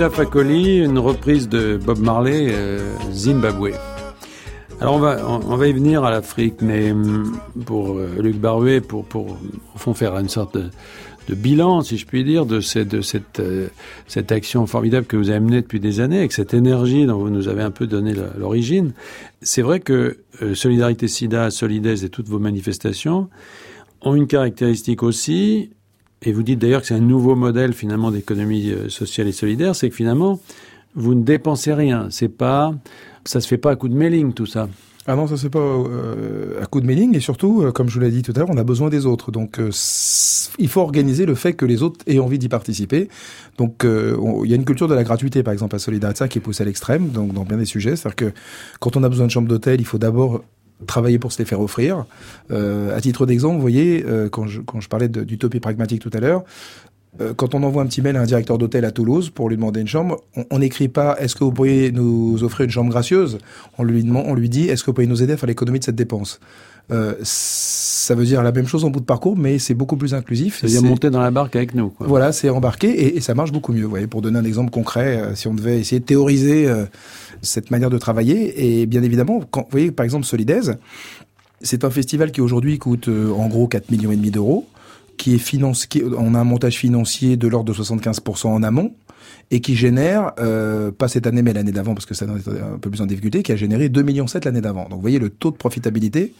Tikenja 0.00 0.16
Fakoli, 0.16 0.78
une 0.78 0.98
reprise 0.98 1.46
de 1.46 1.76
Bob 1.76 1.98
Marley, 1.98 2.48
euh, 2.50 2.94
Zimbabwe. 3.12 3.72
Alors 4.80 4.94
on 4.94 4.98
va, 4.98 5.18
on, 5.28 5.56
va 5.56 5.66
y 5.66 5.74
venir 5.74 6.04
à 6.04 6.10
l'Afrique, 6.10 6.62
mais 6.62 6.90
hum, 6.92 7.38
pour 7.66 7.98
euh, 7.98 8.08
Luc 8.18 8.36
Barouet, 8.36 8.80
pour, 8.80 9.04
pour 9.04 9.26
au 9.74 9.78
fond 9.78 9.92
faire 9.92 10.16
une 10.16 10.30
sorte 10.30 10.56
de, 10.56 11.34
bilan, 11.34 11.82
si 11.82 11.98
je 11.98 12.06
puis 12.06 12.24
dire, 12.24 12.46
de, 12.46 12.60
cette, 12.62 12.88
de 12.88 13.02
cette, 13.02 13.40
euh, 13.40 13.68
cette 14.06 14.32
action 14.32 14.66
formidable 14.66 15.06
que 15.06 15.18
vous 15.18 15.28
avez 15.28 15.40
menée 15.40 15.60
depuis 15.60 15.80
des 15.80 16.00
années, 16.00 16.20
avec 16.20 16.32
cette 16.32 16.54
énergie 16.54 17.04
dont 17.04 17.18
vous 17.18 17.28
nous 17.28 17.48
avez 17.48 17.62
un 17.62 17.70
peu 17.70 17.86
donné 17.86 18.14
l'origine. 18.38 18.94
C'est 19.42 19.60
vrai 19.60 19.80
que 19.80 20.20
Solidarité 20.54 21.08
SIDA, 21.08 21.50
Solidaise 21.50 22.04
et 22.04 22.08
toutes 22.08 22.28
vos 22.28 22.38
manifestations 22.38 23.28
ont 24.00 24.14
une 24.14 24.26
caractéristique 24.26 25.02
aussi, 25.02 25.72
et 26.22 26.32
vous 26.32 26.42
dites 26.42 26.58
d'ailleurs 26.58 26.80
que 26.82 26.86
c'est 26.86 26.94
un 26.94 27.00
nouveau 27.00 27.34
modèle 27.34 27.72
finalement 27.72 28.10
d'économie 28.10 28.70
euh, 28.70 28.88
sociale 28.88 29.28
et 29.28 29.32
solidaire, 29.32 29.74
c'est 29.74 29.88
que 29.88 29.94
finalement 29.96 30.38
vous 30.94 31.14
ne 31.14 31.22
dépensez 31.22 31.72
rien. 31.72 32.08
C'est 32.10 32.28
pas, 32.28 32.74
ça 33.24 33.40
se 33.40 33.46
fait 33.48 33.58
pas 33.58 33.70
à 33.72 33.76
coup 33.76 33.88
de 33.88 33.94
mailing 33.94 34.32
tout 34.32 34.46
ça. 34.46 34.68
Ah 35.06 35.16
non, 35.16 35.26
ça 35.26 35.36
c'est 35.36 35.50
pas 35.50 35.58
euh, 35.60 36.62
à 36.62 36.66
coup 36.66 36.80
de 36.80 36.86
mailing 36.86 37.16
et 37.16 37.20
surtout, 37.20 37.62
euh, 37.62 37.72
comme 37.72 37.88
je 37.88 37.94
vous 37.94 38.00
l'ai 38.00 38.10
dit 38.10 38.22
tout 38.22 38.32
à 38.36 38.40
l'heure, 38.40 38.50
on 38.50 38.56
a 38.58 38.64
besoin 38.64 38.90
des 38.90 39.06
autres. 39.06 39.30
Donc, 39.32 39.58
il 40.58 40.68
faut 40.68 40.80
organiser 40.82 41.24
le 41.26 41.34
fait 41.34 41.54
que 41.54 41.64
les 41.64 41.82
autres 41.82 42.00
aient 42.06 42.18
envie 42.18 42.38
d'y 42.38 42.48
participer. 42.48 43.08
Donc, 43.56 43.84
on- 43.84 44.44
il 44.44 44.50
y 44.50 44.52
a 44.52 44.56
une 44.56 44.64
culture 44.66 44.88
de 44.88 44.94
la 44.94 45.02
gratuité, 45.02 45.42
par 45.42 45.52
exemple 45.52 45.74
à 45.74 45.78
Solidarité, 45.78 46.28
qui 46.28 46.38
est 46.38 46.40
poussée 46.42 46.62
à 46.62 46.66
l'extrême, 46.66 47.08
donc 47.08 47.32
dans 47.32 47.44
bien 47.44 47.56
des 47.56 47.64
sujets. 47.64 47.96
C'est-à-dire 47.96 48.16
que 48.16 48.32
quand 48.78 48.96
on 48.96 49.02
a 49.02 49.08
besoin 49.08 49.26
de 49.26 49.30
chambre 49.30 49.48
d'hôtel, 49.48 49.80
il 49.80 49.86
faut 49.86 49.98
d'abord 49.98 50.44
travailler 50.86 51.18
pour 51.18 51.32
se 51.32 51.38
les 51.38 51.44
faire 51.44 51.60
offrir. 51.60 52.04
Euh, 52.50 52.96
à 52.96 53.00
titre 53.00 53.26
d'exemple, 53.26 53.56
vous 53.56 53.60
voyez, 53.60 54.04
euh, 54.06 54.28
quand, 54.28 54.46
je, 54.46 54.60
quand 54.60 54.80
je 54.80 54.88
parlais 54.88 55.08
d'utopie 55.08 55.60
pragmatique 55.60 56.00
tout 56.00 56.10
à 56.12 56.20
l'heure, 56.20 56.44
euh, 57.20 57.34
quand 57.34 57.54
on 57.54 57.62
envoie 57.64 57.82
un 57.82 57.86
petit 57.86 58.02
mail 58.02 58.16
à 58.16 58.20
un 58.20 58.24
directeur 58.24 58.56
d'hôtel 58.56 58.84
à 58.84 58.92
Toulouse 58.92 59.30
pour 59.30 59.48
lui 59.48 59.56
demander 59.56 59.80
une 59.80 59.88
chambre, 59.88 60.20
on- 60.50 60.58
n'écrit 60.58 60.88
pas 60.88 61.16
est-ce 61.18 61.34
que 61.34 61.42
vous 61.44 61.52
pourriez 61.52 61.90
nous 61.90 62.42
offrir 62.44 62.64
une 62.66 62.70
chambre 62.70 62.90
gracieuse? 62.90 63.38
On 63.78 63.82
lui, 63.84 64.04
demande, 64.04 64.26
on 64.28 64.34
lui 64.34 64.48
dit 64.48 64.68
est-ce 64.68 64.82
que 64.84 64.86
vous 64.90 64.94
pouvez 64.94 65.06
nous 65.08 65.22
aider 65.22 65.32
à 65.32 65.36
faire 65.36 65.48
l'économie 65.48 65.80
de 65.80 65.84
cette 65.84 65.96
dépense? 65.96 66.38
Euh, 66.92 67.14
ça 67.22 68.14
veut 68.14 68.24
dire 68.24 68.42
la 68.42 68.52
même 68.52 68.66
chose 68.66 68.84
en 68.84 68.90
bout 68.90 69.00
de 69.00 69.04
parcours, 69.04 69.36
mais 69.36 69.58
c'est 69.58 69.74
beaucoup 69.74 69.96
plus 69.96 70.14
inclusif. 70.14 70.58
C'est-à-dire 70.60 70.82
monter 70.82 71.10
dans 71.10 71.20
la 71.20 71.30
barque 71.30 71.54
avec 71.56 71.74
nous. 71.74 71.90
Quoi. 71.90 72.06
Voilà, 72.06 72.32
c'est 72.32 72.48
embarqué 72.48 72.88
et, 72.88 73.16
et, 73.16 73.20
ça 73.20 73.34
marche 73.34 73.52
beaucoup 73.52 73.72
mieux. 73.72 73.84
Vous 73.84 73.90
voyez, 73.90 74.06
pour 74.06 74.22
donner 74.22 74.38
un 74.38 74.44
exemple 74.44 74.70
concret, 74.70 75.20
euh, 75.20 75.34
si 75.34 75.48
on 75.48 75.54
devait 75.54 75.78
essayer 75.78 76.00
de 76.00 76.04
théoriser 76.04 76.66
euh, 76.66 76.86
cette 77.42 77.70
manière 77.70 77.90
de 77.90 77.98
travailler, 77.98 78.80
et 78.80 78.86
bien 78.86 79.02
évidemment, 79.02 79.42
quand 79.50 79.62
vous 79.62 79.70
voyez 79.70 79.90
par 79.92 80.04
exemple 80.04 80.26
Solidaise, 80.26 80.76
c'est 81.60 81.84
un 81.84 81.90
festival 81.90 82.32
qui 82.32 82.40
aujourd'hui 82.40 82.78
coûte 82.78 83.08
en 83.08 83.46
gros 83.48 83.66
4 83.66 83.90
millions 83.90 84.12
et 84.12 84.16
demi 84.16 84.30
d'euros, 84.30 84.66
qui 85.16 85.34
est 85.34 85.38
financé, 85.38 85.86
on 86.16 86.34
a 86.34 86.38
un 86.38 86.44
montage 86.44 86.76
financier 86.78 87.36
de 87.36 87.46
l'ordre 87.46 87.72
de 87.72 87.78
75% 87.78 88.46
en 88.48 88.62
amont 88.62 88.92
et 89.50 89.60
qui 89.60 89.74
génère, 89.74 90.32
euh, 90.38 90.92
pas 90.92 91.08
cette 91.08 91.26
année 91.26 91.42
mais 91.42 91.52
l'année 91.52 91.72
d'avant 91.72 91.94
parce 91.94 92.06
que 92.06 92.14
ça 92.14 92.24
est 92.24 92.28
un 92.28 92.78
peu 92.78 92.90
plus 92.90 93.00
en 93.00 93.06
difficulté, 93.06 93.42
qui 93.42 93.52
a 93.52 93.56
généré 93.56 93.88
2,7 93.88 94.02
millions 94.04 94.26
l'année 94.44 94.60
d'avant. 94.60 94.84
Donc 94.84 94.94
vous 94.94 95.00
voyez 95.00 95.18
le 95.18 95.30
taux 95.30 95.50
de 95.50 95.56
profitabilité. 95.56 96.34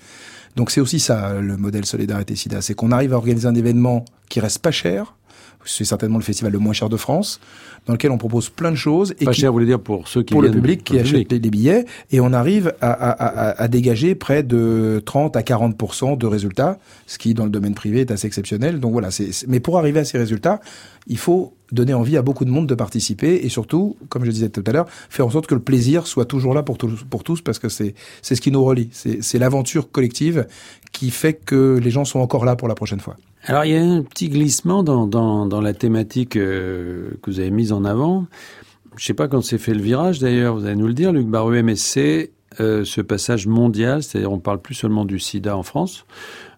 Donc 0.56 0.70
c'est 0.70 0.80
aussi 0.80 0.98
ça 1.00 1.40
le 1.40 1.56
modèle 1.56 1.84
Solidarité 1.84 2.34
SIDA, 2.36 2.60
c'est 2.60 2.74
qu'on 2.74 2.92
arrive 2.92 3.12
à 3.12 3.16
organiser 3.16 3.46
un 3.46 3.54
événement 3.54 4.04
qui 4.28 4.40
reste 4.40 4.60
pas 4.60 4.70
cher, 4.70 5.14
c'est 5.64 5.84
certainement 5.84 6.18
le 6.18 6.24
festival 6.24 6.52
le 6.52 6.58
moins 6.58 6.72
cher 6.72 6.88
de 6.88 6.96
France, 6.96 7.40
dans 7.86 7.92
lequel 7.92 8.10
on 8.10 8.18
propose 8.18 8.48
plein 8.48 8.70
de 8.70 8.76
choses. 8.76 9.14
Et 9.20 9.24
pas 9.24 9.32
qui, 9.32 9.40
cher, 9.40 9.50
vous 9.50 9.56
voulez 9.56 9.66
dire 9.66 9.80
pour 9.80 10.08
ceux 10.08 10.22
qui 10.22 10.32
pour 10.32 10.42
le 10.42 10.50
public 10.50 10.84
qui 10.84 10.98
achète 10.98 11.30
les, 11.30 11.38
les, 11.38 11.50
billets, 11.50 11.84
et 12.10 12.20
on 12.20 12.32
arrive 12.32 12.74
à, 12.80 12.90
à, 12.90 13.10
à, 13.10 13.62
à, 13.62 13.68
dégager 13.68 14.14
près 14.14 14.42
de 14.42 15.02
30 15.04 15.36
à 15.36 15.42
40 15.42 16.18
de 16.18 16.26
résultats, 16.26 16.78
ce 17.06 17.18
qui 17.18 17.34
dans 17.34 17.44
le 17.44 17.50
domaine 17.50 17.74
privé 17.74 18.00
est 18.00 18.10
assez 18.10 18.26
exceptionnel. 18.26 18.80
Donc 18.80 18.92
voilà, 18.92 19.10
c'est 19.10 19.30
mais 19.48 19.60
pour 19.60 19.78
arriver 19.78 20.00
à 20.00 20.04
ces 20.04 20.18
résultats, 20.18 20.60
il 21.06 21.18
faut 21.18 21.54
donner 21.72 21.94
envie 21.94 22.16
à 22.16 22.22
beaucoup 22.22 22.44
de 22.44 22.50
monde 22.50 22.66
de 22.66 22.74
participer 22.74 23.40
et 23.42 23.48
surtout, 23.48 23.96
comme 24.08 24.24
je 24.24 24.30
disais 24.30 24.48
tout 24.48 24.64
à 24.66 24.72
l'heure, 24.72 24.86
faire 25.08 25.26
en 25.26 25.30
sorte 25.30 25.46
que 25.46 25.54
le 25.54 25.60
plaisir 25.60 26.06
soit 26.06 26.24
toujours 26.24 26.54
là 26.54 26.62
pour 26.62 26.78
tous, 26.78 27.04
pour 27.08 27.22
tous 27.22 27.40
parce 27.40 27.58
que 27.58 27.68
c'est 27.68 27.94
c'est 28.22 28.34
ce 28.34 28.40
qui 28.40 28.50
nous 28.50 28.64
relie. 28.64 28.90
C'est 28.92 29.38
l'aventure 29.38 29.90
collective 29.90 30.46
qui 30.92 31.10
fait 31.10 31.34
que 31.34 31.78
les 31.82 31.90
gens 31.90 32.04
sont 32.04 32.18
encore 32.18 32.44
là 32.44 32.56
pour 32.56 32.68
la 32.68 32.74
prochaine 32.74 33.00
fois. 33.00 33.16
Alors 33.44 33.64
il 33.64 33.72
y 33.72 33.76
a 33.76 33.82
un 33.82 34.02
petit 34.02 34.28
glissement 34.28 34.82
dans, 34.82 35.06
dans, 35.06 35.46
dans 35.46 35.60
la 35.60 35.72
thématique 35.72 36.36
euh, 36.36 37.12
que 37.22 37.30
vous 37.30 37.40
avez 37.40 37.50
mise 37.50 37.72
en 37.72 37.84
avant. 37.84 38.26
Je 38.96 39.04
sais 39.04 39.14
pas 39.14 39.28
quand 39.28 39.40
s'est 39.40 39.58
fait 39.58 39.72
le 39.72 39.80
virage 39.80 40.18
d'ailleurs, 40.18 40.56
vous 40.56 40.66
allez 40.66 40.76
nous 40.76 40.88
le 40.88 40.94
dire, 40.94 41.12
Luc 41.12 41.26
Baru, 41.26 41.62
mais 41.62 41.76
c'est 41.76 42.32
euh, 42.60 42.84
ce 42.84 43.00
passage 43.00 43.46
mondial, 43.46 44.02
c'est-à-dire 44.02 44.30
on 44.30 44.40
parle 44.40 44.60
plus 44.60 44.74
seulement 44.74 45.04
du 45.04 45.18
sida 45.18 45.56
en 45.56 45.62
France, 45.62 46.04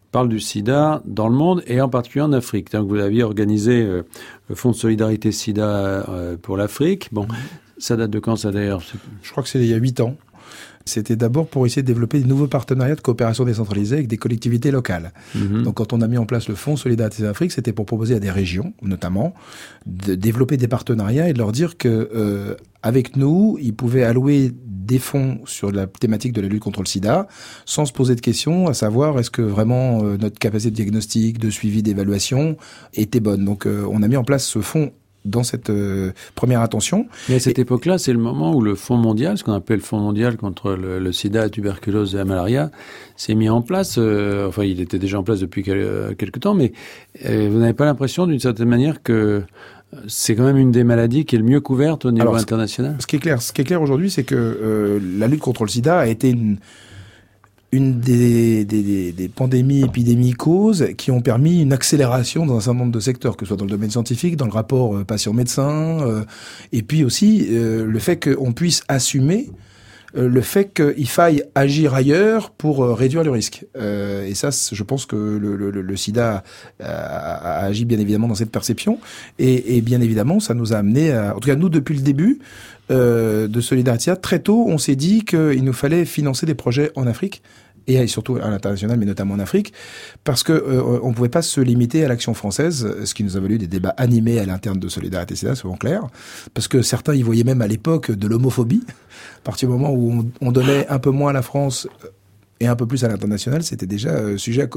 on 0.07 0.11
parle 0.11 0.29
du 0.29 0.41
sida 0.41 1.03
dans 1.05 1.29
le 1.29 1.37
monde 1.37 1.63
et 1.67 1.81
en 1.81 1.89
particulier 1.89 2.25
en 2.25 2.33
Afrique. 2.33 2.73
Donc 2.73 2.89
vous 2.89 2.97
aviez 2.97 3.23
organisé 3.23 3.83
euh, 3.83 4.03
le 4.49 4.55
Fonds 4.55 4.71
de 4.71 4.77
solidarité 4.77 5.31
sida 5.31 5.67
euh, 6.09 6.37
pour 6.37 6.57
l'Afrique. 6.57 7.11
Bon, 7.13 7.29
ça 7.79 7.97
date 7.97 8.11
de 8.11 8.19
quand 8.19 8.37
ça 8.37 8.51
d'ailleurs? 8.51 8.83
Je 9.23 9.31
crois 9.31 9.43
que 9.45 9.49
c'est 9.49 9.61
il 9.61 9.67
y 9.67 9.75
a 9.75 9.77
huit 9.77 10.01
ans. 10.01 10.17
C'était 10.85 11.17
d'abord 11.17 11.47
pour 11.47 11.67
essayer 11.67 11.83
de 11.83 11.87
développer 11.87 12.21
de 12.21 12.27
nouveaux 12.27 12.47
partenariats 12.47 12.95
de 12.95 13.01
coopération 13.01 13.45
décentralisée 13.45 13.97
avec 13.97 14.09
des 14.09 14.17
collectivités 14.17 14.71
locales. 14.71 15.13
Mmh. 15.35 15.63
Donc 15.63 15.75
quand 15.77 15.93
on 15.93 16.01
a 16.01 16.09
mis 16.09 16.19
en 16.19 16.27
place 16.27 16.49
le 16.49 16.55
Fonds 16.55 16.77
Solidarité 16.77 17.27
Afrique, 17.27 17.53
c'était 17.53 17.73
pour 17.73 17.87
proposer 17.87 18.15
à 18.15 18.21
des 18.21 18.31
régions, 18.31 18.73
notamment, 18.83 19.35
de 19.87 20.15
développer 20.15 20.57
des 20.57 20.69
partenariats 20.69 21.29
et 21.29 21.33
de 21.33 21.39
leur 21.39 21.53
dire 21.53 21.77
que 21.77 22.11
euh, 22.15 22.55
avec 22.83 23.17
nous, 23.17 23.59
ils 23.61 23.75
pouvaient 23.75 24.03
allouer 24.03 24.53
des 24.53 24.99
fonds 24.99 25.41
sur 25.45 25.71
la 25.71 25.87
thématique 25.87 26.33
de 26.33 26.41
la 26.41 26.49
lutte 26.49 26.63
contre 26.63 26.81
le 26.81 26.87
sida 26.87 27.29
sans 27.65 27.87
se 27.87 27.93
poser 27.93 28.15
de 28.17 28.21
questions, 28.21 28.67
à 28.67 28.75
savoir 28.75 29.19
est-ce 29.19 29.31
que 29.31 29.43
vraiment 29.43 30.03
euh, 30.03 30.17
notre 30.19 30.39
capacité 30.39 30.71
de 30.71 30.77
diagnostic, 30.77 31.39
de 31.39 31.51
suivi, 31.51 31.83
d'évaluation 31.83 32.57
était 32.95 33.21
bonne. 33.21 33.45
Donc 33.45 33.67
euh, 33.67 33.87
on 33.91 34.03
a 34.03 34.09
mis 34.09 34.17
en 34.17 34.25
place 34.25 34.45
ce 34.45 34.61
fonds 34.61 34.93
dans 35.25 35.43
cette 35.43 35.71
euh, 35.71 36.13
première 36.35 36.61
attention. 36.61 37.07
Mais 37.29 37.37
à 37.37 37.41
cette 37.41 37.59
époque-là, 37.59 37.99
c'est 37.99 38.13
le 38.13 38.19
moment 38.19 38.55
où 38.55 38.61
le 38.61 38.75
Fonds 38.75 38.97
mondial, 38.97 39.39
ce 39.39 39.45
qu'on 39.45 39.53
appelle 39.53 39.79
le 39.79 39.83
Fonds 39.83 39.99
mondial 39.99 40.37
contre 40.37 40.73
le, 40.73 40.99
le, 40.99 41.13
sida, 41.13 41.43
la 41.43 41.51
tuberculose 41.51 42.15
et 42.15 42.19
la 42.19 42.25
malaria, 42.25 42.71
s'est 43.17 43.35
mis 43.35 43.49
en 43.49 43.63
place. 43.63 43.97
Euh, 43.99 44.49
enfin, 44.49 44.65
il 44.65 44.81
était 44.81 44.99
déjà 44.99 45.19
en 45.19 45.23
place 45.23 45.41
depuis 45.41 45.63
quelques 45.63 46.41
temps, 46.41 46.55
mais 46.55 46.73
euh, 47.25 47.49
vous 47.51 47.59
n'avez 47.59 47.75
pas 47.75 47.85
l'impression, 47.85 48.27
d'une 48.27 48.41
certaine 48.41 48.69
manière, 48.69 49.03
que 49.03 49.43
c'est 50.09 50.35
quand 50.35 50.45
même 50.45 50.57
une 50.57 50.73
des 50.73 50.85
maladies 50.85 51.25
qui 51.25 51.37
est 51.37 51.39
le 51.39 51.45
mieux 51.45 51.61
couverte 51.61 52.05
au 52.05 52.11
niveau 52.11 52.23
Alors, 52.23 52.37
international? 52.37 52.97
Ce 52.99 53.07
qui 53.07 53.17
est 53.17 53.19
clair, 53.19 53.43
ce 53.43 53.53
qui 53.53 53.61
est 53.61 53.65
clair 53.65 53.83
aujourd'hui, 53.83 54.11
c'est 54.11 54.25
que 54.25 54.35
euh, 54.35 54.99
la 55.19 55.29
lutte 55.29 55.41
contre 55.41 55.65
le 55.65 55.69
sida 55.69 55.99
a 55.99 56.07
été 56.07 56.31
une 56.31 56.57
une 57.73 58.01
des, 58.01 58.67
des, 58.67 58.83
des, 58.83 59.13
des, 59.13 59.29
pandémies, 59.29 59.83
épidémies 59.83 60.35
causes 60.35 60.89
qui 60.99 61.11
ont 61.11 61.23
permis 61.23 61.63
une 61.63 61.73
accélération 61.73 62.45
dans 62.45 62.59
un 62.59 62.61
certain 62.61 62.81
nombre 62.81 62.93
de 62.93 63.01
secteurs, 63.01 63.37
que 63.37 63.47
ce 63.47 63.49
soit 63.49 63.57
dans 63.57 63.65
le 63.65 63.71
domaine 63.71 63.91
scientifique, 63.91 64.37
dans 64.37 64.45
le 64.45 64.53
rapport 64.53 64.95
euh, 64.95 65.05
patient-médecin, 65.05 66.01
euh, 66.03 66.25
et 66.73 66.83
puis 66.83 67.03
aussi 67.03 67.47
euh, 67.51 67.87
le 67.87 67.99
fait 67.99 68.23
qu'on 68.23 68.53
puisse 68.53 68.85
assumer 68.89 69.51
le 70.15 70.41
fait 70.43 70.73
qu'il 70.75 71.09
faille 71.09 71.45
agir 71.55 71.95
ailleurs 71.95 72.51
pour 72.51 72.85
euh, 72.85 72.93
réduire 72.93 73.25
le 73.25 73.31
risque. 73.31 73.65
Euh, 73.77 74.27
et 74.27 74.35
ça, 74.35 74.51
je 74.51 74.83
pense 74.83 75.07
que 75.07 75.17
le, 75.17 75.57
le, 75.57 75.71
le 75.71 75.97
SIDA 75.97 76.45
a, 76.81 76.85
a, 76.85 77.65
agi 77.65 77.85
bien 77.85 77.99
évidemment 77.99 78.29
dans 78.29 78.35
cette 78.35 78.51
perception. 78.51 78.99
Et, 79.39 79.77
et, 79.77 79.81
bien 79.81 80.01
évidemment, 80.01 80.41
ça 80.41 80.55
nous 80.55 80.73
a 80.73 80.77
amené 80.77 81.13
à... 81.13 81.35
En 81.37 81.41
tout 81.41 81.49
cas, 81.49 81.57
nous, 81.57 81.69
depuis 81.69 81.95
le 81.95 82.03
début 82.03 82.41
euh, 82.91 83.49
de 83.49 83.61
Solidarité, 83.61 84.13
très 84.21 84.41
tôt, 84.41 84.65
on 84.69 84.79
s'est 84.79 84.97
dit 84.97 85.25
qu'il 85.25 85.65
nous 85.65 85.73
fallait 85.73 86.05
financer 86.05 86.47
des 86.47 86.55
projets 86.55 86.91
en 86.95 87.07
Afrique 87.07 87.43
et 87.87 88.07
surtout 88.07 88.37
à 88.37 88.49
l'international, 88.51 88.99
mais 88.99 89.07
notamment 89.07 89.35
en 89.35 89.39
Afrique, 89.39 89.73
parce 90.25 90.43
que 90.43 90.53
euh, 90.53 91.01
on 91.03 91.13
pouvait 91.13 91.29
pas 91.29 91.43
se 91.43 91.61
limiter 91.61 92.05
à 92.05 92.09
l'action 92.09 92.35
française, 92.35 93.05
ce 93.05 93.15
qui 93.15 93.25
nous 93.25 93.37
a 93.37 93.41
valu 93.41 93.59
des 93.59 93.67
débats 93.67 93.95
animés 93.97 94.39
à 94.39 94.47
l'interne 94.47 94.79
de 94.79 94.89
Solidarité 94.89 95.37
SIDA, 95.37 95.55
souvent 95.55 95.77
clair, 95.77 96.07
parce 96.55 96.69
que 96.69 96.83
certains 96.83 97.15
y 97.15 97.23
voyaient 97.23 97.45
même 97.45 97.63
à 97.63 97.67
l'époque 97.67 98.11
de 98.11 98.27
l'homophobie, 98.27 98.85
à 99.39 99.41
partir 99.45 99.69
du 99.69 99.75
moment 99.75 99.93
où 99.93 100.13
on, 100.13 100.47
on, 100.47 100.53
donnait 100.53 100.87
un 100.89 100.99
peu 100.99 101.11
moins 101.11 101.31
à 101.31 101.33
la 101.33 101.43
France 101.43 101.89
et 102.63 102.69
un 102.69 102.77
peu 102.77 102.87
plus 102.87 103.05
à 103.05 103.09
l'international, 103.09 103.63
c'était 103.65 103.87
déjà 103.87 104.11
euh, 104.11 104.39
sujet 104.39 104.69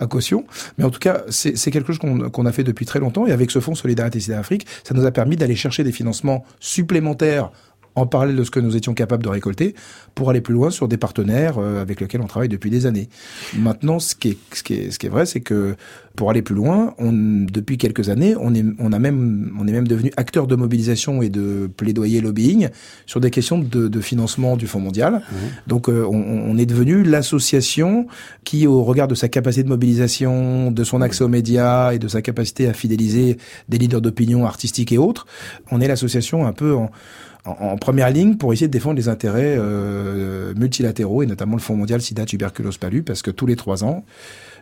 à, 0.00 0.06
caution. 0.06 0.44
Mais 0.76 0.84
en 0.84 0.90
tout 0.90 0.98
cas, 0.98 1.22
c'est 1.28 1.70
quelque 1.70 1.86
chose 1.86 1.98
qu'on 1.98 2.30
qu 2.30 2.46
a 2.46 2.52
fait 2.52 2.64
depuis 2.64 2.84
très 2.84 2.98
longtemps, 2.98 3.26
et 3.26 3.32
avec 3.32 3.50
ce 3.50 3.60
fonds 3.60 3.76
Solidarité 3.76 4.18
SIDA 4.18 4.38
Afrique, 4.38 4.66
ça 4.82 4.94
nous 4.94 5.06
a 5.06 5.12
permis 5.12 5.36
d'aller 5.36 5.54
chercher 5.54 5.84
des 5.84 5.92
financements 5.92 6.44
supplémentaires 6.58 7.52
en 8.00 8.06
parallèle 8.06 8.36
de 8.36 8.44
ce 8.44 8.50
que 8.50 8.60
nous 8.60 8.76
étions 8.76 8.94
capables 8.94 9.22
de 9.22 9.28
récolter 9.28 9.74
pour 10.14 10.30
aller 10.30 10.40
plus 10.40 10.54
loin 10.54 10.70
sur 10.70 10.88
des 10.88 10.96
partenaires 10.96 11.58
euh, 11.58 11.80
avec 11.80 12.00
lesquels 12.00 12.20
on 12.20 12.26
travaille 12.26 12.48
depuis 12.48 12.70
des 12.70 12.86
années. 12.86 13.08
Maintenant, 13.56 13.98
ce 13.98 14.14
qui 14.14 14.30
est, 14.30 14.38
ce 14.52 14.62
qui 14.62 14.74
est, 14.74 14.90
ce 14.90 14.98
qui 14.98 15.06
est 15.06 15.10
vrai, 15.10 15.26
c'est 15.26 15.40
que 15.40 15.76
pour 16.16 16.30
aller 16.30 16.42
plus 16.42 16.56
loin, 16.56 16.94
on, 16.98 17.12
depuis 17.12 17.78
quelques 17.78 18.08
années, 18.08 18.34
on 18.40 18.52
est, 18.52 18.64
on 18.80 18.92
a 18.92 18.98
même, 18.98 19.56
on 19.58 19.68
est 19.68 19.72
même 19.72 19.86
devenu 19.86 20.10
acteur 20.16 20.48
de 20.48 20.56
mobilisation 20.56 21.22
et 21.22 21.28
de 21.28 21.70
plaidoyer 21.76 22.20
lobbying 22.20 22.70
sur 23.06 23.20
des 23.20 23.30
questions 23.30 23.58
de, 23.58 23.86
de 23.86 24.00
financement 24.00 24.56
du 24.56 24.66
Fonds 24.66 24.80
mondial. 24.80 25.14
Mmh. 25.14 25.34
Donc, 25.68 25.88
euh, 25.88 26.04
on, 26.04 26.50
on, 26.50 26.58
est 26.58 26.66
devenu 26.66 27.04
l'association 27.04 28.08
qui, 28.42 28.66
au 28.66 28.82
regard 28.82 29.06
de 29.06 29.14
sa 29.14 29.28
capacité 29.28 29.62
de 29.62 29.68
mobilisation, 29.68 30.72
de 30.72 30.84
son 30.84 31.02
accès 31.02 31.22
aux 31.22 31.28
médias 31.28 31.92
et 31.92 32.00
de 32.00 32.08
sa 32.08 32.20
capacité 32.20 32.66
à 32.66 32.72
fidéliser 32.72 33.38
des 33.68 33.78
leaders 33.78 34.00
d'opinion 34.00 34.44
artistiques 34.44 34.90
et 34.90 34.98
autres, 34.98 35.26
on 35.70 35.80
est 35.80 35.86
l'association 35.86 36.46
un 36.46 36.52
peu 36.52 36.74
en 36.74 36.90
en, 37.44 37.76
première 37.76 38.10
ligne 38.10 38.36
pour 38.36 38.52
essayer 38.52 38.66
de 38.66 38.72
défendre 38.72 38.96
les 38.96 39.08
intérêts 39.08 39.56
euh, 39.58 40.54
multilatéraux 40.54 41.22
et 41.22 41.26
notamment 41.26 41.56
le 41.56 41.62
Fonds 41.62 41.76
mondial 41.76 42.00
SIDA 42.00 42.24
tuberculose 42.24 42.78
palu 42.78 43.02
parce 43.02 43.22
que 43.22 43.30
tous 43.30 43.46
les 43.46 43.56
trois 43.56 43.84
ans 43.84 44.04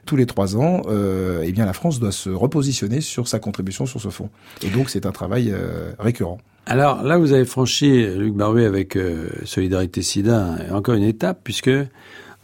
tous 0.07 0.17
les 0.17 0.25
trois 0.25 0.57
ans, 0.57 0.83
euh, 0.89 1.43
eh 1.45 1.53
bien 1.53 1.67
la 1.67 1.75
France 1.75 2.01
doit 2.01 2.13
se 2.13 2.31
repositionner 2.31 3.03
sur 3.03 3.29
sa 3.29 3.39
contribution 3.39 3.85
sur 3.85 4.01
ce 4.01 4.09
fonds. 4.09 4.31
Et 4.63 4.71
donc 4.71 4.89
c'est 4.89 5.05
un 5.05 5.13
travail 5.13 5.51
euh, 5.53 5.93
récurrent. 5.99 6.39
Alors 6.65 7.03
là, 7.03 7.19
vous 7.19 7.33
avez 7.33 7.45
franchi, 7.45 8.07
Luc 8.07 8.35
Barouet, 8.35 8.65
avec 8.65 8.97
euh, 8.97 9.29
Solidarité 9.45 10.03
SIDA, 10.03 10.57
encore 10.73 10.95
une 10.95 11.05
étape, 11.05 11.41
puisque 11.45 11.71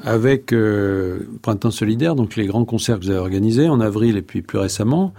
avec 0.05 0.53
euh, 0.53 1.20
Printemps 1.43 1.70
solidaire, 1.70 2.14
donc 2.14 2.37
les 2.37 2.47
grands 2.47 2.64
concerts 2.64 2.99
que 2.99 3.05
vous 3.05 3.11
avez 3.11 3.18
organisés 3.18 3.68
en 3.68 3.80
avril 3.80 4.16
et 4.16 4.22
puis 4.22 4.43
plus 4.43 4.59
récemment, 4.59 5.12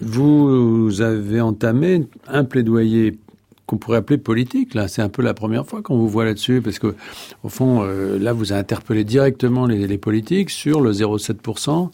vous 0.00 1.00
avez 1.00 1.40
entamé 1.40 2.06
un 2.28 2.44
plaidoyer 2.44 3.18
qu'on 3.66 3.78
pourrait 3.78 3.98
appeler 3.98 4.18
politique. 4.18 4.74
Là, 4.74 4.88
c'est 4.88 5.02
un 5.02 5.08
peu 5.08 5.22
la 5.22 5.34
première 5.34 5.66
fois 5.66 5.82
qu'on 5.82 5.96
vous 5.96 6.08
voit 6.08 6.24
là-dessus, 6.24 6.62
parce 6.62 6.78
que 6.78 6.94
au 7.42 7.48
fond, 7.48 7.82
euh, 7.82 8.18
là, 8.18 8.32
vous 8.32 8.52
avez 8.52 8.60
interpellé 8.60 9.04
directement 9.04 9.66
les 9.66 9.98
politiques 9.98 10.50
sur 10.50 10.80
le 10.80 10.92
0,7% 10.92 11.90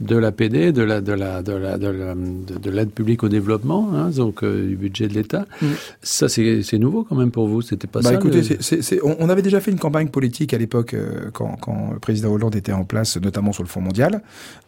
de 0.00 0.16
l'APD, 0.16 0.72
de 0.72 0.82
la 0.82 1.00
de 1.00 1.12
la 1.12 1.42
de 1.42 1.52
la 1.52 1.78
de 1.78 1.86
la, 1.86 2.14
de 2.14 2.70
l'aide 2.70 2.90
publique 2.90 3.22
au 3.22 3.28
développement, 3.28 3.90
hein, 3.94 4.10
donc 4.10 4.42
euh, 4.42 4.66
du 4.66 4.76
budget 4.76 5.06
de 5.06 5.14
l'État. 5.14 5.46
Mmh. 5.62 5.66
Ça, 6.02 6.28
c'est 6.28 6.78
nouveau 6.78 7.04
quand 7.04 7.14
même 7.14 7.30
pour 7.30 7.46
vous. 7.46 7.62
C'était 7.62 7.86
pas 7.86 8.00
bah, 8.00 8.10
ça. 8.10 8.14
Écoutez, 8.16 8.40
le... 8.40 9.06
on, 9.06 9.16
on 9.20 9.28
avait 9.28 9.42
déjà 9.42 9.60
fait 9.60 9.70
une 9.70 9.78
campagne 9.78 10.08
politique 10.08 10.52
à 10.52 10.58
l'époque 10.58 10.94
euh, 10.94 11.30
quand, 11.32 11.56
quand 11.60 11.92
le 11.92 12.00
président 12.00 12.32
Hollande 12.32 12.56
était 12.56 12.72
en 12.72 12.84
place, 12.84 13.16
notamment 13.18 13.52
sur 13.52 13.62
le 13.62 13.68
Fonds 13.68 13.80
mondial. 13.80 14.22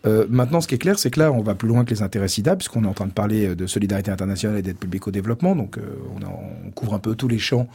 Euh, 0.07 0.27
maintenant, 0.31 0.61
ce 0.61 0.69
qui 0.69 0.77
est 0.77 0.79
clair, 0.79 0.97
c'est 0.97 1.11
que 1.11 1.19
là, 1.19 1.33
on 1.33 1.43
va 1.43 1.57
plus 1.57 1.67
loin 1.67 1.85
que 1.85 1.91
les 1.91 2.03
intérêts 2.03 2.29
SIDA, 2.29 2.55
puisqu'on 2.55 2.85
est 2.85 2.89
en 2.89 2.95
train 2.95 3.07
de 3.07 3.13
parler 3.13 3.57
de 3.57 3.67
solidarité 3.67 4.13
internationale 4.13 4.59
et 4.59 4.63
d'aide 4.63 4.79
publique 4.79 5.09
au 5.09 5.11
développement. 5.11 5.57
Donc, 5.57 5.77
on, 6.15 6.25
a, 6.25 6.29
on, 6.29 6.71
couvre 6.71 6.95
un 6.95 7.01
peu 7.01 7.17
tous 7.17 7.27
les 7.27 7.39
champs 7.39 7.67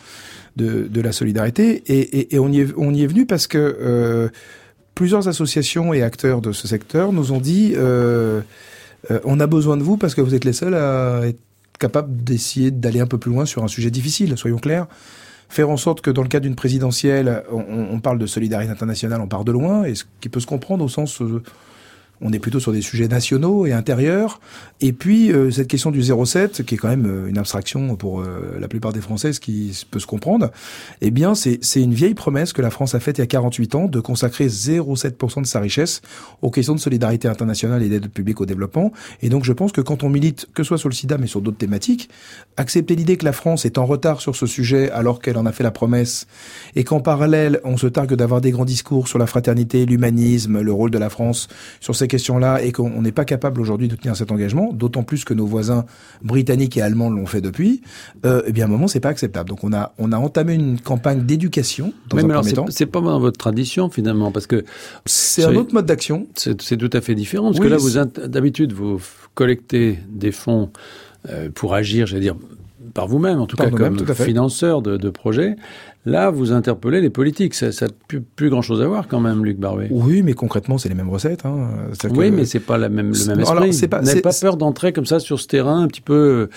de, 0.56 0.88
de 0.90 1.02
la 1.02 1.12
solidarité, 1.12 1.84
et, 1.88 2.20
et, 2.20 2.36
et 2.36 2.40
on 2.40 2.50
y 2.50 2.62
est 2.62 2.68
on 2.78 2.94
y 2.94 3.04
est 3.04 3.08
venu 3.08 3.26
parce 3.26 3.48
que 3.48 4.32
plusieurs 5.02 5.28
associations 5.28 5.96
et 5.96 6.04
acteurs 6.04 6.42
de 6.42 6.52
ce 6.52 6.68
secteur 6.68 7.12
nous 7.12 7.32
ont 7.32 7.40
dit 7.40 7.74
euh, 7.76 8.42
euh, 9.10 9.20
on 9.24 9.40
a 9.40 9.48
besoin 9.48 9.76
de 9.76 9.82
vous 9.82 9.98
parce 9.98 10.14
que 10.14 10.22
vous 10.22 10.36
êtes 10.36 10.46
les 10.46 10.54
seuls 10.54 10.76
à 10.76 11.22
être 11.26 11.40
capables 11.80 12.24
d'essayer 12.24 12.70
d'aller 12.70 13.00
un 13.00 13.08
peu 13.08 13.18
plus 13.18 13.32
loin 13.32 13.48
sur 13.48 13.64
un 13.64 13.68
sujet 13.68 13.90
difficile, 13.90 14.38
soyons 14.38 14.60
clairs. 14.60 14.86
faire 15.50 15.72
en 15.72 15.78
sorte 15.78 16.02
que 16.02 16.12
dans 16.12 16.22
le 16.22 16.28
cadre 16.28 16.44
d'une 16.44 16.56
présidentielle, 16.56 17.42
on, 17.52 18.00
parle 18.00 18.20
de 18.20 18.28
solidarité 18.28 18.70
internationale, 18.70 19.22
on 19.22 19.28
part 19.28 19.44
de 19.44 19.52
loin, 19.52 19.86
et 19.86 19.96
ce 19.96 20.04
qui 20.22 20.30
peut 20.30 20.40
se 20.40 20.46
comprendre 20.46 20.86
au 20.86 20.88
sens 20.88 21.20
euh, 21.24 21.42
on 22.22 22.32
est 22.32 22.40
plutôt 22.40 22.60
sur 22.60 22.72
des 22.72 22.82
sujets 22.82 23.08
nationaux 23.08 23.66
et 23.66 23.74
intérieurs. 23.74 24.40
Et 24.80 24.94
puis 24.94 25.32
euh, 25.32 25.52
cette 25.52 25.68
question 25.68 25.92
du 25.92 26.02
0,7, 26.02 26.64
qui 26.64 26.76
est 26.76 26.78
quand 26.78 26.88
même 26.88 27.06
euh, 27.06 27.28
une 27.28 27.38
abstraction 27.38 27.96
pour 27.96 28.22
euh, 28.22 28.58
la 28.60 28.68
plupart 28.68 28.94
des 28.94 29.02
Françaises 29.02 29.40
qui 29.40 29.86
peut 29.90 30.00
se 30.00 30.06
comprendre, 30.06 30.52
eh 31.02 31.12
bien 31.12 31.34
c'est 31.36 31.60
une 31.76 31.94
vieille 31.94 32.14
promesse 32.14 32.54
que 32.54 32.62
la 32.62 32.70
France 32.70 32.96
a 32.96 33.00
faite 33.00 33.18
il 33.18 33.22
y 33.22 33.24
a 33.24 33.28
48 33.28 33.76
ans 33.76 33.86
de 33.86 34.00
consacrer 34.00 34.48
0,7% 34.48 35.42
de 35.42 35.48
sa 35.48 35.60
richesse 35.60 36.02
aux 36.42 36.52
questions 36.52 36.76
de 36.76 36.80
solidarité 36.80 37.28
internationale 37.28 37.84
et 37.84 37.90
d'aide 37.90 38.10
publique 38.10 38.42
au 38.42 38.46
développement. 38.46 38.92
Et 39.22 39.30
donc 39.30 39.44
je 39.44 39.54
pense 39.54 39.72
que 39.72 39.82
quand 39.82 40.04
on 40.04 40.10
milite, 40.10 40.48
que 40.54 40.64
ce 40.64 40.70
soit 40.70 40.78
sur 40.78 40.90
le 40.90 40.96
sida 40.96 41.18
mais 41.18 41.28
sur 41.28 41.42
d'autres 41.42 41.58
thématiques, 41.58 42.10
accepter 42.58 42.96
l'idée 42.96 43.18
que 43.18 43.26
la 43.26 43.34
France 43.34 43.66
est 43.66 43.78
en 43.78 43.86
retard 43.86 44.22
sur 44.22 44.36
ce 44.36 44.46
sujet 44.46 44.92
alors 44.92 45.22
qu'elle 45.22 45.38
en 45.38 45.46
a 45.46 45.52
fait 45.52 45.64
la 45.64 45.72
promesse 45.72 46.28
et 46.76 46.84
qu'en 46.84 47.00
parallèle 47.00 47.60
on 47.64 47.78
se 47.78 47.88
targue 47.88 48.14
d'avoir 48.14 48.42
des 48.42 48.52
grands 48.52 48.66
discours 48.66 49.08
sur 49.08 49.18
la 49.18 49.26
fraternité, 49.26 49.86
l'humanisme, 49.86 50.62
le 50.62 50.72
rôle 50.72 50.92
de 50.92 50.98
la 50.98 51.10
France 51.10 51.48
sur 51.80 51.96
ces 51.96 52.08
question-là 52.12 52.62
et 52.62 52.72
qu'on 52.72 53.02
n'est 53.02 53.12
pas 53.12 53.26
capable 53.26 53.60
aujourd'hui 53.60 53.88
de 53.88 53.96
tenir 53.96 54.16
cet 54.16 54.32
engagement, 54.32 54.72
d'autant 54.74 55.04
plus 55.04 55.24
que 55.24 55.34
nos 55.34 55.46
voisins 55.46 55.86
britanniques 56.22 56.78
et 56.78 56.82
allemands 56.82 57.10
l'ont 57.10 57.26
fait 57.26 57.42
depuis, 57.42 57.82
euh, 58.26 58.44
eh 58.46 58.52
bien 58.52 58.66
à 58.66 58.68
un 58.68 58.72
moment 58.72 58.88
c'est 58.88 59.00
pas 59.00 59.10
acceptable. 59.10 59.50
Donc 59.50 59.64
on 59.64 59.74
a 59.74 59.94
on 59.98 60.12
a 60.12 60.18
entamé 60.18 60.54
une 60.54 60.80
campagne 60.80 61.26
d'éducation 61.26 61.94
dans 62.10 62.18
un 62.18 62.28
premier 62.28 62.54
temps. 62.54 62.66
C'est 62.70 62.86
pas 62.86 63.02
dans 63.02 63.20
votre 63.20 63.38
tradition 63.38 63.90
finalement 63.90 64.32
parce 64.32 64.48
que 64.48 64.64
c'est 65.06 65.44
un 65.44 65.56
autre 65.56 65.74
mode 65.74 65.86
d'action. 65.86 66.28
C'est 66.36 66.78
tout 66.78 66.90
à 66.94 67.02
fait 67.02 67.16
différent 67.16 67.48
parce 67.48 67.60
que 67.60 67.68
là 67.68 67.78
vous 67.78 67.98
d'habitude 68.28 68.74
vous 68.74 69.00
collectez 69.34 70.00
des 70.10 70.32
fonds 70.32 70.70
euh, 71.30 71.50
pour 71.54 71.74
agir, 71.74 72.08
j'allais 72.08 72.22
dire 72.22 72.36
par 72.94 73.08
vous-même, 73.08 73.40
en 73.40 73.48
tout 73.48 73.58
cas 73.58 73.70
comme 73.70 73.98
financeur 74.16 74.82
de, 74.82 74.98
de 74.98 75.10
projets. 75.10 75.56
Là, 76.04 76.32
vous 76.32 76.52
interpellez 76.52 77.00
les 77.00 77.12
politiques. 77.12 77.54
Ça 77.54 77.68
n'a 77.68 77.92
plus, 78.08 78.22
plus 78.22 78.50
grand-chose 78.50 78.82
à 78.82 78.88
voir 78.88 79.08
quand 79.08 79.20
même, 79.20 79.46
Luc 79.46 79.60
Barbet. 79.60 79.88
Oui, 79.92 80.24
mais 80.24 80.34
concrètement, 80.34 80.80
c'est 80.80 80.90
les 80.90 80.96
mêmes 80.96 81.10
recettes. 81.10 81.46
Hein. 81.46 81.70
Oui, 82.10 82.32
mais 82.32 82.46
c'est 82.46 82.60
pas 82.60 82.80
la 82.80 82.90
même, 82.90 83.14
le 83.14 83.26
même 83.28 83.40
esprit. 83.40 83.88
Vous 83.88 84.06
n'avez 84.06 84.22
pas 84.22 84.34
peur 84.34 84.58
d'entrer 84.58 84.94
comme 84.94 85.06
ça 85.06 85.20
sur 85.20 85.40
ce 85.40 85.46
terrain 85.48 85.84
un 85.84 85.88
petit 85.88 86.02
peu 86.02 86.14
euh, 86.14 86.50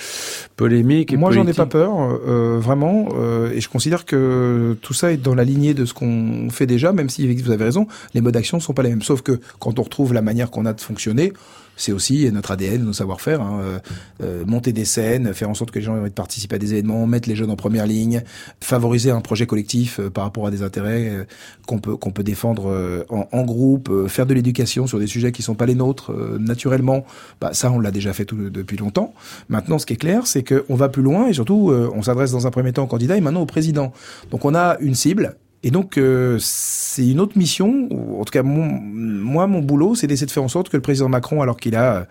polémique 0.57 1.13
et 1.13 1.19
Moi, 1.19 1.31
j'en 1.31 1.47
ai 1.47 1.53
pas 1.53 1.67
peur, 1.67 1.93
euh, 2.27 2.59
vraiment. 2.59 3.09
Euh, 3.17 3.51
et 3.53 3.61
je 3.61 3.69
considère 3.69 4.07
que 4.07 4.79
tout 4.81 4.95
ça 4.95 5.13
est 5.13 5.19
dans 5.19 5.35
la 5.35 5.45
lignée 5.45 5.75
de 5.75 5.85
ce 5.85 5.93
qu'on 5.93 6.49
fait 6.51 6.67
déjà, 6.67 6.95
même 6.95 7.11
si 7.11 7.31
vous 7.35 7.51
avez 7.51 7.65
raison, 7.65 7.87
les 8.15 8.23
modes 8.23 8.35
d'action 8.35 8.57
ne 8.57 8.63
sont 8.63 8.73
pas 8.73 8.83
les 8.83 8.91
mêmes. 8.91 9.03
Sauf 9.03 9.21
que 9.21 9.41
quand 9.59 9.79
on 9.79 9.83
retrouve 9.83 10.15
la 10.15 10.23
manière 10.23 10.51
qu'on 10.51 10.65
a 10.65 10.73
de 10.73 10.81
fonctionner, 10.81 11.35
c'est 11.77 11.93
aussi 11.93 12.31
notre 12.33 12.51
ADN, 12.53 12.85
nos 12.85 12.93
savoir-faire. 12.93 13.41
Hein, 13.41 13.61
euh, 13.63 13.79
euh, 14.23 14.45
monter 14.47 14.73
des 14.73 14.85
scènes, 14.85 15.35
faire 15.35 15.51
en 15.51 15.55
sorte 15.55 15.71
que 15.71 15.79
les 15.79 15.85
gens 15.85 15.97
aient 15.97 16.01
envie 16.01 16.11
de 16.11 16.15
participer 16.15 16.57
à 16.57 16.59
des 16.59 16.73
événements, 16.73 17.07
mettre 17.07 17.29
les 17.29 17.37
jeunes 17.37 17.51
en 17.51 17.57
première 17.57 17.87
ligne, 17.87 18.23
favoriser 18.61 19.11
un 19.11 19.21
projet 19.21 19.47
collectif 19.47 19.99
euh, 19.99 20.11
par 20.11 20.25
rapport 20.25 20.47
à 20.47 20.51
des 20.51 20.63
intérêts 20.63 21.27
qu'on 21.67 21.79
peut 21.79 21.97
qu'on 21.97 22.11
peut 22.11 22.23
défendre 22.23 23.05
en, 23.09 23.29
en, 23.31 23.43
groupe, 23.45 24.09
faire 24.09 24.27
de 24.27 24.35
l'éducation 24.35 24.87
sur 24.87 24.99
des 24.99 25.07
sujets 25.07 25.33
qui 25.33 25.43
sont 25.43 25.55
pas 25.55 25.67
les 25.67 25.75
nôtres 25.75 26.13
naturellement. 26.39 27.05
Bah 27.41 27.51
ça, 27.53 27.71
on 27.71 27.81
l'a 27.81 27.91
déjà 27.91 28.13
fait 28.13 28.25
tout, 28.25 28.37
depuis 28.51 28.77
longtemps. 28.77 29.15
Maintenant, 29.49 29.79
ce 29.79 29.87
qui 29.87 29.95
est 29.95 29.99
clair, 29.99 30.27
c'est 30.27 30.43
qu'on 30.43 30.75
va 30.75 30.89
plus 30.89 31.03
loin 31.03 31.29
et 31.29 31.33
surtout, 31.33 31.73
on 31.95 32.03
s'adresse 32.03 32.33
dans 32.33 32.47
un 32.47 32.51
premier 32.51 32.73
temps 32.73 32.85
au 32.85 32.87
candidat 32.87 33.17
et 33.17 33.21
maintenant 33.21 33.43
au 33.43 33.47
président. 33.47 33.93
Donc, 34.31 34.45
on 34.45 34.55
a 34.55 34.77
une 34.81 34.95
cible 34.95 35.37
et 35.67 35.71
donc, 35.71 35.97
euh, 35.97 36.37
c'est 36.41 37.07
une 37.07 37.21
autre 37.21 37.39
mission. 37.39 37.89
En 38.21 38.25
tout 38.25 38.31
cas, 38.31 38.43
moi, 38.43 39.47
mon 39.47 39.61
boulot, 39.61 39.95
c'est 39.95 40.07
d'essayer 40.07 40.27
de 40.27 40.31
faire 40.31 40.43
en 40.43 40.49
sorte 40.49 40.69
que 40.69 40.77
le 40.77 40.83
président 40.83 41.09
Macron, 41.09 41.41
alors 41.41 41.57
qu'il 41.57 41.75
a 41.75 41.97
euh, 41.97 42.05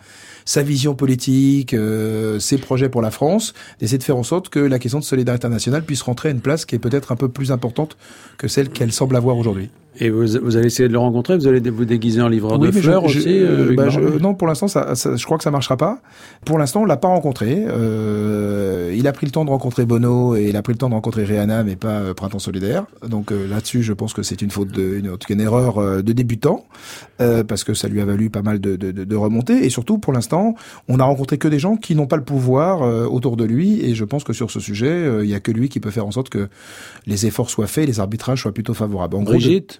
sa 0.43 0.63
vision 0.63 0.95
politique, 0.95 1.75
euh, 1.75 2.39
ses 2.39 2.57
projets 2.57 2.89
pour 2.89 3.03
la 3.03 3.11
France, 3.11 3.53
d'essayer 3.79 3.99
de 3.99 4.03
faire 4.03 4.17
en 4.17 4.23
sorte 4.23 4.49
que 4.49 4.57
la 4.57 4.79
question 4.79 4.97
de 4.97 5.03
solidarité 5.03 5.45
internationale 5.45 5.85
puisse 5.85 6.01
rentrer 6.01 6.29
à 6.29 6.31
une 6.31 6.41
place 6.41 6.65
qui 6.65 6.73
est 6.73 6.79
peut-être 6.79 7.11
un 7.11 7.15
peu 7.15 7.29
plus 7.29 7.51
importante 7.51 7.95
que 8.39 8.47
celle 8.47 8.69
qu'elle 8.69 8.91
semble 8.91 9.15
avoir 9.15 9.37
aujourd'hui. 9.37 9.69
Et 9.99 10.09
vous, 10.09 10.25
vous, 10.41 10.57
allez 10.57 10.67
essayer 10.67 10.87
de 10.87 10.93
le 10.93 10.99
rencontrer 10.99 11.37
Vous 11.37 11.47
allez 11.47 11.59
vous 11.69 11.85
déguiser 11.85 12.21
en 12.21 12.27
livreur 12.27 12.57
de 12.59 12.71
fleurs 12.71 13.03
aussi 13.03 13.39
euh, 13.39 13.73
bah, 13.75 13.87
Non, 14.21 14.33
pour 14.33 14.47
l'instant, 14.47 14.67
ça, 14.67 14.95
ça, 14.95 15.15
je 15.15 15.25
crois 15.25 15.37
que 15.37 15.43
ça 15.43 15.51
marchera 15.51 15.77
pas. 15.77 15.99
Pour 16.45 16.57
l'instant, 16.57 16.81
on 16.81 16.85
l'a 16.85 16.97
pas 16.97 17.09
rencontré. 17.09 17.63
Euh, 17.67 18.93
il 18.95 19.07
a 19.07 19.11
pris 19.11 19.25
le 19.25 19.31
temps 19.31 19.45
de 19.45 19.49
rencontrer 19.49 19.85
Bono 19.85 20.35
et 20.35 20.49
il 20.49 20.55
a 20.55 20.61
pris 20.61 20.73
le 20.73 20.77
temps 20.77 20.89
de 20.89 20.93
rencontrer 20.93 21.23
Rihanna, 21.23 21.63
mais 21.63 21.75
pas 21.75 21.99
euh, 21.99 22.13
Printemps 22.13 22.39
solidaire. 22.39 22.85
Donc 23.07 23.31
euh, 23.31 23.47
là-dessus, 23.47 23.83
je 23.83 23.93
pense 23.93 24.13
que 24.13 24.23
c'est 24.23 24.41
une 24.41 24.51
faute, 24.51 24.69
de, 24.69 24.97
une, 24.97 25.15
une 25.29 25.41
erreur 25.41 25.77
euh, 25.77 26.01
de 26.01 26.13
débutant, 26.13 26.65
parce 27.47 27.63
que 27.63 27.73
ça 27.73 27.87
lui 27.87 28.01
a 28.01 28.05
valu 28.05 28.29
pas 28.29 28.41
mal 28.41 28.59
de, 28.59 28.75
de, 28.75 28.91
de 28.91 29.15
remontées. 29.15 29.65
Et 29.65 29.69
surtout, 29.69 29.97
pour 29.97 30.11
l'instant, 30.11 30.55
on 30.89 30.99
a 30.99 31.05
rencontré 31.05 31.37
que 31.37 31.47
des 31.47 31.59
gens 31.59 31.77
qui 31.77 31.95
n'ont 31.95 32.05
pas 32.05 32.17
le 32.17 32.23
pouvoir 32.23 32.81
autour 33.09 33.37
de 33.37 33.45
lui. 33.45 33.81
Et 33.81 33.95
je 33.95 34.03
pense 34.03 34.25
que 34.25 34.33
sur 34.33 34.51
ce 34.51 34.59
sujet, 34.59 35.09
il 35.23 35.29
y 35.29 35.33
a 35.33 35.39
que 35.39 35.51
lui 35.51 35.69
qui 35.69 35.79
peut 35.79 35.89
faire 35.89 36.05
en 36.05 36.11
sorte 36.11 36.27
que 36.29 36.49
les 37.07 37.25
efforts 37.25 37.49
soient 37.49 37.67
faits, 37.67 37.87
les 37.87 38.01
arbitrages 38.01 38.41
soient 38.41 38.53
plutôt 38.53 38.73
favorables. 38.73 39.15
En 39.15 39.21
Brigitte? 39.21 39.79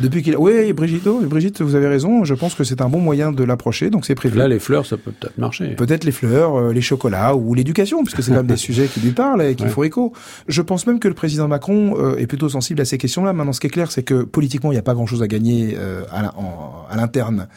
depuis 0.00 0.22
qu'il 0.22 0.36
oui 0.36 0.72
Brigitte, 0.72 1.08
Brigitte 1.08 1.60
vous 1.62 1.74
avez 1.74 1.88
raison. 1.88 2.24
Je 2.24 2.34
pense 2.34 2.54
que 2.54 2.64
c'est 2.64 2.80
un 2.80 2.88
bon 2.88 3.00
moyen 3.00 3.32
de 3.32 3.44
l'approcher 3.44 3.90
donc 3.90 4.04
c'est 4.04 4.14
prévu. 4.14 4.38
Là 4.38 4.48
les 4.48 4.58
fleurs 4.58 4.86
ça 4.86 4.96
peut 4.96 5.12
peut-être 5.12 5.38
marcher. 5.38 5.68
Peut-être 5.74 6.04
les 6.04 6.12
fleurs 6.12 6.56
euh, 6.56 6.72
les 6.72 6.80
chocolats 6.80 7.34
ou 7.34 7.54
l'éducation 7.54 8.02
puisque 8.02 8.22
c'est 8.22 8.30
quand 8.30 8.38
même 8.38 8.46
des 8.46 8.56
sujets 8.68 8.86
qui 8.86 9.00
lui 9.00 9.12
parlent 9.12 9.42
et 9.42 9.54
qui 9.54 9.66
font 9.66 9.82
écho. 9.82 10.12
Je 10.46 10.62
pense 10.62 10.86
même 10.86 11.00
que 11.00 11.08
le 11.08 11.14
président 11.14 11.48
Macron 11.48 11.96
euh, 11.98 12.16
est 12.16 12.26
plutôt 12.26 12.48
sensible 12.48 12.80
à 12.80 12.84
ces 12.84 12.98
questions-là. 12.98 13.32
Maintenant 13.32 13.52
ce 13.52 13.60
qui 13.60 13.66
est 13.66 13.70
clair 13.70 13.90
c'est 13.90 14.02
que 14.02 14.22
politiquement 14.22 14.70
il 14.72 14.74
n'y 14.74 14.80
a 14.80 14.82
pas 14.82 14.94
grand-chose 14.94 15.22
à 15.22 15.28
gagner 15.28 15.74
euh, 15.76 16.02
à 16.12 16.96
l'interne 16.96 17.48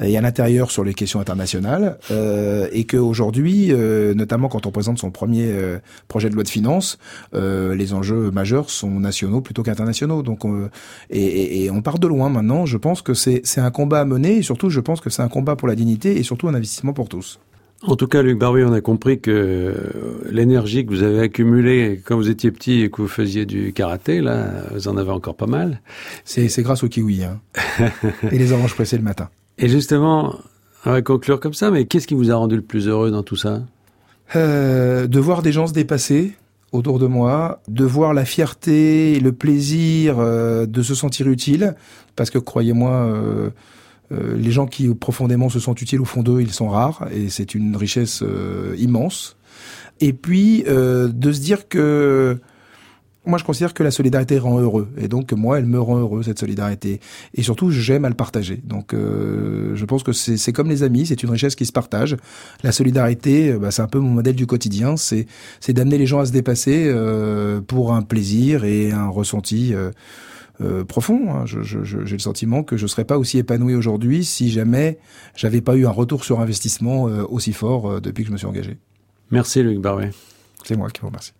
et 0.00 0.16
à 0.16 0.20
l'intérieur 0.20 0.70
sur 0.70 0.84
les 0.84 0.94
questions 0.94 1.20
internationales, 1.20 1.98
euh, 2.10 2.68
et 2.72 2.84
qu'aujourd'hui, 2.84 3.68
euh, 3.70 4.14
notamment 4.14 4.48
quand 4.48 4.66
on 4.66 4.70
présente 4.70 4.98
son 4.98 5.10
premier 5.10 5.46
euh, 5.48 5.78
projet 6.08 6.30
de 6.30 6.34
loi 6.34 6.44
de 6.44 6.48
finances, 6.48 6.98
euh, 7.34 7.74
les 7.74 7.92
enjeux 7.92 8.30
majeurs 8.30 8.70
sont 8.70 9.00
nationaux 9.00 9.40
plutôt 9.40 9.62
qu'internationaux. 9.62 10.22
Donc, 10.22 10.40
et, 11.10 11.64
et, 11.64 11.70
on 11.70 11.81
part 11.82 11.98
de 11.98 12.06
loin 12.06 12.28
maintenant. 12.30 12.64
Je 12.66 12.78
pense 12.78 13.02
que 13.02 13.14
c'est 13.14 13.42
un 13.58 13.70
combat 13.70 14.00
à 14.00 14.04
mener, 14.04 14.38
et 14.38 14.42
surtout, 14.42 14.70
je 14.70 14.80
pense 14.80 15.00
que 15.00 15.10
c'est 15.10 15.22
un 15.22 15.28
combat 15.28 15.56
pour 15.56 15.68
la 15.68 15.74
dignité 15.74 16.18
et 16.18 16.22
surtout 16.22 16.48
un 16.48 16.54
investissement 16.54 16.92
pour 16.92 17.08
tous. 17.08 17.38
En 17.84 17.96
tout 17.96 18.06
cas, 18.06 18.22
Luc 18.22 18.38
Barbie, 18.38 18.62
on 18.62 18.72
a 18.72 18.80
compris 18.80 19.20
que 19.20 19.74
l'énergie 20.30 20.86
que 20.86 20.90
vous 20.90 21.02
avez 21.02 21.18
accumulée 21.18 22.00
quand 22.04 22.14
vous 22.14 22.30
étiez 22.30 22.52
petit 22.52 22.82
et 22.82 22.90
que 22.90 23.02
vous 23.02 23.08
faisiez 23.08 23.44
du 23.44 23.72
karaté, 23.72 24.20
là, 24.20 24.62
vous 24.72 24.86
en 24.86 24.96
avez 24.96 25.10
encore 25.10 25.34
pas 25.34 25.46
mal. 25.46 25.80
C'est 26.24 26.62
grâce 26.62 26.84
au 26.84 26.88
kiwi 26.88 27.24
hein. 27.24 27.40
et 28.30 28.38
les 28.38 28.52
oranges 28.52 28.74
pressées 28.74 28.96
le 28.96 29.02
matin. 29.02 29.30
Et 29.58 29.68
justement, 29.68 30.36
on 30.86 30.92
va 30.92 31.02
conclure 31.02 31.40
comme 31.40 31.54
ça, 31.54 31.72
mais 31.72 31.86
qu'est-ce 31.86 32.06
qui 32.06 32.14
vous 32.14 32.30
a 32.30 32.36
rendu 32.36 32.54
le 32.54 32.62
plus 32.62 32.86
heureux 32.86 33.10
dans 33.10 33.24
tout 33.24 33.36
ça? 33.36 33.62
Euh, 34.36 35.08
De 35.08 35.18
voir 35.18 35.42
des 35.42 35.50
gens 35.50 35.66
se 35.66 35.72
dépasser 35.72 36.34
autour 36.72 36.98
de 36.98 37.06
moi, 37.06 37.60
de 37.68 37.84
voir 37.84 38.14
la 38.14 38.24
fierté 38.24 39.12
et 39.12 39.20
le 39.20 39.32
plaisir 39.32 40.16
euh, 40.18 40.66
de 40.66 40.82
se 40.82 40.94
sentir 40.94 41.28
utile, 41.28 41.74
parce 42.16 42.30
que 42.30 42.38
croyez-moi, 42.38 42.90
euh, 42.90 43.50
euh, 44.12 44.36
les 44.36 44.50
gens 44.50 44.66
qui 44.66 44.92
profondément 44.94 45.50
se 45.50 45.60
sentent 45.60 45.82
utiles 45.82 46.00
au 46.00 46.06
fond 46.06 46.22
d'eux, 46.22 46.40
ils 46.40 46.52
sont 46.52 46.68
rares, 46.68 47.06
et 47.12 47.28
c'est 47.28 47.54
une 47.54 47.76
richesse 47.76 48.24
immense. 48.78 49.36
Et 50.00 50.12
puis 50.12 50.64
de 50.64 51.32
se 51.32 51.40
dire 51.40 51.68
que 51.68 52.38
moi, 53.24 53.38
je 53.38 53.44
considère 53.44 53.72
que 53.72 53.84
la 53.84 53.92
solidarité 53.92 54.38
rend 54.38 54.58
heureux. 54.58 54.88
Et 54.96 55.06
donc, 55.06 55.32
moi, 55.32 55.58
elle 55.58 55.66
me 55.66 55.80
rend 55.80 55.98
heureux, 55.98 56.24
cette 56.24 56.40
solidarité. 56.40 57.00
Et 57.34 57.42
surtout, 57.42 57.70
j'aime 57.70 58.04
à 58.04 58.08
le 58.08 58.16
partager. 58.16 58.56
Donc, 58.64 58.94
euh, 58.94 59.76
je 59.76 59.84
pense 59.84 60.02
que 60.02 60.12
c'est 60.12 60.52
comme 60.52 60.68
les 60.68 60.82
amis, 60.82 61.06
c'est 61.06 61.22
une 61.22 61.30
richesse 61.30 61.54
qui 61.54 61.64
se 61.64 61.72
partage. 61.72 62.16
La 62.64 62.72
solidarité, 62.72 63.52
euh, 63.52 63.58
bah, 63.58 63.70
c'est 63.70 63.82
un 63.82 63.86
peu 63.86 64.00
mon 64.00 64.10
modèle 64.10 64.34
du 64.34 64.46
quotidien. 64.46 64.96
C'est 64.96 65.26
d'amener 65.68 65.98
les 65.98 66.06
gens 66.06 66.18
à 66.18 66.26
se 66.26 66.32
dépasser 66.32 66.86
euh, 66.86 67.60
pour 67.60 67.94
un 67.94 68.02
plaisir 68.02 68.64
et 68.64 68.90
un 68.90 69.08
ressenti 69.08 69.72
euh, 69.72 69.90
euh 70.60 70.84
profond. 70.84 71.32
Hein. 71.32 71.46
J'ai 71.46 71.62
je, 71.62 71.98
le 71.98 72.18
sentiment 72.18 72.64
que 72.64 72.76
je 72.76 72.88
serais 72.88 73.04
pas 73.04 73.18
aussi 73.18 73.38
épanoui 73.38 73.74
aujourd'hui 73.74 74.24
si 74.24 74.50
jamais 74.50 74.98
j'avais 75.36 75.60
pas 75.60 75.76
eu 75.76 75.86
un 75.86 75.90
retour 75.90 76.24
sur 76.24 76.40
investissement 76.40 77.04
aussi 77.04 77.52
fort 77.52 78.00
depuis 78.00 78.24
que 78.24 78.28
je 78.28 78.32
me 78.32 78.38
suis 78.38 78.46
engagé. 78.46 78.76
Merci, 79.30 79.62
Luc 79.62 79.80
Barbet. 79.80 80.10
C'est 80.64 80.76
moi 80.76 80.90
qui 80.90 81.00
vous 81.00 81.08
remercie. 81.08 81.32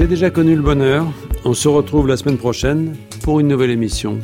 J'ai 0.00 0.06
déjà 0.06 0.30
connu 0.30 0.56
le 0.56 0.62
bonheur. 0.62 1.06
On 1.44 1.52
se 1.52 1.68
retrouve 1.68 2.08
la 2.08 2.16
semaine 2.16 2.38
prochaine 2.38 2.96
pour 3.22 3.38
une 3.38 3.48
nouvelle 3.48 3.68
émission. 3.68 4.18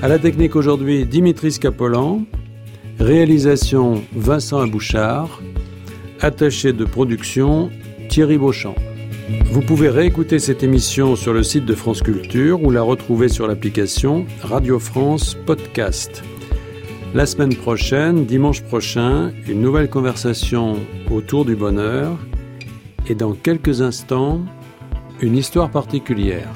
À 0.00 0.08
la 0.08 0.18
technique 0.18 0.56
aujourd'hui, 0.56 1.04
Dimitri 1.04 1.52
Scapolan. 1.52 2.22
Réalisation 2.98 4.02
Vincent 4.14 4.60
Abouchard. 4.60 5.42
Attaché 6.20 6.72
de 6.72 6.86
production 6.86 7.68
Thierry 8.08 8.38
Beauchamp. 8.38 8.74
Vous 9.52 9.60
pouvez 9.60 9.90
réécouter 9.90 10.38
cette 10.38 10.62
émission 10.62 11.16
sur 11.16 11.34
le 11.34 11.42
site 11.42 11.66
de 11.66 11.74
France 11.74 12.00
Culture 12.00 12.62
ou 12.62 12.70
la 12.70 12.80
retrouver 12.80 13.28
sur 13.28 13.46
l'application 13.46 14.24
Radio 14.40 14.78
France 14.78 15.36
Podcast. 15.44 16.24
La 17.12 17.26
semaine 17.26 17.54
prochaine, 17.54 18.24
dimanche 18.24 18.62
prochain, 18.62 19.32
une 19.46 19.60
nouvelle 19.60 19.90
conversation 19.90 20.76
autour 21.10 21.44
du 21.44 21.56
bonheur 21.56 22.16
et 23.08 23.14
dans 23.14 23.32
quelques 23.32 23.82
instants, 23.82 24.40
une 25.20 25.36
histoire 25.36 25.70
particulière. 25.70 26.48